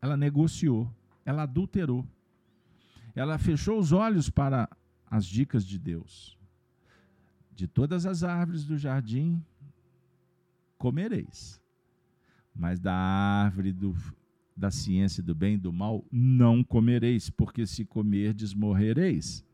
Ela 0.00 0.16
negociou, 0.16 0.92
ela 1.24 1.42
adulterou. 1.42 2.04
Ela 3.14 3.38
fechou 3.38 3.78
os 3.78 3.92
olhos 3.92 4.30
para 4.30 4.68
as 5.06 5.26
dicas 5.26 5.64
de 5.64 5.78
Deus. 5.78 6.38
De 7.54 7.68
todas 7.68 8.06
as 8.06 8.24
árvores 8.24 8.64
do 8.64 8.78
jardim 8.78 9.44
comereis, 10.78 11.60
mas 12.52 12.80
da 12.80 12.92
árvore 12.92 13.72
do, 13.72 13.94
da 14.56 14.70
ciência 14.70 15.22
do 15.22 15.34
bem 15.34 15.54
e 15.54 15.58
do 15.58 15.72
mal 15.72 16.04
não 16.10 16.64
comereis, 16.64 17.30
porque 17.30 17.66
se 17.66 17.84
comerdes 17.84 18.52
morrereis. 18.54 19.44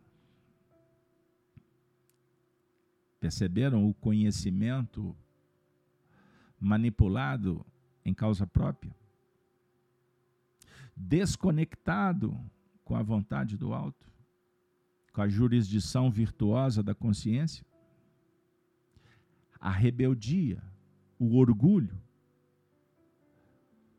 Perceberam 3.20 3.88
o 3.88 3.92
conhecimento 3.94 5.14
manipulado 6.58 7.66
em 8.08 8.14
causa 8.14 8.46
própria? 8.46 8.94
Desconectado 10.96 12.38
com 12.84 12.96
a 12.96 13.02
vontade 13.02 13.56
do 13.56 13.72
alto? 13.72 14.06
Com 15.12 15.22
a 15.22 15.28
jurisdição 15.28 16.10
virtuosa 16.10 16.82
da 16.82 16.94
consciência? 16.94 17.64
A 19.60 19.70
rebeldia, 19.70 20.62
o 21.18 21.36
orgulho, 21.36 22.00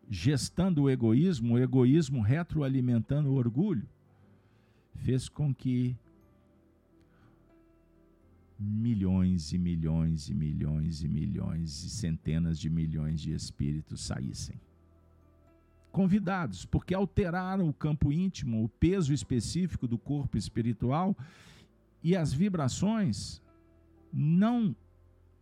gestando 0.09 0.83
o 0.83 0.89
egoísmo, 0.89 1.53
o 1.53 1.59
egoísmo 1.59 2.21
retroalimentando 2.21 3.29
o 3.29 3.35
orgulho, 3.35 3.87
fez 4.95 5.29
com 5.29 5.53
que 5.53 5.95
milhões 8.59 9.53
e 9.53 9.57
milhões 9.57 10.29
e 10.29 10.33
milhões 10.33 11.01
e 11.01 11.07
milhões 11.07 11.83
e 11.83 11.89
centenas 11.89 12.59
de 12.59 12.69
milhões 12.69 13.21
de 13.21 13.31
espíritos 13.31 14.01
saíssem. 14.01 14.59
Convidados, 15.91 16.65
porque 16.65 16.93
alteraram 16.93 17.69
o 17.69 17.73
campo 17.73 18.11
íntimo, 18.11 18.63
o 18.63 18.69
peso 18.69 19.13
específico 19.13 19.87
do 19.87 19.97
corpo 19.97 20.37
espiritual 20.37 21.15
e 22.03 22.15
as 22.15 22.33
vibrações 22.33 23.41
não 24.11 24.75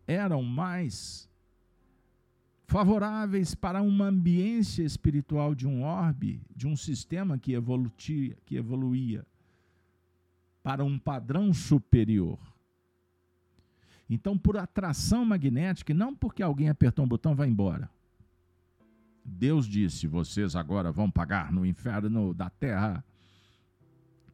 eram 0.05 0.43
mais 0.43 1.27
favoráveis 2.67 3.55
para 3.55 3.81
uma 3.81 4.05
ambiência 4.05 4.83
espiritual 4.83 5.55
de 5.55 5.65
um 5.65 5.83
orbe, 5.83 6.41
de 6.55 6.67
um 6.67 6.75
sistema 6.75 7.37
que 7.37 7.53
evoluía, 7.53 8.37
que 8.45 8.55
evoluía 8.55 9.25
para 10.61 10.83
um 10.83 10.99
padrão 10.99 11.53
superior. 11.53 12.37
Então, 14.09 14.37
por 14.37 14.57
atração 14.57 15.25
magnética, 15.25 15.91
e 15.91 15.95
não 15.95 16.15
porque 16.15 16.41
alguém 16.41 16.69
apertou 16.69 17.03
um 17.03 17.07
botão 17.07 17.35
vai 17.35 17.49
embora. 17.49 17.89
Deus 19.23 19.67
disse: 19.67 20.07
vocês 20.07 20.55
agora 20.55 20.91
vão 20.91 21.11
pagar 21.11 21.51
no 21.51 21.65
inferno 21.65 22.33
da 22.33 22.49
terra. 22.49 23.03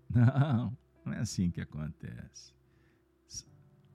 Não, 0.14 0.78
não 1.04 1.14
é 1.14 1.18
assim 1.18 1.50
que 1.50 1.60
acontece. 1.60 2.54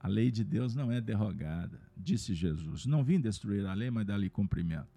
A 0.01 0.07
lei 0.07 0.29
de 0.29 0.43
Deus 0.43 0.75
não 0.75 0.91
é 0.91 0.99
derrogada, 0.99 1.79
disse 1.95 2.33
Jesus. 2.33 2.85
Não 2.85 3.05
vim 3.05 3.21
destruir 3.21 3.65
a 3.65 3.73
lei, 3.73 3.89
mas 3.89 4.05
dar-lhe 4.05 4.29
cumprimento. 4.29 4.89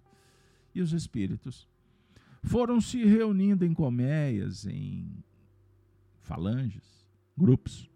E 0.75 0.81
os 0.81 0.91
espíritos 0.91 1.65
foram 2.43 2.81
se 2.81 3.05
reunindo 3.05 3.63
em 3.63 3.73
colmeias, 3.73 4.65
em 4.65 5.23
falanges, 6.21 7.07
grupos 7.37 7.89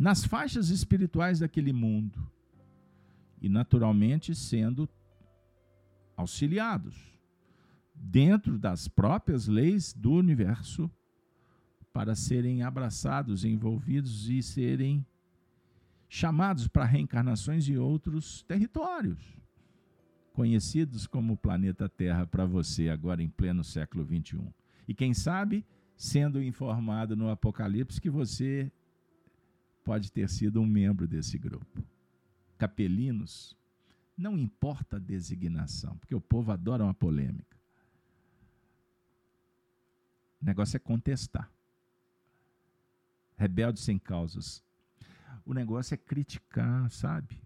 nas 0.00 0.24
faixas 0.24 0.70
espirituais 0.70 1.40
daquele 1.40 1.74
mundo 1.74 2.26
e, 3.38 3.50
naturalmente, 3.50 4.34
sendo 4.34 4.88
auxiliados 6.16 6.96
dentro 7.94 8.58
das 8.58 8.88
próprias 8.88 9.46
leis 9.46 9.92
do 9.92 10.12
universo 10.12 10.90
para 11.92 12.14
serem 12.14 12.62
abraçados, 12.62 13.44
envolvidos 13.44 14.30
e 14.30 14.42
serem 14.42 15.04
chamados 16.08 16.66
para 16.66 16.86
reencarnações 16.86 17.68
em 17.68 17.76
outros 17.76 18.42
territórios, 18.44 19.18
conhecidos 20.32 21.06
como 21.06 21.36
planeta 21.36 21.90
Terra 21.90 22.26
para 22.26 22.46
você 22.46 22.88
agora 22.88 23.22
em 23.22 23.28
pleno 23.28 23.62
século 23.62 24.02
21. 24.02 24.50
E 24.88 24.94
quem 24.94 25.12
sabe, 25.12 25.62
sendo 25.94 26.42
informado 26.42 27.14
no 27.14 27.28
Apocalipse 27.28 28.00
que 28.00 28.08
você 28.08 28.72
pode 29.90 30.12
ter 30.12 30.28
sido 30.28 30.60
um 30.60 30.66
membro 30.66 31.04
desse 31.08 31.36
grupo. 31.36 31.84
Capelinos, 32.56 33.56
não 34.16 34.38
importa 34.38 34.94
a 34.94 35.00
designação, 35.00 35.96
porque 35.96 36.14
o 36.14 36.20
povo 36.20 36.52
adora 36.52 36.84
uma 36.84 36.94
polêmica. 36.94 37.56
O 40.40 40.44
negócio 40.44 40.76
é 40.76 40.78
contestar. 40.78 41.50
Rebelde 43.36 43.80
sem 43.80 43.98
causas. 43.98 44.62
O 45.44 45.52
negócio 45.52 45.94
é 45.94 45.96
criticar, 45.96 46.88
sabe? 46.92 47.42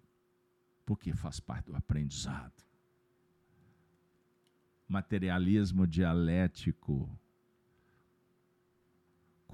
Porque 0.84 1.14
faz 1.14 1.40
parte 1.40 1.64
do 1.70 1.76
aprendizado. 1.76 2.62
Materialismo 4.86 5.86
dialético 5.86 7.08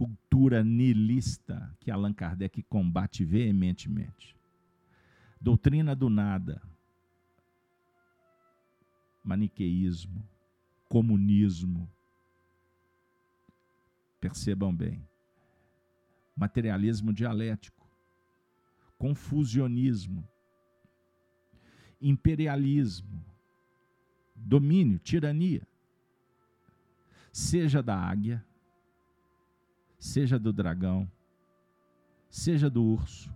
cultura 0.01 0.65
nihilista 0.65 1.77
que 1.79 1.91
Allan 1.91 2.15
Kardec 2.15 2.63
combate 2.63 3.23
veementemente. 3.23 4.35
Doutrina 5.39 5.95
do 5.95 6.09
nada, 6.09 6.63
maniqueísmo, 9.23 10.27
comunismo. 10.89 11.87
Percebam 14.19 14.75
bem. 14.75 15.07
Materialismo 16.35 17.13
dialético, 17.13 17.87
confusionismo, 18.97 20.27
imperialismo, 22.01 23.23
domínio, 24.35 24.99
tirania. 24.99 25.67
Seja 27.31 27.83
da 27.83 27.95
águia, 27.95 28.43
seja 30.01 30.39
do 30.39 30.51
dragão, 30.51 31.09
seja 32.31 32.71
do 32.71 32.83
urso, 32.83 33.33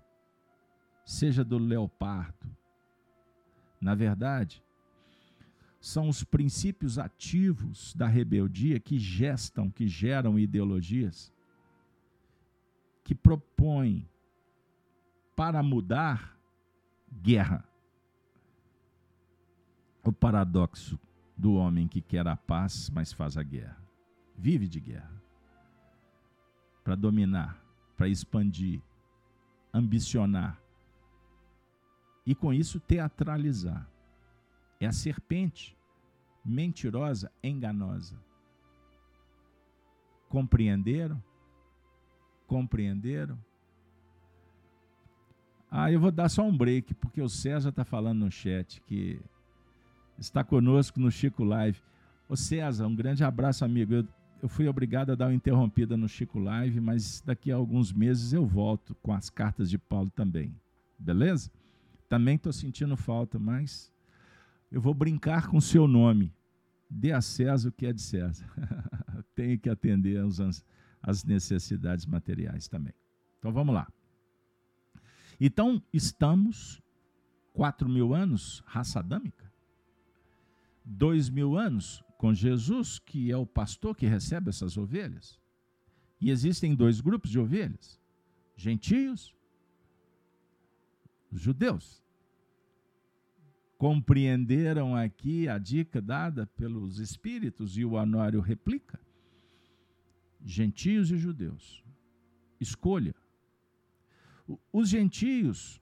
seja 1.04 1.44
do 1.44 1.58
leopardo. 1.58 2.50
Na 3.78 3.94
verdade, 3.94 4.64
são 5.78 6.08
os 6.08 6.24
princípios 6.24 6.98
ativos 6.98 7.94
da 7.94 8.06
rebeldia 8.06 8.80
que 8.80 8.98
gestam, 8.98 9.70
que 9.70 9.86
geram 9.86 10.38
ideologias, 10.38 11.30
que 13.04 13.14
propõem 13.14 14.08
para 15.36 15.62
mudar 15.62 16.34
guerra. 17.12 17.68
O 20.02 20.12
paradoxo 20.12 20.98
do 21.36 21.54
homem 21.54 21.86
que 21.86 22.00
quer 22.00 22.26
a 22.26 22.36
paz, 22.36 22.88
mas 22.88 23.12
faz 23.12 23.36
a 23.36 23.42
guerra. 23.42 23.82
Vive 24.36 24.66
de 24.66 24.80
guerra 24.80 25.23
para 26.84 26.94
dominar, 26.94 27.58
para 27.96 28.06
expandir, 28.06 28.82
ambicionar 29.72 30.60
e 32.26 32.34
com 32.34 32.52
isso 32.52 32.78
teatralizar. 32.78 33.88
É 34.78 34.86
a 34.86 34.92
serpente 34.92 35.76
mentirosa, 36.44 37.32
enganosa. 37.42 38.16
Compreenderam? 40.28 41.22
Compreenderam? 42.46 43.38
Ah, 45.70 45.90
eu 45.90 45.98
vou 45.98 46.12
dar 46.12 46.28
só 46.28 46.42
um 46.42 46.56
break, 46.56 46.94
porque 46.94 47.20
o 47.20 47.28
César 47.28 47.70
está 47.70 47.84
falando 47.84 48.20
no 48.20 48.30
chat 48.30 48.80
que 48.82 49.20
está 50.18 50.44
conosco 50.44 51.00
no 51.00 51.10
Chico 51.10 51.42
Live. 51.42 51.82
Ô 52.28 52.36
César, 52.36 52.86
um 52.86 52.94
grande 52.94 53.24
abraço, 53.24 53.64
amigo. 53.64 53.94
Eu 53.94 54.08
eu 54.44 54.48
fui 54.50 54.68
obrigado 54.68 55.10
a 55.10 55.14
dar 55.14 55.28
uma 55.28 55.34
interrompida 55.34 55.96
no 55.96 56.06
Chico 56.06 56.38
Live, 56.38 56.78
mas 56.78 57.22
daqui 57.22 57.50
a 57.50 57.56
alguns 57.56 57.90
meses 57.90 58.34
eu 58.34 58.44
volto 58.44 58.94
com 58.96 59.10
as 59.10 59.30
cartas 59.30 59.70
de 59.70 59.78
Paulo 59.78 60.10
também. 60.10 60.54
Beleza? 60.98 61.50
Também 62.10 62.36
estou 62.36 62.52
sentindo 62.52 62.94
falta, 62.94 63.38
mas 63.38 63.90
eu 64.70 64.82
vou 64.82 64.92
brincar 64.92 65.46
com 65.46 65.56
o 65.56 65.62
seu 65.62 65.88
nome. 65.88 66.30
Dê 66.90 67.10
a 67.10 67.22
César 67.22 67.70
o 67.70 67.72
que 67.72 67.86
é 67.86 67.92
de 67.94 68.02
César. 68.02 68.44
Tenho 69.34 69.58
que 69.58 69.70
atender 69.70 70.22
às 71.02 71.24
necessidades 71.24 72.04
materiais 72.04 72.68
também. 72.68 72.92
Então 73.38 73.50
vamos 73.50 73.74
lá. 73.74 73.90
Então, 75.40 75.82
estamos 75.90 76.82
quatro 77.54 77.88
mil 77.88 78.12
anos, 78.12 78.62
raça 78.66 78.98
adâmica. 78.98 79.50
Dois 80.84 81.30
mil 81.30 81.56
anos, 81.56 82.03
com 82.18 82.32
Jesus, 82.32 82.98
que 82.98 83.30
é 83.30 83.36
o 83.36 83.46
pastor 83.46 83.96
que 83.96 84.06
recebe 84.06 84.50
essas 84.50 84.76
ovelhas. 84.76 85.38
E 86.20 86.30
existem 86.30 86.74
dois 86.74 87.00
grupos 87.00 87.30
de 87.30 87.38
ovelhas: 87.38 88.00
gentios, 88.56 89.34
judeus. 91.30 92.02
Compreenderam 93.76 94.96
aqui 94.96 95.48
a 95.48 95.58
dica 95.58 96.00
dada 96.00 96.46
pelos 96.46 96.98
espíritos 96.98 97.76
e 97.76 97.84
o 97.84 97.98
anuário 97.98 98.40
replica? 98.40 98.98
Gentios 100.42 101.10
e 101.10 101.18
judeus. 101.18 101.84
Escolha 102.60 103.14
Os 104.72 104.88
gentios, 104.88 105.80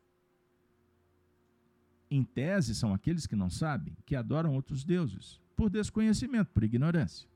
em 2.11 2.25
tese, 2.25 2.75
são 2.75 2.95
aqueles 2.95 3.27
que 3.27 3.37
não 3.37 3.51
sabem, 3.51 3.97
que 4.05 4.17
adoram 4.17 4.55
outros 4.55 4.85
deuses, 4.85 5.41
por 5.63 5.71
desconhecimento, 5.71 6.51
por 6.51 6.65
ignorância. 6.65 7.29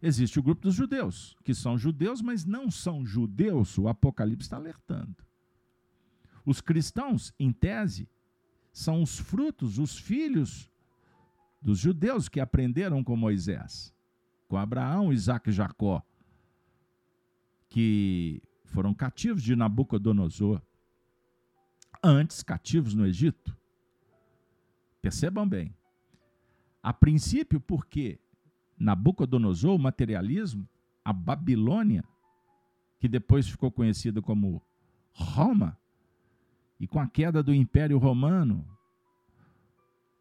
Existe 0.00 0.38
o 0.38 0.42
grupo 0.42 0.62
dos 0.62 0.72
judeus, 0.76 1.36
que 1.42 1.52
são 1.52 1.76
judeus, 1.76 2.22
mas 2.22 2.44
não 2.44 2.70
são 2.70 3.04
judeus, 3.04 3.76
o 3.76 3.88
Apocalipse 3.88 4.46
está 4.46 4.56
alertando. 4.56 5.16
Os 6.46 6.60
cristãos, 6.60 7.34
em 7.40 7.52
tese, 7.52 8.08
são 8.72 9.02
os 9.02 9.18
frutos, 9.18 9.80
os 9.80 9.98
filhos 9.98 10.70
dos 11.60 11.76
judeus 11.76 12.28
que 12.28 12.38
aprenderam 12.38 13.02
com 13.02 13.16
Moisés, 13.16 13.92
com 14.46 14.56
Abraão, 14.56 15.12
Isaac 15.12 15.50
e 15.50 15.52
Jacó, 15.52 16.00
que 17.68 18.40
foram 18.66 18.94
cativos 18.94 19.42
de 19.42 19.56
Nabucodonosor, 19.56 20.62
antes 22.00 22.44
cativos 22.44 22.94
no 22.94 23.04
Egito. 23.04 23.58
Percebam 25.02 25.48
bem. 25.48 25.74
A 26.82 26.92
princípio, 26.92 27.60
porque 27.60 28.18
Nabucodonosor, 28.78 29.74
o 29.74 29.78
materialismo, 29.78 30.68
a 31.04 31.12
Babilônia, 31.12 32.04
que 32.98 33.08
depois 33.08 33.48
ficou 33.48 33.70
conhecida 33.70 34.22
como 34.22 34.62
Roma, 35.12 35.78
e 36.78 36.86
com 36.86 36.98
a 36.98 37.06
queda 37.06 37.42
do 37.42 37.54
Império 37.54 37.98
Romano, 37.98 38.66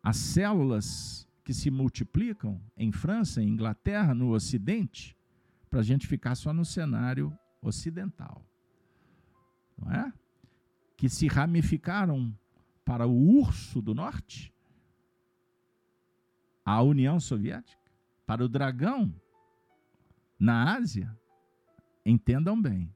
as 0.04 0.18
células 0.18 1.28
que 1.44 1.54
se 1.54 1.72
multiplicam 1.72 2.62
em 2.76 2.92
França, 2.92 3.42
em 3.42 3.48
Inglaterra, 3.48 4.14
no 4.14 4.32
Ocidente, 4.32 5.16
para 5.70 5.80
a 5.80 5.84
gente 5.84 6.06
ficar 6.06 6.36
só 6.36 6.52
no 6.52 6.66
cenário 6.66 7.38
ocidental. 7.62 8.46
Não 9.78 9.92
é? 9.92 10.14
Que 10.98 11.08
se 11.08 11.28
ramificaram 11.28 12.38
para 12.84 13.08
o 13.08 13.40
urso 13.40 13.82
do 13.82 13.94
norte, 13.94 14.54
a 16.78 16.82
União 16.82 17.20
Soviética, 17.20 17.92
para 18.26 18.44
o 18.44 18.50
dragão 18.50 19.14
na 20.40 20.76
Ásia. 20.76 21.16
Entendam 22.06 22.62
bem. 22.62 22.94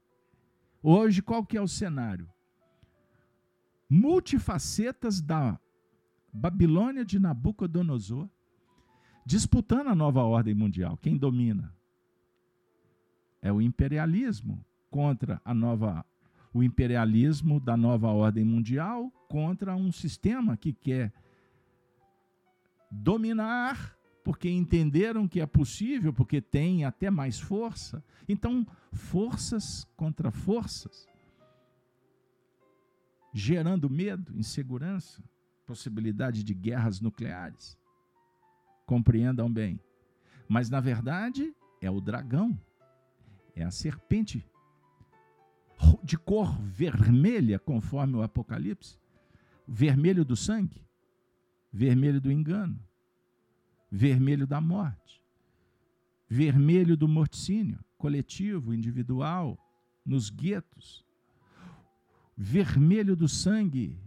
Hoje, 0.82 1.22
qual 1.22 1.44
que 1.44 1.56
é 1.56 1.60
o 1.60 1.68
cenário? 1.68 2.28
multifacetas 3.88 5.20
da 5.20 5.58
Babilônia 6.32 7.04
de 7.04 7.18
Nabucodonosor, 7.18 8.28
disputando 9.24 9.88
a 9.88 9.94
nova 9.94 10.22
ordem 10.22 10.54
mundial. 10.54 10.96
Quem 10.96 11.16
domina? 11.16 11.72
É 13.40 13.52
o 13.52 13.60
imperialismo 13.60 14.64
contra 14.90 15.40
a 15.44 15.54
nova 15.54 16.04
o 16.52 16.62
imperialismo 16.62 17.58
da 17.58 17.76
nova 17.76 18.08
ordem 18.08 18.44
mundial 18.44 19.10
contra 19.28 19.74
um 19.74 19.90
sistema 19.90 20.56
que 20.56 20.72
quer 20.72 21.12
dominar 23.02 23.96
porque 24.22 24.48
entenderam 24.48 25.28
que 25.28 25.40
é 25.40 25.46
possível, 25.46 26.12
porque 26.12 26.40
tem 26.40 26.84
até 26.84 27.10
mais 27.10 27.38
força. 27.38 28.02
Então, 28.28 28.66
forças 28.92 29.86
contra 29.96 30.30
forças 30.30 31.06
gerando 33.36 33.90
medo, 33.90 34.32
insegurança, 34.36 35.22
possibilidade 35.66 36.44
de 36.44 36.54
guerras 36.54 37.00
nucleares. 37.00 37.76
Compreendam 38.86 39.52
bem. 39.52 39.80
Mas, 40.48 40.70
na 40.70 40.80
verdade, 40.80 41.52
é 41.80 41.90
o 41.90 42.00
dragão, 42.00 42.58
é 43.56 43.64
a 43.64 43.70
serpente 43.70 44.48
de 46.02 46.16
cor 46.16 46.56
vermelha, 46.62 47.58
conforme 47.58 48.14
o 48.14 48.22
Apocalipse 48.22 48.98
vermelho 49.66 50.24
do 50.24 50.36
sangue, 50.36 50.84
vermelho 51.74 52.20
do 52.20 52.30
engano, 52.30 52.78
vermelho 53.90 54.46
da 54.46 54.60
morte, 54.60 55.20
vermelho 56.28 56.96
do 56.96 57.08
morticínio 57.08 57.84
coletivo, 57.98 58.72
individual, 58.72 59.58
nos 60.06 60.30
guetos, 60.30 61.04
vermelho 62.36 63.16
do 63.16 63.28
sangue 63.28 64.00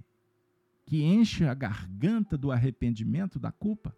que 0.86 1.04
enche 1.04 1.44
a 1.44 1.54
garganta 1.54 2.38
do 2.38 2.54
arrependimento, 2.54 3.38
da 3.38 3.52
culpa, 3.52 3.94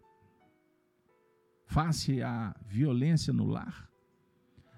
face 1.64 2.20
à 2.20 2.56
violência 2.66 3.32
no 3.32 3.46
lar, 3.46 3.88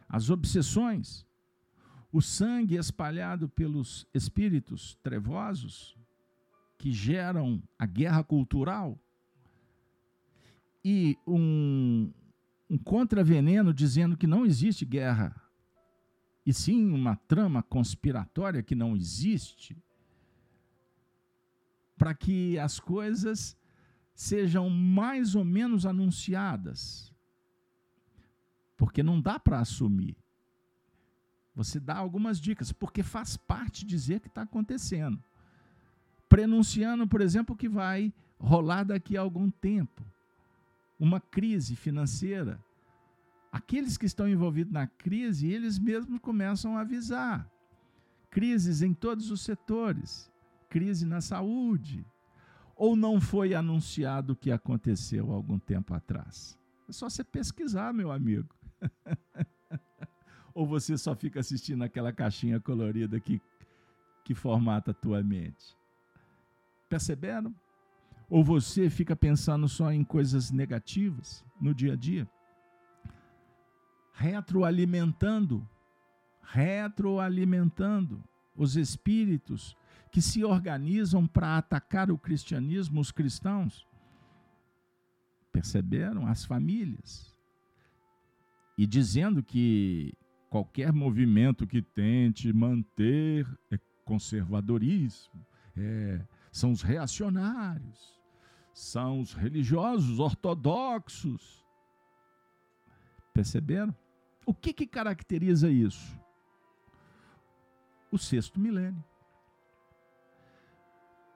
as 0.07 0.29
obsessões, 0.29 1.25
o 2.13 2.21
sangue 2.21 2.77
espalhado 2.77 3.49
pelos 3.49 4.07
espíritos 4.13 4.97
trevosos 5.03 5.97
que 6.83 6.91
geram 6.91 7.63
a 7.79 7.87
guerra 7.87 8.25
cultural 8.25 8.99
e 10.85 11.17
um, 11.25 12.13
um 12.69 12.77
contraveneno 12.77 13.73
dizendo 13.73 14.17
que 14.17 14.27
não 14.27 14.45
existe 14.45 14.85
guerra 14.85 15.41
e 16.45 16.53
sim 16.53 16.93
uma 16.93 17.15
trama 17.15 17.63
conspiratória 17.63 18.65
que 18.65 18.75
não 18.75 18.97
existe, 18.97 19.81
para 21.97 22.13
que 22.15 22.59
as 22.59 22.81
coisas 22.81 23.57
sejam 24.13 24.69
mais 24.69 25.37
ou 25.37 25.45
menos 25.45 25.87
anunciadas. 25.87 27.15
Porque 28.77 29.05
não 29.05 29.21
dá 29.21 29.39
para 29.39 29.61
assumir. 29.61 30.17
Você 31.55 31.79
dá 31.79 31.97
algumas 31.97 32.41
dicas, 32.41 32.73
porque 32.73 33.05
faz 33.05 33.37
parte 33.37 33.87
dizer 33.87 34.19
que 34.19 34.27
está 34.27 34.43
acontecendo. 34.43 35.23
Prenunciando, 36.33 37.07
por 37.07 37.21
exemplo, 37.21 37.55
que 37.55 37.69
vai 37.69 38.13
rolar 38.39 38.85
daqui 38.85 39.17
a 39.17 39.21
algum 39.21 39.51
tempo 39.51 40.03
uma 40.99 41.21
crise 41.21 41.77
financeira 41.77 42.59
aqueles 43.53 43.99
que 43.99 44.07
estão 44.07 44.27
envolvidos 44.27 44.73
na 44.73 44.87
crise, 44.87 45.47
eles 45.47 45.79
mesmos 45.79 46.19
começam 46.21 46.77
a 46.77 46.81
avisar. 46.81 47.47
Crises 48.31 48.81
em 48.81 48.95
todos 48.95 49.31
os 49.31 49.43
setores, 49.43 50.33
crise 50.71 51.05
na 51.05 51.21
saúde. 51.21 52.05
Ou 52.75 52.97
não 52.97 53.21
foi 53.21 53.55
anunciado 53.55 54.33
o 54.33 54.37
que 54.37 54.51
aconteceu 54.51 55.31
algum 55.31 55.59
tempo 55.59 55.93
atrás? 55.93 56.59
É 56.89 56.93
só 56.93 57.11
você 57.11 57.23
pesquisar, 57.23 57.93
meu 57.93 58.11
amigo. 58.11 58.49
Ou 60.55 60.67
você 60.67 60.97
só 60.97 61.15
fica 61.15 61.41
assistindo 61.41 61.85
aquela 61.85 62.13
caixinha 62.13 62.59
colorida 62.59 63.21
que, 63.21 63.41
que 64.25 64.35
formata 64.35 64.91
a 64.91 64.95
tua 64.95 65.23
mente? 65.23 65.77
Perceberam? 66.93 67.55
Ou 68.29 68.45
você 68.45 68.91
fica 68.91 69.17
pensando 69.17 69.69
só 69.69 69.91
em 69.91 70.05
coisas 70.05 70.51
negativas 70.51 71.45
no 71.61 71.75
dia 71.75 71.95
a 71.95 71.97
dia? 71.97 72.29
retroalimentando, 74.23 75.67
retroalimentando 76.43 78.23
os 78.55 78.77
espíritos 78.77 79.77
que 80.11 80.21
se 80.21 80.45
organizam 80.45 81.27
para 81.27 81.57
atacar 81.57 82.11
o 82.11 82.19
cristianismo, 82.19 83.01
os 83.01 83.11
cristãos. 83.11 83.87
Perceberam? 85.51 86.27
As 86.27 86.45
famílias. 86.45 87.35
E 88.77 88.87
dizendo 88.87 89.43
que 89.43 90.13
qualquer 90.49 90.93
movimento 90.93 91.67
que 91.67 91.83
tente 91.83 92.53
manter 92.53 93.47
é 93.71 93.79
conservadorismo, 94.05 95.45
é, 95.77 96.21
são 96.53 96.71
os 96.71 96.83
reacionários, 96.83 98.21
são 98.75 99.21
os 99.21 99.33
religiosos 99.33 100.21
ortodoxos. 100.21 101.67
Perceberam? 103.33 103.97
O 104.45 104.53
que, 104.53 104.75
que 104.75 104.87
caracteriza 104.87 105.71
isso? 105.71 106.21
O 108.11 108.19
sexto 108.19 108.61
milênio. 108.61 109.03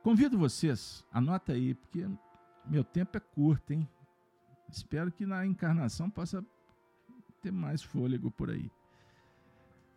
Convido 0.02 0.38
vocês, 0.38 1.04
anota 1.10 1.52
aí, 1.52 1.74
porque 1.74 2.06
meu 2.66 2.84
tempo 2.84 3.16
é 3.16 3.20
curto, 3.20 3.72
hein? 3.72 3.88
Espero 4.68 5.10
que 5.10 5.24
na 5.24 5.46
encarnação 5.46 6.10
possa 6.10 6.44
ter 7.40 7.50
mais 7.50 7.82
fôlego 7.82 8.30
por 8.30 8.50
aí. 8.50 8.70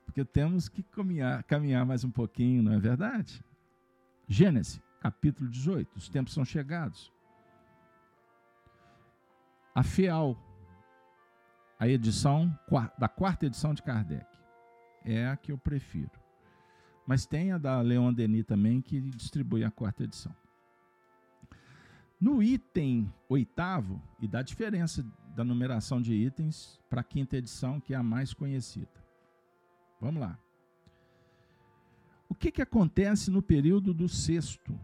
Porque 0.06 0.24
temos 0.24 0.70
que 0.70 0.82
caminhar, 0.82 1.44
caminhar 1.44 1.86
mais 1.86 2.04
um 2.04 2.10
pouquinho, 2.10 2.64
não 2.64 2.74
é 2.74 2.80
verdade? 2.80 3.44
Gênesis, 4.28 4.82
capítulo 5.00 5.50
18. 5.50 5.98
Os 5.98 6.10
tempos 6.10 6.34
são 6.34 6.46
chegados. 6.46 7.12
A 9.74 9.84
FEAL, 9.84 10.38
a 11.80 11.88
edição 11.88 12.54
da 12.98 13.08
quarta 13.08 13.46
edição 13.46 13.74
de 13.74 13.82
Kardec. 13.82 14.28
É 15.06 15.28
a 15.28 15.38
que 15.38 15.52
eu 15.52 15.58
prefiro. 15.58 16.12
Mas 17.08 17.26
tem 17.26 17.52
a 17.52 17.58
da 17.58 17.82
Leon 17.82 18.14
Denis 18.14 18.46
também, 18.46 18.82
que 18.82 19.00
distribui 19.00 19.64
a 19.64 19.72
quarta 19.72 20.04
edição. 20.04 20.36
No 22.20 22.44
item 22.44 23.12
oitavo, 23.30 24.02
e 24.20 24.28
dá 24.28 24.42
diferença 24.42 25.04
da 25.36 25.44
numeração 25.44 26.02
de 26.02 26.14
itens 26.14 26.80
para 26.90 27.00
a 27.00 27.04
quinta 27.04 27.38
edição, 27.38 27.80
que 27.80 27.94
é 27.94 27.98
a 27.98 28.04
mais 28.04 28.34
conhecida. 28.34 28.92
Vamos 30.02 30.22
lá. 30.22 30.38
O 32.28 32.36
que, 32.36 32.52
que 32.52 32.62
acontece 32.62 33.32
no 33.32 33.42
período 33.42 33.94
do 33.94 34.08
sexto? 34.08 34.78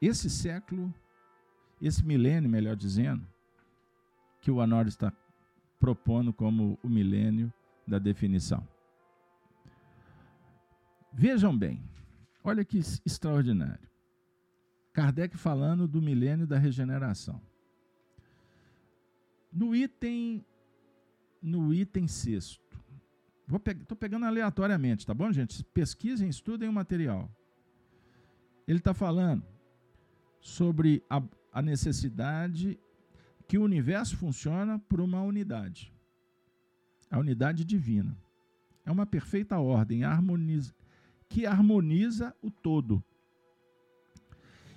Esse 0.00 0.30
século, 0.30 0.92
esse 1.82 2.04
milênio, 2.04 2.48
melhor 2.48 2.76
dizendo, 2.76 3.26
que 4.40 4.50
o 4.50 4.56
Honório 4.56 4.88
está 4.88 5.12
propondo 5.78 6.32
como 6.32 6.78
o 6.82 6.88
milênio 6.88 7.52
da 7.86 7.98
definição. 7.98 8.66
Vejam 11.12 11.56
bem, 11.56 11.82
olha 12.44 12.64
que 12.64 12.78
extraordinário. 13.04 13.88
Kardec 14.92 15.36
falando 15.36 15.86
do 15.86 16.00
milênio 16.00 16.46
da 16.46 16.58
regeneração. 16.58 17.40
No 19.52 19.74
item 19.74 20.44
no 21.40 21.72
item 21.72 22.06
sexto. 22.06 22.60
Estou 23.42 23.60
pe 23.60 23.74
pegando 23.96 24.26
aleatoriamente, 24.26 25.06
tá 25.06 25.14
bom, 25.14 25.32
gente? 25.32 25.64
Pesquisem, 25.64 26.28
estudem 26.28 26.68
o 26.68 26.72
material. 26.72 27.30
Ele 28.66 28.78
está 28.78 28.92
falando 28.92 29.42
sobre 30.48 31.02
a, 31.10 31.22
a 31.52 31.60
necessidade 31.60 32.78
que 33.46 33.58
o 33.58 33.62
universo 33.62 34.16
funciona 34.16 34.78
por 34.78 34.98
uma 35.00 35.22
unidade. 35.22 35.92
A 37.10 37.18
unidade 37.18 37.64
divina. 37.64 38.16
É 38.84 38.90
uma 38.90 39.04
perfeita 39.04 39.58
ordem 39.58 40.04
harmoniza, 40.04 40.74
que 41.28 41.44
harmoniza 41.44 42.34
o 42.42 42.50
todo. 42.50 43.04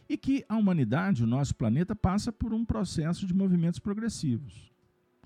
E 0.09 0.17
que 0.17 0.45
a 0.49 0.57
humanidade, 0.57 1.23
o 1.23 1.27
nosso 1.27 1.55
planeta, 1.55 1.95
passa 1.95 2.33
por 2.33 2.53
um 2.53 2.65
processo 2.65 3.25
de 3.25 3.33
movimentos 3.33 3.79
progressivos. 3.79 4.69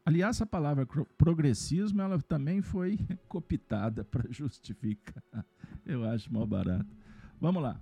Aliás, 0.06 0.40
a 0.44 0.46
palavra 0.46 0.88
progressismo 1.18 2.04
ela 2.04 2.22
também 2.22 2.62
foi 2.62 3.00
copitada 3.28 4.04
para 4.04 4.32
justificar. 4.32 5.24
Eu 5.84 6.08
acho 6.08 6.32
mal 6.32 6.46
barato. 6.46 6.96
Vamos 7.42 7.64
lá. 7.64 7.82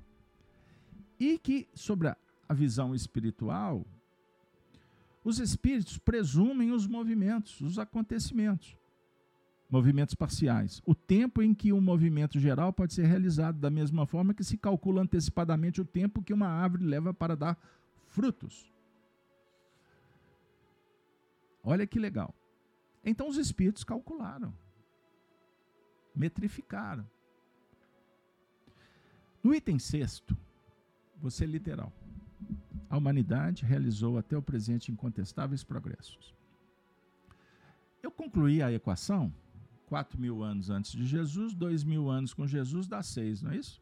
E 1.20 1.38
que, 1.38 1.68
sobre 1.74 2.08
a, 2.08 2.18
a 2.48 2.54
visão 2.54 2.94
espiritual, 2.94 3.86
os 5.24 5.40
espíritos 5.40 5.98
presumem 5.98 6.72
os 6.72 6.86
movimentos, 6.86 7.62
os 7.62 7.80
acontecimentos, 7.80 8.78
movimentos 9.70 10.14
parciais. 10.14 10.82
O 10.86 10.94
tempo 10.94 11.42
em 11.42 11.54
que 11.54 11.72
um 11.72 11.80
movimento 11.80 12.40
geral 12.40 12.74
pode 12.74 12.94
ser 12.94 13.06
realizado, 13.06 13.58
da 13.58 13.70
mesma 13.70 14.06
forma 14.06 14.34
que 14.34 14.44
se 14.44 14.58
calcula 14.58 15.02
antecipadamente 15.02 15.80
o 15.80 15.86
tempo 15.86 16.22
que 16.22 16.34
uma 16.34 16.48
árvore 16.48 16.84
leva 16.84 17.14
para 17.14 17.36
dar 17.36 17.58
frutos. 18.08 18.72
Olha 21.64 21.88
que 21.88 21.98
legal. 21.98 22.36
Então 23.06 23.30
os 23.30 23.38
espíritos 23.38 23.86
calcularam, 23.86 24.54
metrificaram. 26.14 27.10
No 29.42 29.56
item 29.56 29.80
sexto, 29.80 30.38
você 31.22 31.46
literal 31.46 31.92
a 32.94 32.98
humanidade 32.98 33.66
realizou 33.66 34.20
até 34.20 34.38
o 34.38 34.42
presente 34.44 34.92
incontestáveis 34.92 35.64
progressos. 35.64 36.32
Eu 38.04 38.12
concluí 38.12 38.62
a 38.62 38.72
equação, 38.72 39.34
4 39.88 40.22
mil 40.22 40.44
anos 40.44 40.70
antes 40.70 40.92
de 40.92 41.04
Jesus, 41.04 41.56
2 41.56 41.84
mil 41.84 42.08
anos 42.08 42.36
com 42.36 42.46
Jesus 42.46 42.88
dá 42.88 43.02
6, 43.02 43.42
não 43.42 43.50
é 43.50 43.58
isso? 43.58 43.82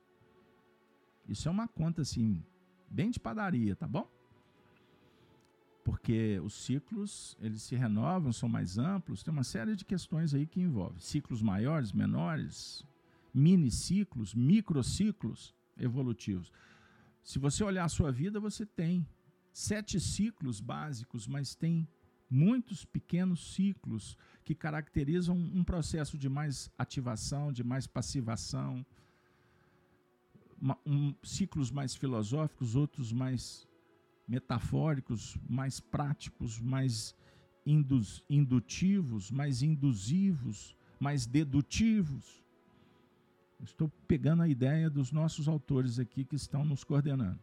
Isso 1.28 1.46
é 1.50 1.52
uma 1.52 1.68
conta 1.68 2.04
assim, 2.04 2.42
bem 2.90 3.12
de 3.12 3.20
padaria, 3.20 3.76
tá 3.76 3.86
bom? 3.86 4.10
Porque 5.84 6.40
os 6.42 6.54
ciclos, 6.54 7.36
eles 7.42 7.64
se 7.64 7.76
renovam, 7.76 8.32
são 8.32 8.48
mais 8.48 8.78
amplos, 8.78 9.24
tem 9.24 9.34
uma 9.34 9.44
série 9.44 9.76
de 9.76 9.84
questões 9.84 10.34
aí 10.34 10.48
que 10.48 10.62
envolvem 10.62 11.02
ciclos 11.02 11.42
maiores, 11.42 11.92
menores, 11.92 12.88
mini 13.34 13.72
ciclos, 13.72 14.34
microciclos 14.34 15.54
evolutivos. 15.78 16.50
Se 17.24 17.40
você 17.40 17.64
olhar 17.64 17.86
a 17.86 17.90
sua 17.90 18.12
vida, 18.12 18.40
você 18.40 18.66
tem 18.66 19.08
sete 19.52 20.00
ciclos 20.00 20.60
básicos, 20.60 21.28
mas 21.28 21.56
tem 21.56 21.88
muitos 22.30 22.86
pequenos 22.86 23.54
ciclos 23.54 24.18
que 24.44 24.56
caracterizam 24.56 25.36
um 25.36 25.64
processo 25.64 26.18
de 26.18 26.30
mais 26.30 26.72
ativação, 26.78 27.52
de 27.52 27.64
mais 27.64 27.86
passivação, 27.86 28.86
um, 30.86 31.14
ciclos 31.24 31.72
mais 31.72 31.96
filosóficos, 31.96 32.76
outros 32.76 33.12
mais 33.12 33.68
metafóricos, 34.28 35.38
mais 35.50 35.80
práticos, 35.80 36.60
mais 36.60 37.16
indutivos, 38.30 39.30
mais 39.30 39.62
induzivos, 39.62 40.76
mais 41.00 41.26
dedutivos. 41.26 42.41
Estou 43.64 43.90
pegando 44.08 44.42
a 44.42 44.48
ideia 44.48 44.90
dos 44.90 45.12
nossos 45.12 45.48
autores 45.48 46.00
aqui 46.00 46.26
que 46.26 46.36
estão 46.36 46.66
nos 46.66 46.84
coordenando. 46.84 47.40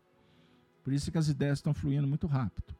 Por 0.82 0.92
isso 0.92 1.12
que 1.12 1.18
as 1.18 1.28
ideias 1.28 1.58
estão 1.58 1.72
fluindo 1.72 2.08
muito 2.08 2.26
rápido. 2.26 2.74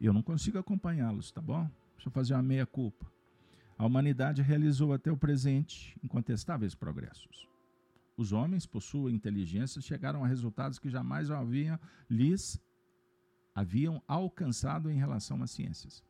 Eu 0.00 0.12
não 0.12 0.22
consigo 0.22 0.58
acompanhá-los, 0.58 1.30
tá 1.30 1.40
bom? 1.40 1.68
Deixa 1.94 2.08
eu 2.08 2.12
fazer 2.12 2.34
uma 2.34 2.42
meia-culpa. 2.42 3.10
A 3.78 3.84
humanidade 3.84 4.40
realizou 4.40 4.92
até 4.92 5.10
o 5.10 5.16
presente 5.16 5.98
incontestáveis 6.02 6.74
progressos. 6.74 7.48
Os 8.16 8.32
homens, 8.32 8.64
por 8.66 8.80
sua 8.80 9.12
inteligência, 9.12 9.82
chegaram 9.82 10.24
a 10.24 10.26
resultados 10.26 10.78
que 10.78 10.88
jamais 10.88 11.30
haviam 11.30 11.78
lhes 12.08 12.60
haviam 13.54 14.02
alcançado 14.06 14.90
em 14.90 14.98
relação 14.98 15.42
às 15.42 15.50
ciências, 15.50 16.04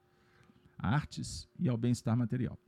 artes 0.76 1.48
e 1.56 1.68
ao 1.68 1.76
bem-estar 1.76 2.16
material. 2.16 2.58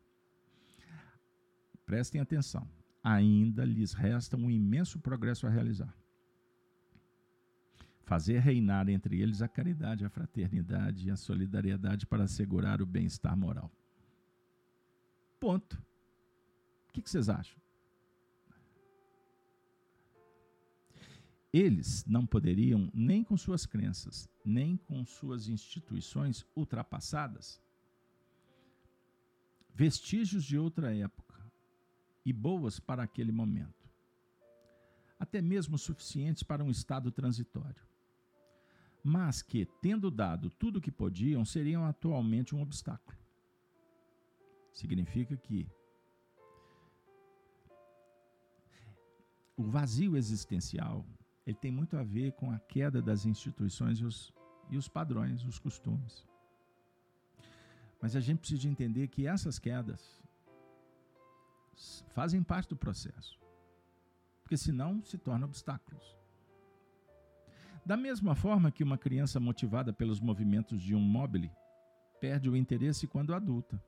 Prestem 1.85 2.21
atenção 2.21 2.69
ainda 3.15 3.65
lhes 3.65 3.95
resta 3.95 4.37
um 4.37 4.51
imenso 4.51 4.99
progresso 5.01 5.47
a 5.47 5.51
realizar. 5.51 5.97
Fazer 8.03 8.39
reinar 8.39 8.89
entre 8.89 9.21
eles 9.21 9.41
a 9.41 9.49
caridade, 9.49 10.05
a 10.05 10.11
fraternidade 10.11 11.09
e 11.09 11.11
a 11.11 11.17
solidariedade 11.17 12.07
para 12.07 12.25
assegurar 12.25 12.83
o 12.83 12.87
bem-estar 12.87 13.37
moral. 13.37 13.71
Ponto. 15.41 15.83
O 16.89 16.93
que 16.93 17.09
vocês 17.09 17.29
acham? 17.29 17.59
Eles 21.51 22.05
não 22.05 22.27
poderiam, 22.27 22.91
nem 22.93 23.25
com 23.25 23.37
suas 23.37 23.65
crenças, 23.65 24.29
nem 24.45 24.77
com 24.77 25.03
suas 25.05 25.49
instituições 25.49 26.45
ultrapassadas, 26.55 27.61
vestígios 29.75 30.45
de 30.45 30.59
outra 30.59 30.95
época, 30.95 31.28
e 32.25 32.33
boas 32.33 32.79
para 32.79 33.03
aquele 33.03 33.33
momento, 33.33 33.89
até 35.19 35.41
mesmo 35.41 35.79
suficientes 35.79 36.43
para 36.43 36.63
um 36.63 36.71
estado 36.71 37.11
transitório, 37.11 37.83
mas 39.03 39.43
que, 39.43 39.67
tendo 39.81 40.11
dado 40.11 40.51
tudo 40.51 40.79
o 40.79 40.81
que 40.81 40.91
podiam, 40.91 41.45
seriam 41.45 41.85
atualmente 41.87 42.55
um 42.55 42.61
obstáculo. 42.61 43.17
Significa 44.73 45.37
que 45.37 45.69
o 49.57 49.65
vazio 49.65 50.17
existencial 50.17 51.05
ele 51.49 51.57
tem 51.57 51.73
muito 51.73 51.97
a 51.97 52.03
ver 52.03 52.33
com 52.33 52.51
a 52.51 52.59
queda 52.59 53.01
das 53.01 53.25
instituições 53.25 53.99
e 53.99 54.05
os, 54.05 54.35
e 54.69 54.77
os 54.77 54.87
padrões, 54.87 55.43
os 55.45 55.59
costumes. 55.59 56.27
Mas 58.03 58.15
a 58.15 58.21
gente 58.21 58.41
precisa 58.41 58.69
entender 58.69 59.09
que 59.09 59.27
essas 59.27 59.59
quedas 59.59 60.18
fazem 62.09 62.43
parte 62.43 62.69
do 62.71 62.77
processo. 62.77 63.39
Porque 64.43 64.57
senão 64.57 65.03
se 65.03 65.19
tornam 65.19 65.47
obstáculos. 65.47 66.17
Da 67.85 67.97
mesma 67.97 68.35
forma 68.35 68.71
que 68.71 68.85
uma 68.85 68.99
criança 68.99 69.41
motivada 69.41 69.93
pelos 69.93 70.21
movimentos 70.21 70.83
de 70.83 70.95
um 70.95 71.01
mobile 71.01 71.51
perde 72.21 72.51
o 72.51 72.57
interesse 72.57 73.07
quando 73.07 73.35
adulta. 73.35 73.83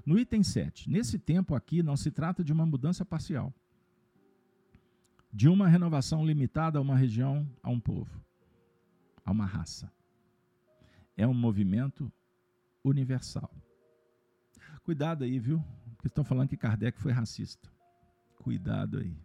No 0.06 0.18
item 0.18 0.44
7, 0.44 0.90
nesse 0.90 1.20
tempo 1.20 1.54
aqui 1.54 1.84
não 1.84 1.96
se 1.96 2.12
trata 2.12 2.44
de 2.44 2.52
uma 2.52 2.66
mudança 2.66 3.06
parcial 3.06 3.54
de 5.32 5.48
uma 5.48 5.68
renovação 5.68 6.26
limitada 6.26 6.78
a 6.78 6.82
uma 6.82 6.96
região, 6.96 7.48
a 7.64 7.70
um 7.70 7.80
povo, 7.80 8.22
a 9.24 9.32
uma 9.32 9.46
raça. 9.46 9.92
É 11.16 11.26
um 11.26 11.34
movimento 11.34 12.12
universal. 12.84 13.50
Cuidado 14.84 15.24
aí, 15.24 15.40
viu? 15.40 15.64
Porque 15.96 16.08
estão 16.08 16.24
falando 16.24 16.50
que 16.50 16.58
Kardec 16.58 17.00
foi 17.00 17.12
racista. 17.12 17.72
Cuidado 18.40 18.98
aí. 18.98 19.16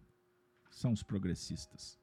São 0.69 0.93
os 0.93 1.03
progressistas. 1.03 1.99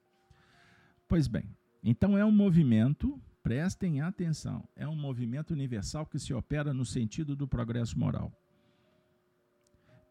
Pois 1.07 1.27
bem, 1.27 1.49
então 1.83 2.17
é 2.17 2.25
um 2.25 2.31
movimento, 2.31 3.19
prestem 3.45 4.01
atenção, 4.01 4.67
é 4.75 4.87
um 4.87 4.95
movimento 4.95 5.51
universal 5.51 6.03
que 6.03 6.17
se 6.17 6.33
opera 6.33 6.73
no 6.73 6.83
sentido 6.83 7.35
do 7.35 7.47
progresso 7.47 7.95
moral. 7.99 8.33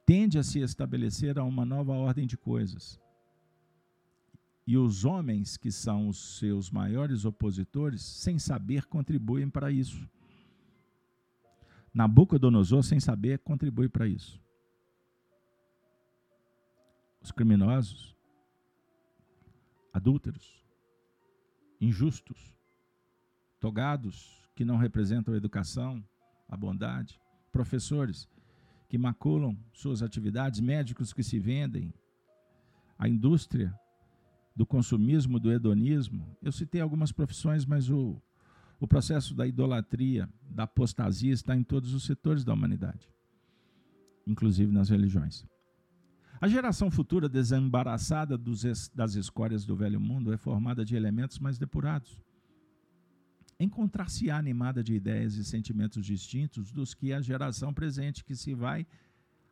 Tende 0.06 0.38
a 0.38 0.44
se 0.44 0.60
estabelecer 0.60 1.36
a 1.36 1.42
uma 1.42 1.64
nova 1.64 1.94
ordem 1.94 2.28
de 2.28 2.36
coisas 2.36 2.96
e 4.64 4.78
os 4.78 5.04
homens, 5.04 5.56
que 5.56 5.72
são 5.72 6.06
os 6.06 6.38
seus 6.38 6.70
maiores 6.70 7.24
opositores, 7.24 8.02
sem 8.02 8.38
saber, 8.38 8.84
contribuem 8.84 9.50
para 9.50 9.68
isso. 9.68 10.08
Nabucodonosor, 11.92 12.84
sem 12.84 13.00
saber, 13.00 13.40
contribui 13.40 13.88
para 13.88 14.06
isso. 14.06 14.40
Os 17.20 17.32
criminosos, 17.32 18.16
adúlteros, 19.92 20.64
injustos, 21.80 22.53
togados, 23.64 24.42
que 24.54 24.62
não 24.62 24.76
representam 24.76 25.32
a 25.32 25.38
educação, 25.38 26.04
a 26.46 26.54
bondade, 26.54 27.18
professores 27.50 28.28
que 28.90 28.98
maculam 28.98 29.56
suas 29.72 30.02
atividades, 30.02 30.60
médicos 30.60 31.14
que 31.14 31.22
se 31.22 31.38
vendem, 31.38 31.90
a 32.98 33.08
indústria 33.08 33.74
do 34.54 34.66
consumismo, 34.66 35.40
do 35.40 35.50
hedonismo. 35.50 36.36
Eu 36.42 36.52
citei 36.52 36.82
algumas 36.82 37.10
profissões, 37.10 37.64
mas 37.64 37.88
o, 37.88 38.20
o 38.78 38.86
processo 38.86 39.34
da 39.34 39.46
idolatria, 39.46 40.28
da 40.42 40.64
apostasia 40.64 41.32
está 41.32 41.56
em 41.56 41.62
todos 41.62 41.94
os 41.94 42.04
setores 42.04 42.44
da 42.44 42.52
humanidade, 42.52 43.08
inclusive 44.26 44.70
nas 44.70 44.90
religiões. 44.90 45.46
A 46.38 46.46
geração 46.48 46.90
futura 46.90 47.30
desembaraçada 47.30 48.36
dos, 48.36 48.90
das 48.94 49.14
escórias 49.14 49.64
do 49.64 49.74
velho 49.74 49.98
mundo 49.98 50.34
é 50.34 50.36
formada 50.36 50.84
de 50.84 50.94
elementos 50.94 51.38
mais 51.38 51.56
depurados. 51.56 52.22
Encontrar-se-á 53.58 54.36
animada 54.36 54.82
de 54.82 54.94
ideias 54.94 55.34
e 55.34 55.44
sentimentos 55.44 56.04
distintos 56.04 56.72
dos 56.72 56.94
que 56.94 57.12
a 57.12 57.20
geração 57.20 57.72
presente, 57.72 58.24
que 58.24 58.34
se 58.34 58.54
vai 58.54 58.86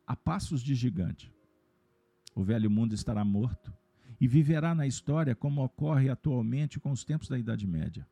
a 0.05 0.15
passos 0.15 0.61
de 0.61 0.75
gigante. 0.75 1.31
O 2.35 2.43
velho 2.43 2.69
mundo 2.69 2.93
estará 2.93 3.23
morto, 3.23 3.73
e 4.23 4.27
viverá 4.27 4.73
na 4.73 4.87
história 4.87 5.35
como 5.35 5.61
ocorre 5.61 6.09
atualmente 6.09 6.79
com 6.79 6.91
os 6.91 7.03
tempos 7.03 7.27
da 7.27 7.37
Idade 7.37 7.67
Média. 7.67 8.07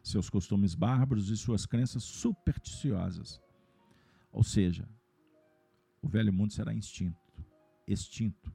Seus 0.00 0.30
costumes 0.30 0.76
bárbaros 0.76 1.28
e 1.28 1.36
suas 1.36 1.66
crenças 1.66 2.04
supersticiosas. 2.04 3.40
Ou 4.30 4.44
seja, 4.44 4.88
o 6.00 6.08
velho 6.08 6.32
mundo 6.32 6.52
será 6.52 6.72
extinto, 6.72 7.18
extinto. 7.84 8.54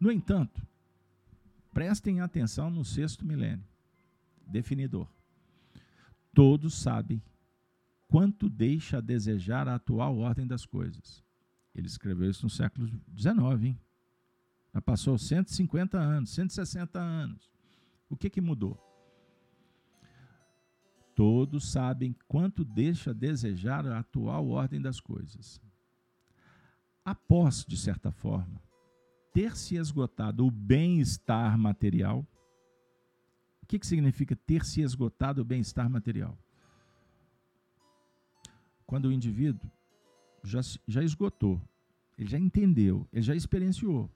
No 0.00 0.10
entanto, 0.10 0.66
prestem 1.74 2.22
atenção 2.22 2.70
no 2.70 2.86
sexto 2.86 3.26
milênio, 3.26 3.68
definidor. 4.46 5.06
Todos 6.34 6.74
sabem 6.74 7.22
quanto 8.08 8.48
deixa 8.48 8.98
a 8.98 9.00
desejar 9.00 9.68
a 9.68 9.74
atual 9.74 10.18
ordem 10.18 10.46
das 10.46 10.66
coisas. 10.66 11.22
Ele 11.74 11.86
escreveu 11.86 12.30
isso 12.30 12.44
no 12.44 12.50
século 12.50 12.86
XIX, 13.16 13.62
hein? 13.62 13.80
Já 14.74 14.80
passou 14.80 15.18
150 15.18 15.98
anos, 15.98 16.30
160 16.30 16.98
anos. 16.98 17.50
O 18.08 18.16
que, 18.16 18.30
que 18.30 18.40
mudou? 18.40 18.78
Todos 21.14 21.70
sabem 21.70 22.16
quanto 22.26 22.64
deixa 22.64 23.10
a 23.10 23.14
desejar 23.14 23.86
a 23.86 23.98
atual 23.98 24.48
ordem 24.48 24.80
das 24.80 24.98
coisas. 24.98 25.60
Após, 27.04 27.64
de 27.66 27.76
certa 27.76 28.10
forma, 28.10 28.62
ter 29.32 29.56
se 29.56 29.76
esgotado 29.76 30.46
o 30.46 30.50
bem-estar 30.50 31.58
material, 31.58 32.26
que, 33.72 33.78
que 33.78 33.86
significa 33.86 34.36
ter 34.36 34.66
se 34.66 34.82
esgotado 34.82 35.40
o 35.40 35.44
bem-estar 35.44 35.88
material? 35.88 36.36
Quando 38.86 39.06
o 39.06 39.12
indivíduo 39.12 39.70
já, 40.44 40.60
já 40.86 41.02
esgotou, 41.02 41.58
ele 42.18 42.28
já 42.28 42.38
entendeu, 42.38 43.08
ele 43.10 43.22
já 43.22 43.34
experienciou 43.34 44.10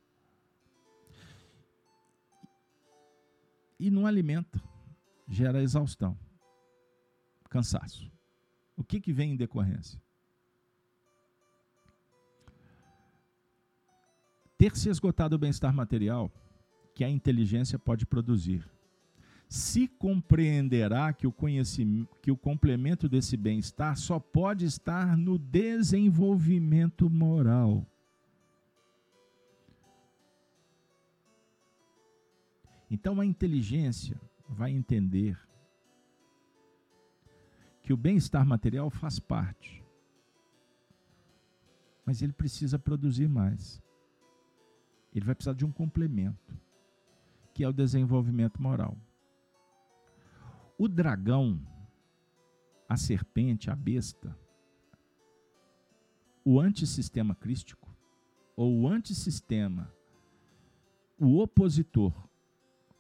e 3.81 3.91
não 3.91 4.07
alimenta, 4.07 4.63
gera 5.27 5.63
exaustão, 5.63 6.19
cansaço. 7.49 8.13
O 8.77 8.85
que, 8.85 9.01
que 9.01 9.11
vem 9.11 9.33
em 9.33 9.37
decorrência? 9.37 9.99
Ter 14.59 14.77
se 14.77 14.91
esgotado 14.91 15.35
o 15.35 15.39
bem-estar 15.39 15.75
material 15.75 16.31
que 16.95 17.03
a 17.03 17.09
inteligência 17.09 17.79
pode 17.79 18.05
produzir. 18.05 18.76
Se 19.49 19.87
compreenderá 19.87 21.13
que 21.13 21.27
o 21.27 21.33
conhecimento, 21.33 22.17
que 22.21 22.33
o 22.33 22.37
complemento 22.37 23.09
desse 23.09 23.37
bem-estar 23.37 23.97
só 23.97 24.19
pode 24.19 24.65
estar 24.65 25.17
no 25.17 25.39
desenvolvimento 25.39 27.09
moral. 27.09 27.87
Então 32.91 33.21
a 33.21 33.27
inteligência 33.27 34.21
vai 34.49 34.71
entender 34.71 35.39
que 37.83 37.93
o 37.93 37.97
bem-estar 37.97 38.45
material 38.45 38.91
faz 38.91 39.19
parte, 39.21 39.85
mas 42.05 42.21
ele 42.21 42.33
precisa 42.33 42.79
produzir 42.79 43.29
mais. 43.29 43.81
Ele 45.15 45.25
vai 45.25 45.35
precisar 45.35 45.55
de 45.55 45.65
um 45.65 45.71
complemento, 45.71 46.55
que 47.55 47.63
é 47.63 47.69
o 47.69 47.73
desenvolvimento 47.73 48.61
moral. 48.61 48.97
O 50.79 50.89
dragão, 50.89 51.61
a 52.89 52.97
serpente, 52.97 53.71
a 53.71 53.75
besta, 53.75 54.37
o 56.45 56.61
antissistema 56.61 57.35
crístico, 57.35 57.89
ou 58.55 58.81
o 58.81 58.89
antissistema, 58.89 59.93
o 61.19 61.39
opositor 61.39 62.13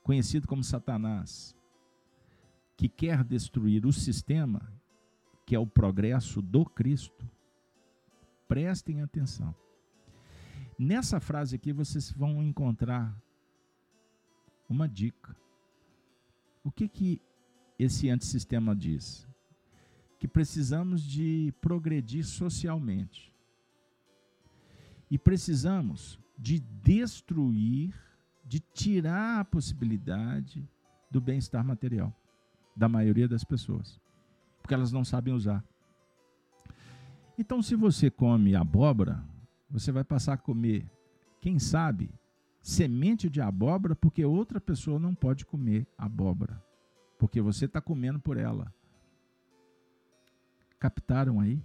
conhecido 0.02 0.48
como 0.48 0.64
Satanás, 0.64 1.54
que 2.76 2.88
quer 2.88 3.22
destruir 3.24 3.84
o 3.86 3.92
sistema, 3.92 4.72
que 5.44 5.54
é 5.54 5.58
o 5.58 5.66
progresso 5.66 6.40
do 6.40 6.64
Cristo, 6.64 7.28
prestem 8.48 9.02
atenção. 9.02 9.54
Nessa 10.78 11.20
frase 11.20 11.56
aqui 11.56 11.72
vocês 11.72 12.10
vão 12.10 12.42
encontrar 12.42 13.16
uma 14.68 14.88
dica. 14.88 15.36
O 16.62 16.70
que 16.70 16.88
que 16.88 17.20
esse 17.78 18.08
antissistema 18.08 18.74
diz? 18.74 19.26
Que 20.18 20.26
precisamos 20.26 21.02
de 21.02 21.52
progredir 21.60 22.24
socialmente. 22.24 23.32
E 25.10 25.18
precisamos 25.18 26.18
de 26.38 26.58
destruir 26.58 27.94
de 28.46 28.60
tirar 28.60 29.40
a 29.40 29.44
possibilidade 29.44 30.68
do 31.10 31.20
bem-estar 31.20 31.64
material 31.64 32.14
da 32.76 32.88
maioria 32.88 33.26
das 33.26 33.42
pessoas, 33.42 34.00
porque 34.60 34.74
elas 34.74 34.92
não 34.92 35.04
sabem 35.04 35.34
usar. 35.34 35.64
Então, 37.38 37.60
se 37.60 37.74
você 37.74 38.10
come 38.10 38.54
abóbora, 38.54 39.24
você 39.68 39.90
vai 39.90 40.04
passar 40.04 40.34
a 40.34 40.38
comer, 40.38 40.88
quem 41.40 41.58
sabe, 41.58 42.10
semente 42.60 43.28
de 43.28 43.40
abóbora, 43.40 43.96
porque 43.96 44.24
outra 44.24 44.60
pessoa 44.60 44.98
não 44.98 45.14
pode 45.14 45.44
comer 45.44 45.86
abóbora, 45.98 46.62
porque 47.18 47.40
você 47.40 47.64
está 47.64 47.80
comendo 47.80 48.20
por 48.20 48.36
ela. 48.36 48.72
captaram 50.78 51.40
aí? 51.40 51.62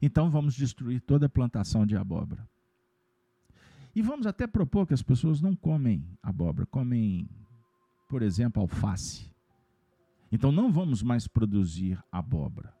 Então 0.00 0.30
vamos 0.30 0.54
destruir 0.54 1.00
toda 1.00 1.26
a 1.26 1.30
plantação 1.30 1.86
de 1.86 1.96
abóbora. 1.96 2.48
E 3.94 4.02
vamos 4.02 4.26
até 4.26 4.46
propor 4.46 4.86
que 4.86 4.94
as 4.94 5.02
pessoas 5.02 5.40
não 5.40 5.54
comem 5.54 6.06
abóbora, 6.22 6.66
comem, 6.66 7.28
por 8.08 8.22
exemplo, 8.22 8.62
alface. 8.62 9.30
Então 10.30 10.50
não 10.50 10.72
vamos 10.72 11.02
mais 11.02 11.26
produzir 11.26 12.02
abóbora. 12.10 12.74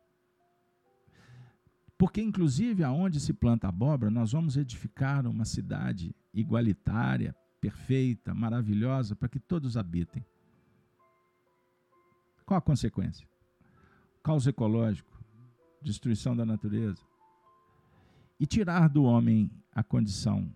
Porque, 1.98 2.20
inclusive, 2.20 2.82
aonde 2.82 3.20
se 3.20 3.32
planta 3.32 3.68
abóbora, 3.68 4.10
nós 4.10 4.32
vamos 4.32 4.56
edificar 4.56 5.24
uma 5.26 5.44
cidade 5.44 6.12
igualitária, 6.34 7.36
perfeita, 7.60 8.34
maravilhosa, 8.34 9.14
para 9.14 9.28
que 9.28 9.38
todos 9.38 9.76
habitem. 9.76 10.24
Qual 12.52 12.58
a 12.58 12.60
consequência? 12.60 13.26
Caos 14.22 14.46
ecológico, 14.46 15.18
destruição 15.80 16.36
da 16.36 16.44
natureza. 16.44 17.02
E 18.38 18.44
tirar 18.44 18.88
do 18.88 19.04
homem 19.04 19.50
a 19.74 19.82
condição 19.82 20.54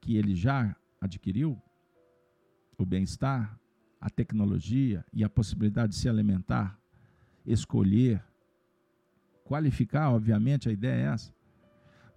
que 0.00 0.16
ele 0.16 0.34
já 0.34 0.74
adquiriu, 1.00 1.56
o 2.76 2.84
bem-estar, 2.84 3.56
a 4.00 4.10
tecnologia 4.10 5.04
e 5.12 5.22
a 5.22 5.28
possibilidade 5.28 5.92
de 5.92 5.98
se 6.00 6.08
alimentar, 6.08 6.76
escolher, 7.46 8.20
qualificar, 9.44 10.10
obviamente, 10.10 10.68
a 10.68 10.72
ideia 10.72 11.00
é 11.00 11.14
essa. 11.14 11.32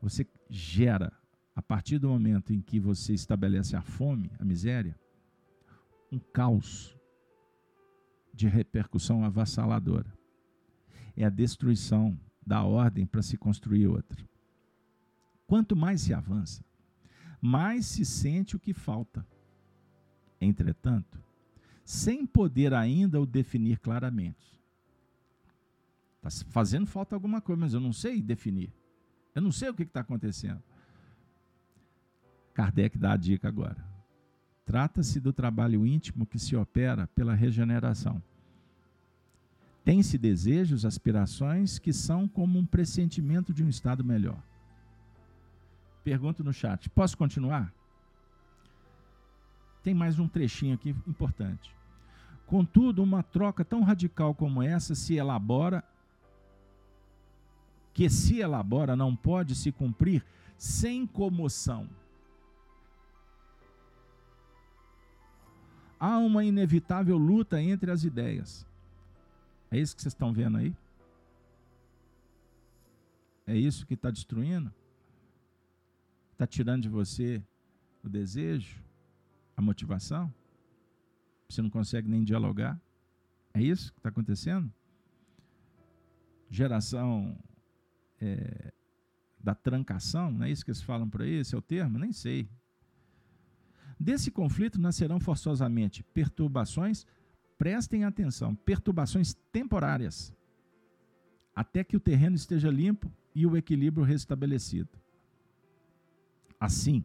Você 0.02 0.26
gera, 0.50 1.14
a 1.56 1.62
partir 1.62 2.00
do 2.00 2.10
momento 2.10 2.52
em 2.52 2.60
que 2.60 2.80
você 2.80 3.14
estabelece 3.14 3.76
a 3.76 3.82
fome, 3.84 4.32
a 4.40 4.44
miséria, 4.44 5.00
um 6.12 6.18
caos 6.18 6.99
de 8.34 8.48
repercussão 8.48 9.24
avassaladora. 9.24 10.12
É 11.16 11.26
a 11.26 11.30
destruição 11.30 12.20
da 12.46 12.64
ordem 12.64 13.06
para 13.06 13.22
se 13.22 13.38
construir 13.38 13.88
outra. 13.88 14.28
Quanto 15.46 15.76
mais 15.76 16.02
se 16.02 16.14
avança, 16.14 16.64
mais 17.42 17.86
se 17.86 18.06
sente 18.06 18.56
o 18.56 18.60
que 18.60 18.74
falta. 18.74 19.26
Entretanto, 20.40 21.22
sem 21.84 22.26
poder 22.26 22.74
ainda 22.74 23.20
o 23.20 23.26
definir 23.26 23.80
claramente. 23.80 24.60
Está 26.24 26.46
fazendo 26.50 26.86
falta 26.86 27.16
alguma 27.16 27.42
coisa, 27.42 27.60
mas 27.60 27.74
eu 27.74 27.80
não 27.80 27.94
sei 27.94 28.22
definir. 28.22 28.72
Eu 29.34 29.42
não 29.42 29.52
sei 29.52 29.70
o 29.70 29.74
que 29.74 29.84
está 29.84 30.02
acontecendo. 30.02 30.62
Kardec 32.54 32.98
dá 32.98 33.14
a 33.14 33.18
dica 33.18 33.48
agora. 33.48 33.84
Trata-se 34.70 35.20
do 35.20 35.34
trabalho 35.34 35.84
íntimo 35.84 36.28
que 36.28 36.38
se 36.38 36.56
opera 36.56 37.08
pela 37.16 37.34
regeneração. 37.34 38.22
Tem-se 39.84 40.16
desejos, 40.16 40.86
aspirações 40.86 41.80
que 41.80 41.92
são 41.92 42.28
como 42.28 42.60
um 42.60 42.66
pressentimento 42.68 43.52
de 43.52 43.64
um 43.64 43.68
estado 43.68 44.04
melhor. 44.04 44.38
Pergunto 46.04 46.44
no 46.44 46.54
chat: 46.54 46.88
posso 46.88 47.18
continuar? 47.18 47.74
Tem 49.82 49.96
mais 49.96 50.20
um 50.20 50.28
trechinho 50.28 50.76
aqui 50.76 50.96
importante. 51.08 51.76
Contudo, 52.46 53.02
uma 53.02 53.24
troca 53.24 53.66
tão 53.66 53.82
radical 53.82 54.36
como 54.36 54.62
essa 54.62 54.94
se 54.94 55.16
elabora 55.16 55.84
que 57.92 58.08
se 58.08 58.38
elabora 58.38 58.96
não 58.96 59.16
pode 59.16 59.56
se 59.56 59.72
cumprir 59.72 60.24
sem 60.60 61.08
comoção. 61.08 61.90
Há 66.00 66.18
uma 66.18 66.46
inevitável 66.46 67.18
luta 67.18 67.62
entre 67.62 67.92
as 67.92 68.04
ideias. 68.04 68.66
É 69.70 69.78
isso 69.78 69.96
que 69.96 70.02
vocês 70.02 70.14
estão 70.14 70.32
vendo 70.32 70.58
aí? 70.58 70.76
É 73.46 73.56
isso 73.56 73.86
que 73.86 73.96
está 73.96 74.10
destruindo? 74.10 74.74
Está 76.32 76.48
tirando 76.48 76.84
de 76.84 76.90
você 76.90 77.44
o 78.04 78.08
desejo, 78.08 78.82
a 79.58 79.62
motivação? 79.62 80.34
Você 81.50 81.62
não 81.62 81.70
consegue 81.70 82.08
nem 82.08 82.24
dialogar? 82.24 82.80
É 83.54 83.62
isso 83.62 83.92
que 83.92 84.00
está 84.00 84.10
acontecendo? 84.10 84.72
Geração 86.50 87.38
é, 88.22 88.72
da 89.40 89.56
trancação, 89.56 90.32
não 90.32 90.46
é 90.46 90.52
isso 90.52 90.64
que 90.64 90.72
eles 90.72 90.82
falam 90.82 91.10
por 91.10 91.22
aí? 91.22 91.34
Esse 91.34 91.56
é 91.56 91.58
o 91.58 91.62
termo? 91.62 91.98
Nem 91.98 92.14
sei. 92.14 92.48
Desse 94.00 94.32
conflito 94.32 94.80
nascerão 94.80 95.20
forçosamente 95.20 96.04
perturbações, 96.04 97.06
prestem 97.58 98.06
atenção, 98.06 98.56
perturbações 98.56 99.34
temporárias, 99.52 100.34
até 101.54 101.84
que 101.84 101.98
o 101.98 102.00
terreno 102.00 102.36
esteja 102.36 102.70
limpo 102.70 103.12
e 103.36 103.46
o 103.46 103.58
equilíbrio 103.58 104.06
restabelecido. 104.06 104.90
Assim, 106.58 107.04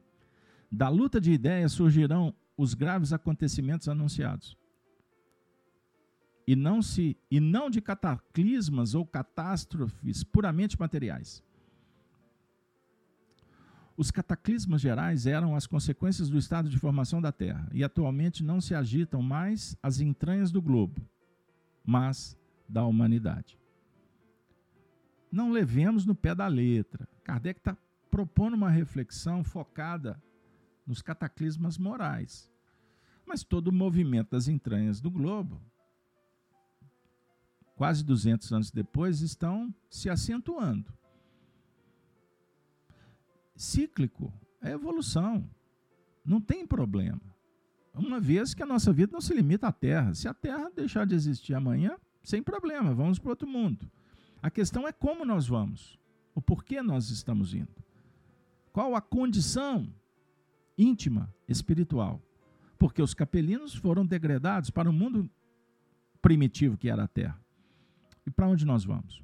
da 0.71 0.89
luta 0.89 1.21
de 1.21 1.33
ideias 1.33 1.73
surgirão 1.73 2.35
os 2.57 2.75
graves 2.75 3.13
acontecimentos 3.13 3.89
anunciados 3.89 4.57
e 6.47 6.55
não 6.55 6.83
se 6.83 7.17
e 7.31 7.41
não 7.41 7.71
de 7.71 7.81
cataclismas 7.81 8.95
ou 8.95 9.05
catástrofes 9.07 10.23
puramente 10.23 10.79
materiais. 10.79 11.43
Os 13.97 14.11
cataclismas 14.11 14.81
gerais 14.81 15.27
eram 15.27 15.55
as 15.55 15.67
consequências 15.67 16.29
do 16.29 16.37
estado 16.37 16.69
de 16.69 16.79
formação 16.79 17.21
da 17.21 17.31
Terra 17.31 17.69
e 17.73 17.85
atualmente 17.85 18.43
não 18.43 18.61
se 18.61 18.75
agitam 18.75 19.23
mais 19.23 19.77
as 19.83 20.01
entranhas 20.01 20.51
do 20.51 20.61
globo, 20.61 21.01
mas 21.85 22.37
da 22.69 22.85
humanidade. 22.85 23.59
Não 25.31 25.51
levemos 25.51 26.05
no 26.05 26.15
pé 26.15 26.35
da 26.35 26.47
letra. 26.47 27.09
Kardec 27.23 27.61
está 27.61 27.77
propondo 28.11 28.55
uma 28.55 28.71
reflexão 28.71 29.45
focada 29.45 30.21
nos 30.87 31.01
cataclismas 31.01 31.79
morais. 31.79 32.51
Mas 33.27 33.43
todo 33.43 33.69
o 33.69 33.73
movimento 33.73 34.31
das 34.31 34.49
entranhas 34.49 35.01
do 35.01 35.11
globo 35.11 35.61
quase 37.75 38.05
200 38.05 38.53
anos 38.53 38.71
depois, 38.71 39.21
estão 39.21 39.75
se 39.91 40.09
acentuando. 40.09 40.93
Cíclico 43.55 44.33
é 44.61 44.73
evolução. 44.73 45.49
Não 46.25 46.41
tem 46.41 46.67
problema. 46.67 47.21
Uma 47.95 48.19
vez 48.19 48.55
que 48.55 48.63
a 48.63 48.67
nossa 48.67 48.93
vida 48.93 49.13
não 49.13 49.21
se 49.21 49.33
limita 49.35 49.69
à 49.69 49.73
Terra. 49.73 50.15
Se 50.15 50.27
a 50.27 50.35
Terra 50.35 50.71
deixar 50.75 51.07
de 51.07 51.15
existir 51.15 51.55
amanhã, 51.55 51.97
sem 52.23 52.43
problema, 52.43 52.95
vamos 52.95 53.19
para 53.19 53.31
outro 53.31 53.47
mundo. 53.47 53.89
A 54.43 54.51
questão 54.51 54.87
é 54.87 54.93
como 54.93 55.25
nós 55.25 55.47
vamos, 55.47 55.99
o 56.35 56.43
porquê 56.43 56.83
nós 56.83 57.11
estamos 57.11 57.55
indo. 57.55 57.83
Qual 58.73 58.95
a 58.95 59.01
condição 59.01 59.89
íntima, 60.77 61.33
espiritual? 61.49 62.21
Porque 62.77 63.01
os 63.01 63.15
capelinos 63.15 63.75
foram 63.75 64.05
degradados 64.05 64.69
para 64.69 64.91
o 64.91 64.93
mundo 64.93 65.31
primitivo 66.21 66.77
que 66.77 66.91
era 66.91 67.05
a 67.05 67.09
Terra. 67.09 67.41
E 68.27 68.31
para 68.31 68.49
onde 68.49 68.65
nós 68.67 68.85
vamos? 68.85 69.24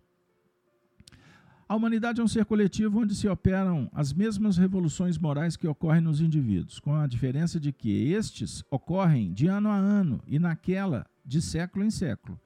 A 1.70 1.76
humanidade 1.76 2.20
é 2.20 2.24
um 2.24 2.26
ser 2.26 2.44
coletivo 2.44 2.98
onde 2.98 3.14
se 3.14 3.28
operam 3.28 3.88
as 3.94 4.12
mesmas 4.12 4.56
revoluções 4.56 5.16
morais 5.16 5.56
que 5.56 5.68
ocorrem 5.68 6.00
nos 6.00 6.20
indivíduos, 6.20 6.80
com 6.80 6.96
a 6.96 7.06
diferença 7.06 7.60
de 7.60 7.72
que 7.72 8.10
estes 8.10 8.64
ocorrem 8.68 9.32
de 9.32 9.46
ano 9.46 9.68
a 9.68 9.76
ano 9.76 10.20
e 10.26 10.36
naquela 10.36 11.06
de 11.24 11.40
século 11.40 11.84
em 11.84 11.90
século. 11.92 12.36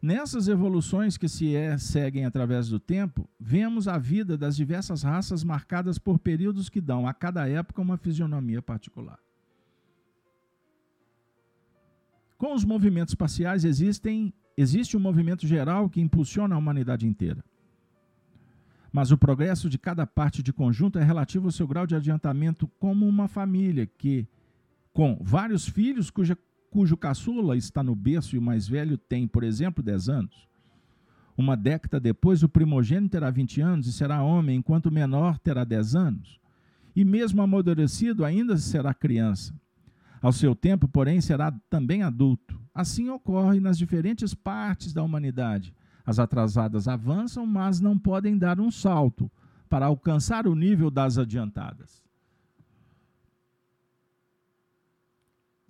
Nessas 0.00 0.46
evoluções 0.46 1.16
que 1.16 1.28
se 1.28 1.56
é, 1.56 1.76
seguem 1.76 2.24
através 2.24 2.68
do 2.68 2.78
tempo, 2.78 3.28
vemos 3.40 3.88
a 3.88 3.98
vida 3.98 4.38
das 4.38 4.54
diversas 4.54 5.02
raças 5.02 5.42
marcadas 5.42 5.98
por 5.98 6.16
períodos 6.16 6.68
que 6.68 6.80
dão 6.80 7.04
a 7.04 7.12
cada 7.12 7.48
época 7.48 7.82
uma 7.82 7.96
fisionomia 7.96 8.62
particular. 8.62 9.18
Com 12.36 12.54
os 12.54 12.64
movimentos 12.64 13.16
parciais 13.16 13.64
existem 13.64 14.32
Existe 14.60 14.96
um 14.96 15.00
movimento 15.00 15.46
geral 15.46 15.88
que 15.88 16.00
impulsiona 16.00 16.56
a 16.56 16.58
humanidade 16.58 17.06
inteira. 17.06 17.44
Mas 18.92 19.10
o 19.10 19.18
progresso 19.18 19.68
de 19.68 19.78
cada 19.78 20.06
parte 20.06 20.42
de 20.42 20.52
conjunto 20.52 20.98
é 20.98 21.04
relativo 21.04 21.46
ao 21.46 21.52
seu 21.52 21.66
grau 21.66 21.86
de 21.86 21.94
adiantamento, 21.94 22.66
como 22.78 23.06
uma 23.06 23.28
família 23.28 23.86
que, 23.86 24.26
com 24.92 25.18
vários 25.20 25.68
filhos, 25.68 26.10
cuja, 26.10 26.36
cujo 26.70 26.96
caçula 26.96 27.56
está 27.56 27.82
no 27.82 27.94
berço 27.94 28.34
e 28.34 28.38
o 28.38 28.42
mais 28.42 28.66
velho 28.66 28.96
tem, 28.96 29.26
por 29.28 29.44
exemplo, 29.44 29.82
10 29.82 30.08
anos. 30.08 30.48
Uma 31.36 31.56
década 31.56 32.00
depois, 32.00 32.42
o 32.42 32.48
primogênito 32.48 33.12
terá 33.12 33.30
20 33.30 33.60
anos 33.60 33.86
e 33.86 33.92
será 33.92 34.22
homem, 34.22 34.56
enquanto 34.58 34.86
o 34.86 34.92
menor 34.92 35.38
terá 35.38 35.62
10 35.62 35.94
anos. 35.94 36.40
E 36.96 37.04
mesmo 37.04 37.40
amadurecido, 37.40 38.24
ainda 38.24 38.56
será 38.56 38.92
criança. 38.92 39.54
Ao 40.20 40.32
seu 40.32 40.54
tempo, 40.54 40.88
porém, 40.88 41.20
será 41.20 41.52
também 41.70 42.02
adulto. 42.02 42.60
Assim 42.74 43.08
ocorre 43.08 43.60
nas 43.60 43.78
diferentes 43.78 44.34
partes 44.34 44.92
da 44.92 45.02
humanidade. 45.02 45.72
As 46.08 46.18
atrasadas 46.18 46.88
avançam, 46.88 47.44
mas 47.44 47.80
não 47.80 47.98
podem 47.98 48.38
dar 48.38 48.58
um 48.58 48.70
salto 48.70 49.30
para 49.68 49.84
alcançar 49.84 50.46
o 50.46 50.54
nível 50.54 50.90
das 50.90 51.18
adiantadas. 51.18 52.02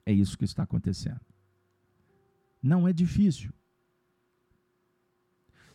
É 0.06 0.12
isso 0.12 0.38
que 0.38 0.44
está 0.44 0.62
acontecendo. 0.62 1.20
Não 2.62 2.86
é 2.86 2.92
difícil. 2.92 3.52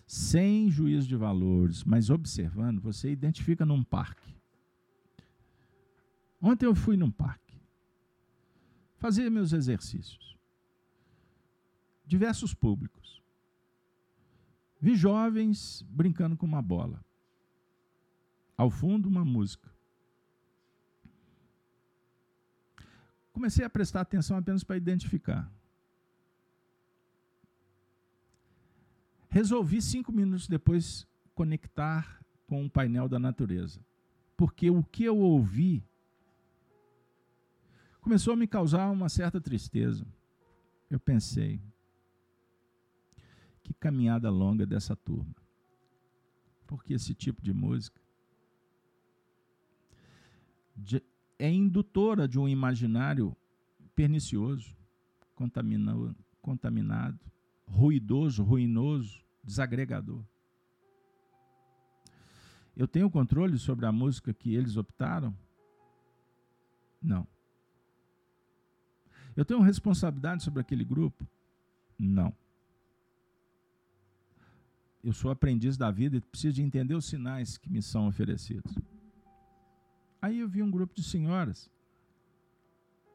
sem 0.07 0.69
juízo 0.69 1.07
de 1.07 1.15
valores, 1.18 1.84
mas 1.84 2.10
observando, 2.10 2.80
você 2.80 3.11
identifica 3.11 3.65
num 3.65 3.84
parque. 3.84 4.34
Ontem 6.41 6.65
eu 6.65 6.76
fui 6.76 6.95
num 6.95 7.11
parque, 7.11 7.60
fazer 8.98 9.30
meus 9.30 9.52
exercícios. 9.52 10.38
Diversos 12.06 12.53
públicos. 12.53 13.22
Vi 14.84 14.97
jovens 14.97 15.81
brincando 15.88 16.35
com 16.35 16.45
uma 16.45 16.61
bola. 16.61 17.01
Ao 18.57 18.69
fundo, 18.69 19.07
uma 19.07 19.23
música. 19.23 19.72
Comecei 23.31 23.64
a 23.64 23.69
prestar 23.69 24.01
atenção 24.01 24.35
apenas 24.35 24.61
para 24.61 24.76
identificar. 24.76 25.49
Resolvi 29.30 29.81
cinco 29.81 30.11
minutos 30.11 30.49
depois 30.49 31.07
conectar 31.34 32.19
com 32.45 32.65
o 32.65 32.69
painel 32.69 33.07
da 33.07 33.18
natureza, 33.18 33.80
porque 34.35 34.69
o 34.69 34.84
que 34.84 35.05
eu 35.05 35.18
ouvi 35.18 35.81
começou 38.01 38.34
a 38.34 38.35
me 38.35 38.47
causar 38.47 38.89
uma 38.89 39.07
certa 39.07 39.39
tristeza. 39.39 40.05
Eu 40.89 40.99
pensei, 40.99 41.61
que 43.64 43.73
caminhada 43.73 44.30
longa 44.30 44.65
dessa 44.65 44.95
turma. 44.95 45.35
Porque 46.68 46.94
esse 46.94 47.14
tipo 47.15 47.41
de 47.41 47.53
música 47.53 47.99
é 51.40 51.52
indutora 51.52 52.27
de 52.27 52.38
um 52.38 52.48
imaginário 52.48 53.35
pernicioso, 53.95 54.76
contaminado, 56.41 57.19
ruidoso, 57.65 58.44
ruinoso, 58.44 59.23
desagregador. 59.44 60.23
Eu 62.76 62.88
tenho 62.88 63.10
controle 63.10 63.57
sobre 63.60 63.85
a 63.85 63.91
música 63.91 64.34
que 64.34 64.56
eles 64.56 64.77
optaram? 64.77 65.35
Não. 67.02 67.27
Eu 69.35 69.45
tenho 69.45 69.61
responsabilidade 69.61 70.44
sobre 70.44 70.61
aquele 70.61 70.84
grupo? 70.84 71.27
Não. 71.99 72.35
Eu 75.03 75.11
sou 75.11 75.30
aprendiz 75.30 75.75
da 75.75 75.91
vida 75.91 76.15
e 76.15 76.21
preciso 76.21 76.55
de 76.55 76.61
entender 76.61 76.95
os 76.95 77.05
sinais 77.05 77.57
que 77.57 77.69
me 77.69 77.81
são 77.81 78.07
oferecidos. 78.07 78.73
Aí 80.21 80.39
eu 80.39 80.47
vi 80.47 80.63
um 80.63 80.71
grupo 80.71 80.95
de 80.95 81.03
senhoras 81.03 81.69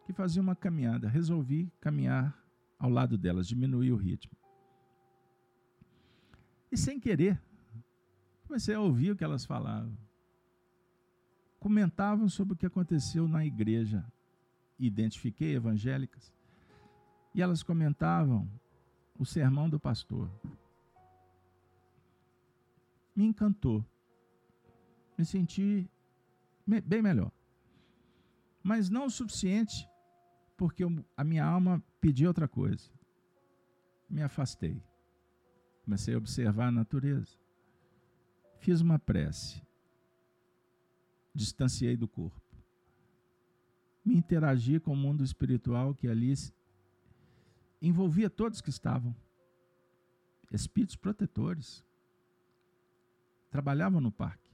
que 0.05 0.13
faziam 0.13 0.43
uma 0.43 0.55
caminhada. 0.55 1.09
Resolvi 1.09 1.73
caminhar 1.81 2.39
ao 2.79 2.91
lado 2.91 3.17
delas, 3.17 3.49
diminuir 3.49 3.93
o 3.93 3.97
ritmo. 3.97 4.37
E 6.71 6.77
sem 6.77 7.01
querer, 7.01 7.41
comecei 8.47 8.75
a 8.75 8.81
ouvir 8.81 9.13
o 9.13 9.17
que 9.17 9.25
elas 9.25 9.47
falavam. 9.47 9.97
Comentavam 11.59 12.29
sobre 12.29 12.53
o 12.53 12.57
que 12.57 12.67
aconteceu 12.67 13.27
na 13.27 13.47
igreja. 13.47 14.05
Identifiquei 14.79 15.55
evangélicas. 15.55 16.31
E 17.35 17.41
elas 17.41 17.63
comentavam 17.63 18.47
o 19.19 19.25
sermão 19.25 19.71
do 19.71 19.81
pastor. 19.81 20.31
Me 23.19 23.25
encantou. 23.25 23.85
Me 25.19 25.25
senti 25.25 25.91
bem 26.65 27.03
melhor. 27.03 27.33
Mas 28.63 28.89
não 28.89 29.07
o 29.07 29.11
suficiente, 29.11 29.89
porque 30.57 30.85
a 31.17 31.25
minha 31.25 31.45
alma 31.45 31.83
pedia 32.01 32.29
outra 32.29 32.47
coisa. 32.47 32.89
Me 34.09 34.23
afastei. 34.23 34.81
Comecei 35.85 36.15
a 36.15 36.19
observar 36.19 36.69
a 36.69 36.71
natureza. 36.71 37.37
Fiz 38.61 38.81
uma 38.81 39.01
prece. 39.01 39.61
Distanciei 41.35 41.97
do 41.97 42.07
corpo. 42.07 42.41
Me 44.05 44.15
interagi 44.15 44.79
com 44.79 44.93
o 44.93 44.97
mundo 44.97 45.25
espiritual 45.25 45.93
que 45.93 46.07
ali 46.07 46.35
envolvia 47.83 48.31
todos 48.31 48.61
que 48.61 48.71
estavam. 48.71 49.13
Espíritos 50.53 50.95
protetores. 50.95 51.85
Trabalhavam 53.51 54.01
no 54.01 54.13
parque. 54.13 54.49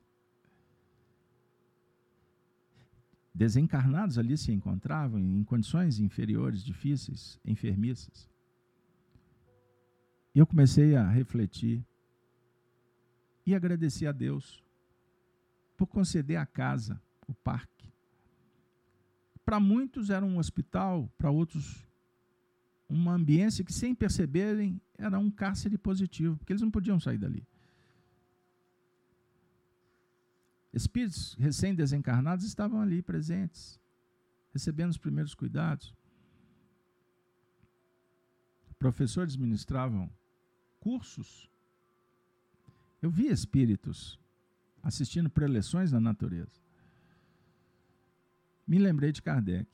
Desencarnados 3.35 4.16
ali 4.16 4.39
se 4.39 4.53
encontravam 4.53 5.19
em 5.19 5.43
condições 5.43 5.99
inferiores, 5.99 6.62
difíceis, 6.62 7.41
enfermiças. 7.45 8.29
E 10.35 10.39
eu 10.39 10.47
comecei 10.47 10.95
a 10.95 11.09
refletir 11.09 11.85
e 13.45 13.55
agradecer 13.55 14.07
a 14.07 14.12
Deus 14.12 14.62
por 15.77 15.87
conceder 15.87 16.37
a 16.37 16.47
casa, 16.47 17.01
o 17.27 17.35
parque. 17.35 17.93
Para 19.45 19.61
muitos 19.61 20.11
era 20.11 20.25
um 20.25 20.39
hospital, 20.39 21.11
para 21.19 21.31
outros 21.31 21.87
uma 22.89 23.15
ambiência 23.15 23.65
que, 23.65 23.73
sem 23.73 23.95
perceberem, 23.95 24.81
era 24.97 25.19
um 25.19 25.31
cárcere 25.31 25.77
positivo, 25.77 26.37
porque 26.37 26.53
eles 26.53 26.62
não 26.62 26.71
podiam 26.71 27.01
sair 27.01 27.19
dali. 27.19 27.47
Espíritos 30.74 31.34
recém-desencarnados 31.38 32.44
estavam 32.44 32.80
ali 32.80 33.01
presentes, 33.01 33.80
recebendo 34.52 34.90
os 34.90 34.98
primeiros 34.98 35.32
cuidados. 35.32 35.94
Professores 38.76 39.36
ministravam 39.36 40.10
cursos. 40.80 41.48
Eu 43.01 43.09
vi 43.09 43.28
espíritos 43.28 44.18
assistindo 44.82 45.30
preleções 45.30 45.92
na 45.92 46.01
natureza. 46.01 46.60
Me 48.66 48.78
lembrei 48.78 49.12
de 49.12 49.22
Kardec. 49.22 49.70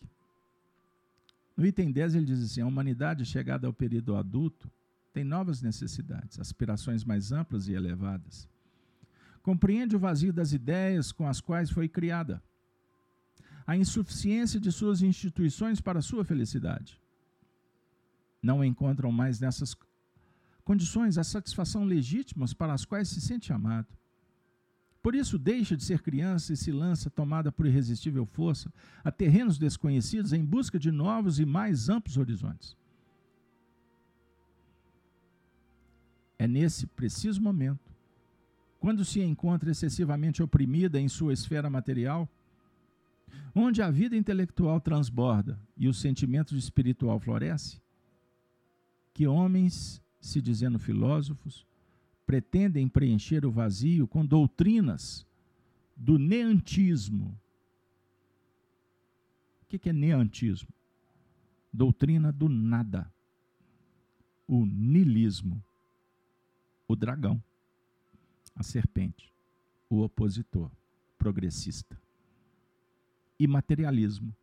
No 1.56 1.64
item 1.64 1.90
10 1.92 2.14
ele 2.14 2.26
diz 2.26 2.42
assim: 2.42 2.60
a 2.60 2.66
humanidade 2.66 3.24
chegada 3.24 3.66
ao 3.66 3.72
período 3.72 4.16
adulto 4.16 4.70
tem 5.14 5.24
novas 5.24 5.62
necessidades, 5.62 6.38
aspirações 6.38 7.04
mais 7.04 7.32
amplas 7.32 7.68
e 7.68 7.72
elevadas. 7.72 8.49
Compreende 9.50 9.96
o 9.96 9.98
vazio 9.98 10.32
das 10.32 10.52
ideias 10.52 11.10
com 11.10 11.26
as 11.26 11.40
quais 11.40 11.70
foi 11.70 11.88
criada, 11.88 12.40
a 13.66 13.76
insuficiência 13.76 14.60
de 14.60 14.70
suas 14.70 15.02
instituições 15.02 15.80
para 15.80 16.00
sua 16.00 16.24
felicidade. 16.24 17.00
Não 18.40 18.64
encontram 18.64 19.10
mais 19.10 19.40
nessas 19.40 19.76
condições 20.62 21.18
a 21.18 21.24
satisfação 21.24 21.82
legítimas 21.82 22.54
para 22.54 22.72
as 22.72 22.84
quais 22.84 23.08
se 23.08 23.20
sente 23.20 23.52
amado. 23.52 23.88
Por 25.02 25.16
isso, 25.16 25.36
deixa 25.36 25.76
de 25.76 25.82
ser 25.82 26.00
criança 26.00 26.52
e 26.52 26.56
se 26.56 26.70
lança, 26.70 27.10
tomada 27.10 27.50
por 27.50 27.66
irresistível 27.66 28.24
força, 28.24 28.72
a 29.02 29.10
terrenos 29.10 29.58
desconhecidos 29.58 30.32
em 30.32 30.44
busca 30.44 30.78
de 30.78 30.92
novos 30.92 31.40
e 31.40 31.44
mais 31.44 31.88
amplos 31.88 32.16
horizontes. 32.16 32.76
É 36.38 36.46
nesse 36.46 36.86
preciso 36.86 37.42
momento, 37.42 37.90
quando 38.80 39.04
se 39.04 39.20
encontra 39.20 39.70
excessivamente 39.70 40.42
oprimida 40.42 40.98
em 40.98 41.06
sua 41.06 41.34
esfera 41.34 41.68
material, 41.68 42.26
onde 43.54 43.82
a 43.82 43.90
vida 43.90 44.16
intelectual 44.16 44.80
transborda 44.80 45.60
e 45.76 45.86
o 45.86 45.94
sentimento 45.94 46.56
espiritual 46.56 47.20
floresce, 47.20 47.78
que 49.12 49.26
homens 49.26 50.02
se 50.18 50.40
dizendo 50.40 50.78
filósofos, 50.78 51.66
pretendem 52.26 52.88
preencher 52.88 53.44
o 53.44 53.50
vazio 53.50 54.08
com 54.08 54.24
doutrinas 54.24 55.26
do 55.94 56.18
neantismo. 56.18 57.38
O 59.62 59.66
que 59.66 59.90
é 59.90 59.92
neantismo? 59.92 60.68
Doutrina 61.72 62.32
do 62.32 62.48
nada. 62.48 63.12
O 64.46 64.64
nilismo. 64.64 65.62
O 66.88 66.96
dragão. 66.96 67.42
A 68.60 68.62
serpente. 68.62 69.32
O 69.88 70.02
opositor. 70.02 70.70
Progressista. 71.16 71.98
E 73.38 73.46
materialismo. 73.46 74.36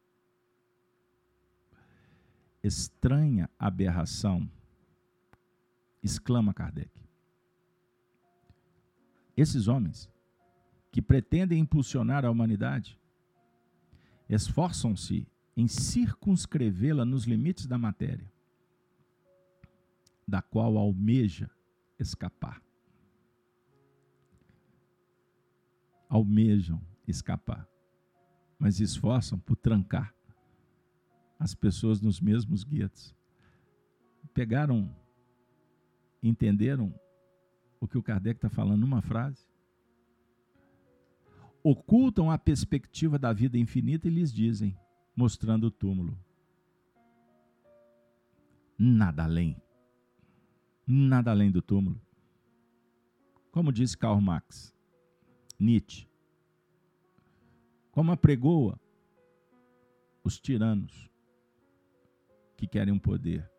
Estranha 2.63 3.47
aberração 3.59 4.49
exclama 6.01 6.51
Kardec. 6.51 6.89
Esses 9.37 9.67
homens 9.67 10.09
que 10.91 10.99
pretendem 10.99 11.59
impulsionar 11.59 12.25
a 12.25 12.31
humanidade 12.31 12.99
esforçam-se 14.27 15.27
em 15.55 15.67
circunscrevê-la 15.67 17.05
nos 17.05 17.25
limites 17.25 17.67
da 17.67 17.77
matéria, 17.77 18.27
da 20.27 20.41
qual 20.41 20.75
almeja 20.75 21.51
escapar. 21.99 22.66
Almejam 26.09 26.81
escapar, 27.07 27.67
mas 28.57 28.79
esforçam 28.79 29.37
por 29.39 29.55
trancar 29.55 30.13
as 31.39 31.53
pessoas 31.53 32.01
nos 32.01 32.19
mesmos 32.19 32.63
guetos. 32.63 33.15
Pegaram 34.33 34.93
entenderam 36.21 36.93
o 37.79 37.87
que 37.87 37.97
o 37.97 38.03
Kardec 38.03 38.37
está 38.37 38.49
falando 38.49 38.81
numa 38.81 39.01
frase? 39.01 39.47
Ocultam 41.63 42.31
a 42.31 42.37
perspectiva 42.37 43.19
da 43.19 43.33
vida 43.33 43.57
infinita 43.57 44.07
e 44.07 44.11
lhes 44.11 44.31
dizem, 44.31 44.77
mostrando 45.15 45.65
o 45.65 45.71
túmulo: 45.71 46.17
nada 48.77 49.23
além. 49.23 49.61
Nada 50.85 51.31
além 51.31 51.51
do 51.51 51.61
túmulo. 51.61 52.01
Como 53.51 53.73
disse 53.73 53.97
Karl 53.97 54.21
Marx, 54.21 54.73
Nietzsche, 55.59 56.07
como 57.91 58.11
apregoa 58.11 58.79
os 60.23 60.39
tiranos 60.39 61.09
que 62.55 62.67
querem 62.67 62.93
um 62.93 62.99
poder, 62.99 63.49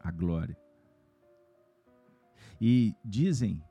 a 0.00 0.10
glória. 0.10 0.58
E 2.60 2.94
dizem 3.04 3.62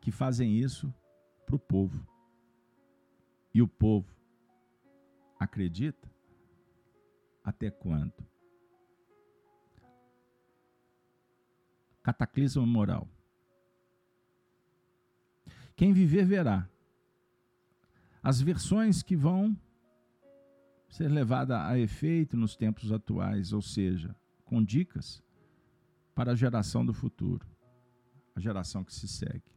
que 0.00 0.10
fazem 0.10 0.56
isso 0.56 0.92
para 1.44 1.56
o 1.56 1.58
povo. 1.58 2.06
E 3.52 3.60
o 3.60 3.68
povo 3.68 4.08
acredita 5.38 6.10
até 7.44 7.70
quando? 7.70 8.14
Cataclismo 12.02 12.66
moral. 12.66 13.08
Quem 15.80 15.94
viver 15.94 16.26
verá. 16.26 16.68
As 18.22 18.38
versões 18.38 19.02
que 19.02 19.16
vão 19.16 19.56
ser 20.90 21.08
levadas 21.08 21.56
a 21.56 21.78
efeito 21.78 22.36
nos 22.36 22.54
tempos 22.54 22.92
atuais, 22.92 23.54
ou 23.54 23.62
seja, 23.62 24.14
com 24.44 24.62
dicas 24.62 25.22
para 26.14 26.32
a 26.32 26.34
geração 26.34 26.84
do 26.84 26.92
futuro, 26.92 27.46
a 28.34 28.40
geração 28.40 28.84
que 28.84 28.92
se 28.92 29.08
segue. 29.08 29.50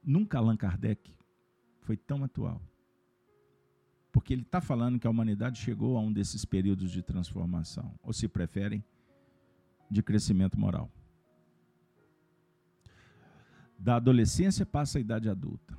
Nunca 0.00 0.38
Allan 0.38 0.56
Kardec 0.56 1.12
foi 1.80 1.96
tão 1.96 2.22
atual. 2.22 2.62
Porque 4.12 4.32
ele 4.32 4.42
está 4.42 4.60
falando 4.60 4.96
que 4.96 5.08
a 5.08 5.10
humanidade 5.10 5.58
chegou 5.58 5.96
a 5.96 6.00
um 6.00 6.12
desses 6.12 6.44
períodos 6.44 6.92
de 6.92 7.02
transformação, 7.02 7.92
ou 8.00 8.12
se 8.12 8.28
preferem, 8.28 8.84
de 9.90 10.04
crescimento 10.04 10.56
moral. 10.56 10.88
Da 13.82 13.96
adolescência 13.96 14.64
passa 14.64 14.98
a 14.98 15.00
idade 15.00 15.28
adulta. 15.28 15.76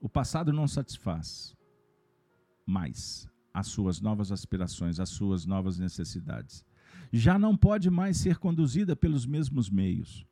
O 0.00 0.08
passado 0.08 0.54
não 0.54 0.66
satisfaz 0.66 1.54
mais 2.64 3.28
as 3.52 3.66
suas 3.66 4.00
novas 4.00 4.32
aspirações, 4.32 4.98
as 4.98 5.10
suas 5.10 5.44
novas 5.44 5.78
necessidades. 5.78 6.64
Já 7.12 7.38
não 7.38 7.54
pode 7.54 7.90
mais 7.90 8.16
ser 8.16 8.38
conduzida 8.38 8.96
pelos 8.96 9.26
mesmos 9.26 9.68
meios. 9.68 10.26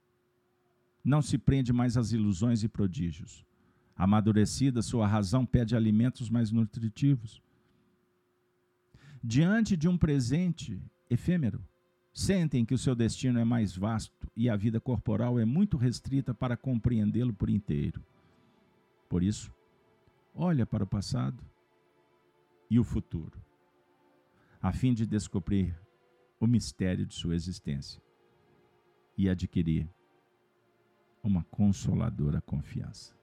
Não 1.04 1.20
se 1.20 1.36
prende 1.36 1.74
mais 1.74 1.98
às 1.98 2.10
ilusões 2.12 2.62
e 2.62 2.68
prodígios. 2.68 3.44
Amadurecida, 3.94 4.80
sua 4.80 5.06
razão 5.06 5.44
pede 5.44 5.76
alimentos 5.76 6.30
mais 6.30 6.50
nutritivos. 6.50 7.42
Diante 9.22 9.76
de 9.76 9.86
um 9.86 9.98
presente 9.98 10.82
efêmero, 11.10 11.62
sentem 12.20 12.66
que 12.66 12.74
o 12.74 12.78
seu 12.78 12.94
destino 12.94 13.38
é 13.38 13.44
mais 13.44 13.74
vasto 13.74 14.30
e 14.36 14.50
a 14.50 14.54
vida 14.54 14.78
corporal 14.78 15.38
é 15.38 15.44
muito 15.46 15.78
restrita 15.78 16.34
para 16.34 16.54
compreendê-lo 16.54 17.32
por 17.32 17.48
inteiro. 17.48 18.04
Por 19.08 19.22
isso, 19.22 19.50
olha 20.34 20.66
para 20.66 20.84
o 20.84 20.86
passado 20.86 21.42
e 22.70 22.78
o 22.78 22.84
futuro, 22.84 23.40
a 24.60 24.70
fim 24.70 24.92
de 24.92 25.06
descobrir 25.06 25.74
o 26.38 26.46
mistério 26.46 27.06
de 27.06 27.14
sua 27.14 27.34
existência 27.34 28.02
e 29.16 29.28
adquirir 29.28 29.88
uma 31.22 31.42
consoladora 31.44 32.40
confiança. 32.42 33.19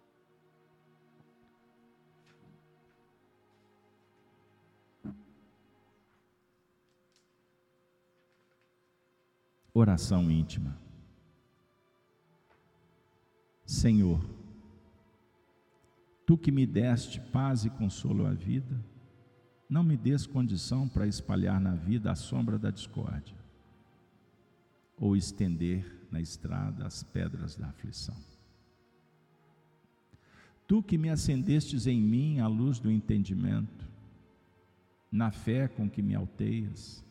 Oração 9.79 10.31
íntima. 10.31 10.75
Senhor, 13.63 14.27
tu 16.25 16.35
que 16.35 16.51
me 16.51 16.65
deste 16.65 17.21
paz 17.21 17.63
e 17.63 17.69
consolo 17.69 18.25
à 18.25 18.33
vida, 18.33 18.83
não 19.69 19.83
me 19.83 19.95
des 19.95 20.25
condição 20.25 20.89
para 20.89 21.05
espalhar 21.05 21.61
na 21.61 21.75
vida 21.75 22.09
a 22.09 22.15
sombra 22.15 22.57
da 22.57 22.71
discórdia, 22.71 23.37
ou 24.97 25.15
estender 25.15 26.07
na 26.09 26.19
estrada 26.19 26.83
as 26.83 27.03
pedras 27.03 27.55
da 27.55 27.67
aflição. 27.67 28.17
Tu 30.65 30.81
que 30.81 30.97
me 30.97 31.11
acendestes 31.11 31.85
em 31.85 32.01
mim 32.01 32.39
a 32.39 32.47
luz 32.47 32.79
do 32.79 32.89
entendimento, 32.89 33.87
na 35.11 35.29
fé 35.29 35.67
com 35.67 35.87
que 35.87 36.01
me 36.01 36.15
alteias, 36.15 37.05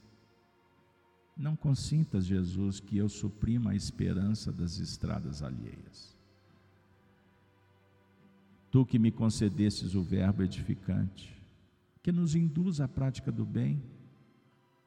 não 1.36 1.54
consintas, 1.54 2.24
Jesus, 2.24 2.80
que 2.80 2.96
eu 2.96 3.08
suprima 3.08 3.72
a 3.72 3.74
esperança 3.74 4.50
das 4.50 4.78
estradas 4.78 5.42
alheias. 5.42 6.16
Tu 8.70 8.86
que 8.86 8.98
me 8.98 9.10
concedestes 9.10 9.94
o 9.94 10.02
verbo 10.02 10.42
edificante, 10.42 11.36
que 12.02 12.10
nos 12.10 12.34
induz 12.34 12.80
à 12.80 12.88
prática 12.88 13.30
do 13.30 13.44
bem, 13.44 13.82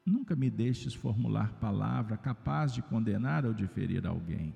nunca 0.06 0.36
me 0.36 0.50
deixes 0.50 0.94
formular 0.94 1.54
palavra 1.60 2.18
capaz 2.18 2.74
de 2.74 2.82
condenar 2.82 3.46
ou 3.46 3.54
de 3.54 3.68
ferir 3.68 4.08
alguém. 4.08 4.56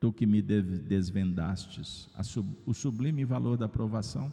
Tu 0.00 0.12
que 0.12 0.26
me 0.26 0.40
desvendastes 0.40 2.08
o 2.66 2.74
sublime 2.74 3.24
valor 3.24 3.56
da 3.56 3.66
aprovação, 3.66 4.32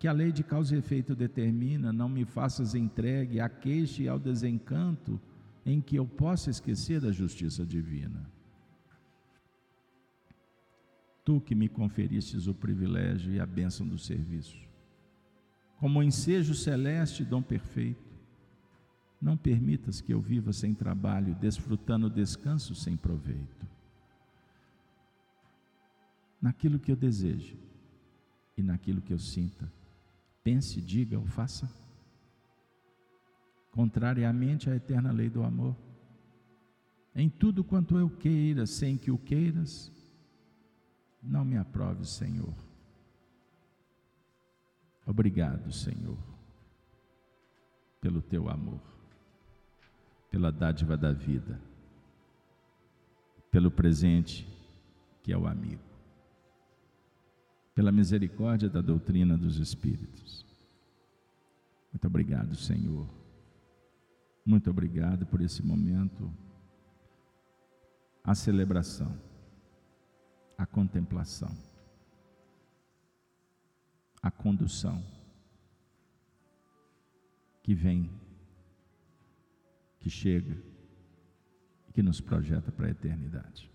que 0.00 0.08
a 0.08 0.12
lei 0.12 0.32
de 0.32 0.42
causa 0.42 0.74
e 0.74 0.78
efeito 0.78 1.14
determina, 1.14 1.92
não 1.92 2.08
me 2.08 2.24
faças 2.24 2.74
entregue 2.74 3.38
à 3.38 3.50
queixa 3.50 4.02
e 4.02 4.08
ao 4.08 4.18
desencanto 4.18 5.20
em 5.64 5.78
que 5.78 5.94
eu 5.94 6.06
possa 6.06 6.48
esquecer 6.48 7.02
da 7.02 7.12
justiça 7.12 7.66
divina. 7.66 8.26
Tu 11.22 11.38
que 11.42 11.54
me 11.54 11.68
conferistes 11.68 12.46
o 12.46 12.54
privilégio 12.54 13.30
e 13.34 13.38
a 13.38 13.44
bênção 13.44 13.86
do 13.86 13.98
serviço, 13.98 14.56
como 15.76 16.02
ensejo 16.02 16.54
celeste 16.54 17.22
e 17.22 17.26
dom 17.26 17.42
perfeito, 17.42 18.10
não 19.20 19.36
permitas 19.36 20.00
que 20.00 20.14
eu 20.14 20.20
viva 20.22 20.50
sem 20.50 20.72
trabalho, 20.72 21.34
desfrutando 21.34 22.08
descanso 22.08 22.74
sem 22.74 22.96
proveito. 22.96 23.68
Naquilo 26.40 26.78
que 26.78 26.90
eu 26.90 26.96
desejo 26.96 27.58
e 28.56 28.62
naquilo 28.62 29.02
que 29.02 29.12
eu 29.12 29.18
sinta, 29.18 29.70
pense, 30.42 30.80
diga 30.80 31.18
ou 31.18 31.26
faça. 31.26 31.70
Contrariamente 33.70 34.68
à 34.68 34.74
eterna 34.74 35.12
lei 35.12 35.28
do 35.28 35.42
amor. 35.42 35.76
Em 37.14 37.28
tudo 37.28 37.64
quanto 37.64 37.98
eu 37.98 38.08
queira, 38.08 38.66
sem 38.66 38.96
que 38.96 39.10
o 39.10 39.18
queiras, 39.18 39.90
não 41.22 41.44
me 41.44 41.56
aprove, 41.56 42.04
Senhor. 42.06 42.54
Obrigado, 45.06 45.72
Senhor, 45.72 46.18
pelo 48.00 48.22
teu 48.22 48.48
amor, 48.48 48.80
pela 50.30 50.52
dádiva 50.52 50.96
da 50.96 51.12
vida, 51.12 51.60
pelo 53.50 53.70
presente 53.70 54.46
que 55.22 55.32
é 55.32 55.36
o 55.36 55.46
amigo 55.46 55.89
pela 57.80 57.90
misericórdia 57.90 58.68
da 58.68 58.82
doutrina 58.82 59.38
dos 59.38 59.56
Espíritos. 59.56 60.44
Muito 61.90 62.06
obrigado, 62.06 62.54
Senhor. 62.54 63.08
Muito 64.44 64.68
obrigado 64.68 65.24
por 65.24 65.40
esse 65.40 65.62
momento, 65.62 66.30
a 68.22 68.34
celebração, 68.34 69.18
a 70.58 70.66
contemplação, 70.66 71.56
a 74.22 74.30
condução 74.30 75.02
que 77.62 77.74
vem, 77.74 78.10
que 80.00 80.10
chega 80.10 80.62
e 81.88 81.92
que 81.94 82.02
nos 82.02 82.20
projeta 82.20 82.70
para 82.70 82.88
a 82.88 82.90
eternidade. 82.90 83.70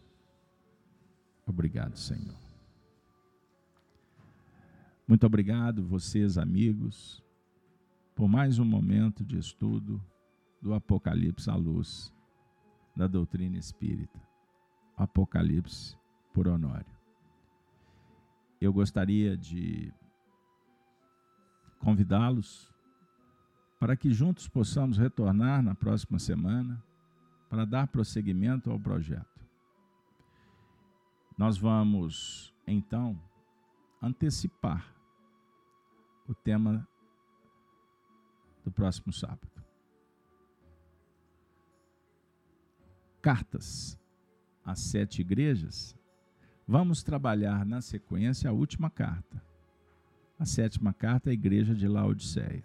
Obrigado, 1.47 1.97
Senhor. 1.97 2.44
Muito 5.07 5.23
obrigado, 5.27 5.85
vocês, 5.85 6.35
amigos, 6.35 7.23
por 8.15 8.27
mais 8.27 8.57
um 8.57 8.65
momento 8.65 9.23
de 9.23 9.37
estudo 9.37 10.03
do 10.59 10.73
Apocalipse 10.73 11.47
à 11.47 11.55
luz 11.55 12.11
da 12.95 13.05
doutrina 13.05 13.55
espírita. 13.55 14.19
Apocalipse 14.97 15.95
por 16.33 16.47
Honório. 16.47 16.91
Eu 18.59 18.73
gostaria 18.73 19.37
de 19.37 19.93
convidá-los 21.77 22.73
para 23.79 23.95
que 23.95 24.11
juntos 24.11 24.47
possamos 24.47 24.97
retornar 24.97 25.61
na 25.61 25.75
próxima 25.75 26.17
semana 26.17 26.83
para 27.47 27.63
dar 27.63 27.89
prosseguimento 27.89 28.71
ao 28.71 28.79
projeto. 28.79 29.39
Nós 31.37 31.59
vamos, 31.59 32.51
então, 32.65 33.21
antecipar 34.01 34.94
o 36.27 36.33
tema 36.33 36.87
do 38.63 38.71
próximo 38.71 39.13
sábado. 39.13 39.63
Cartas 43.21 43.97
às 44.63 44.79
sete 44.79 45.21
igrejas. 45.21 45.95
Vamos 46.67 47.03
trabalhar 47.03 47.65
na 47.65 47.79
sequência 47.79 48.49
a 48.49 48.53
última 48.53 48.89
carta. 48.89 49.41
A 50.39 50.45
sétima 50.45 50.93
carta 50.93 51.29
à 51.29 51.33
igreja 51.33 51.75
de 51.75 51.87
Laodiceia. 51.87 52.63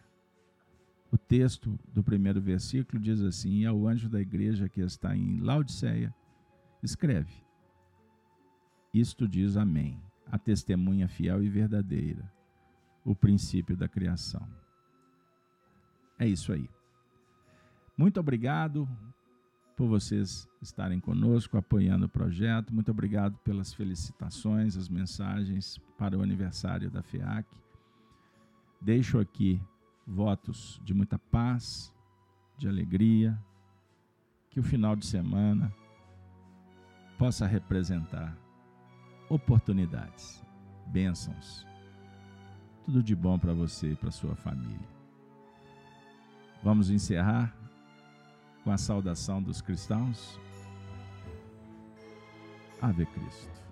O 1.13 1.19
texto 1.19 1.79
do 1.93 2.03
primeiro 2.03 2.41
versículo 2.41 3.01
diz 3.01 3.21
assim: 3.21 3.65
ao 3.65 3.87
anjo 3.87 4.09
da 4.09 4.21
igreja 4.21 4.69
que 4.69 4.81
está 4.81 5.15
em 5.15 5.41
Laodiceia, 5.41 6.15
escreve: 6.83 7.35
Isto 8.95 9.29
diz 9.29 9.57
Amém, 9.57 10.01
a 10.27 10.39
testemunha 10.39 11.09
fiel 11.09 11.43
e 11.43 11.49
verdadeira, 11.49 12.33
o 13.05 13.15
princípio 13.15 13.77
da 13.77 13.89
criação. 13.89 14.47
É 16.19 16.27
isso 16.27 16.53
aí. 16.53 16.69
Muito 17.97 18.21
obrigado 18.21 18.89
por 19.77 19.89
vocês 19.89 20.47
estarem 20.61 21.01
conosco, 21.01 21.57
apoiando 21.57 22.05
o 22.05 22.09
projeto. 22.09 22.75
Muito 22.75 22.91
obrigado 22.91 23.39
pelas 23.39 23.73
felicitações, 23.73 24.77
as 24.77 24.89
mensagens 24.89 25.79
para 25.97 26.19
o 26.19 26.23
aniversário 26.23 26.91
da 26.91 27.03
FEAC. 27.03 27.49
Deixo 28.81 29.19
aqui 29.19 29.61
votos 30.07 30.81
de 30.85 30.93
muita 30.93 31.19
paz, 31.19 31.95
de 32.59 32.69
alegria, 32.69 33.39
que 34.51 34.61
o 34.61 34.63
final 34.63 34.95
de 34.95 35.07
semana 35.07 35.73
possa 37.17 37.47
representar 37.47 38.37
oportunidades, 39.29 40.45
bênçãos, 40.89 41.67
tudo 42.91 43.05
de 43.05 43.15
bom 43.15 43.39
para 43.39 43.53
você 43.53 43.93
e 43.93 43.95
para 43.95 44.11
sua 44.11 44.35
família. 44.35 44.89
Vamos 46.61 46.91
encerrar 46.91 47.55
com 48.65 48.73
a 48.73 48.77
saudação 48.77 49.41
dos 49.41 49.63
cristãos. 49.63 50.41
Ave 52.83 53.07
Cristo. 53.07 53.70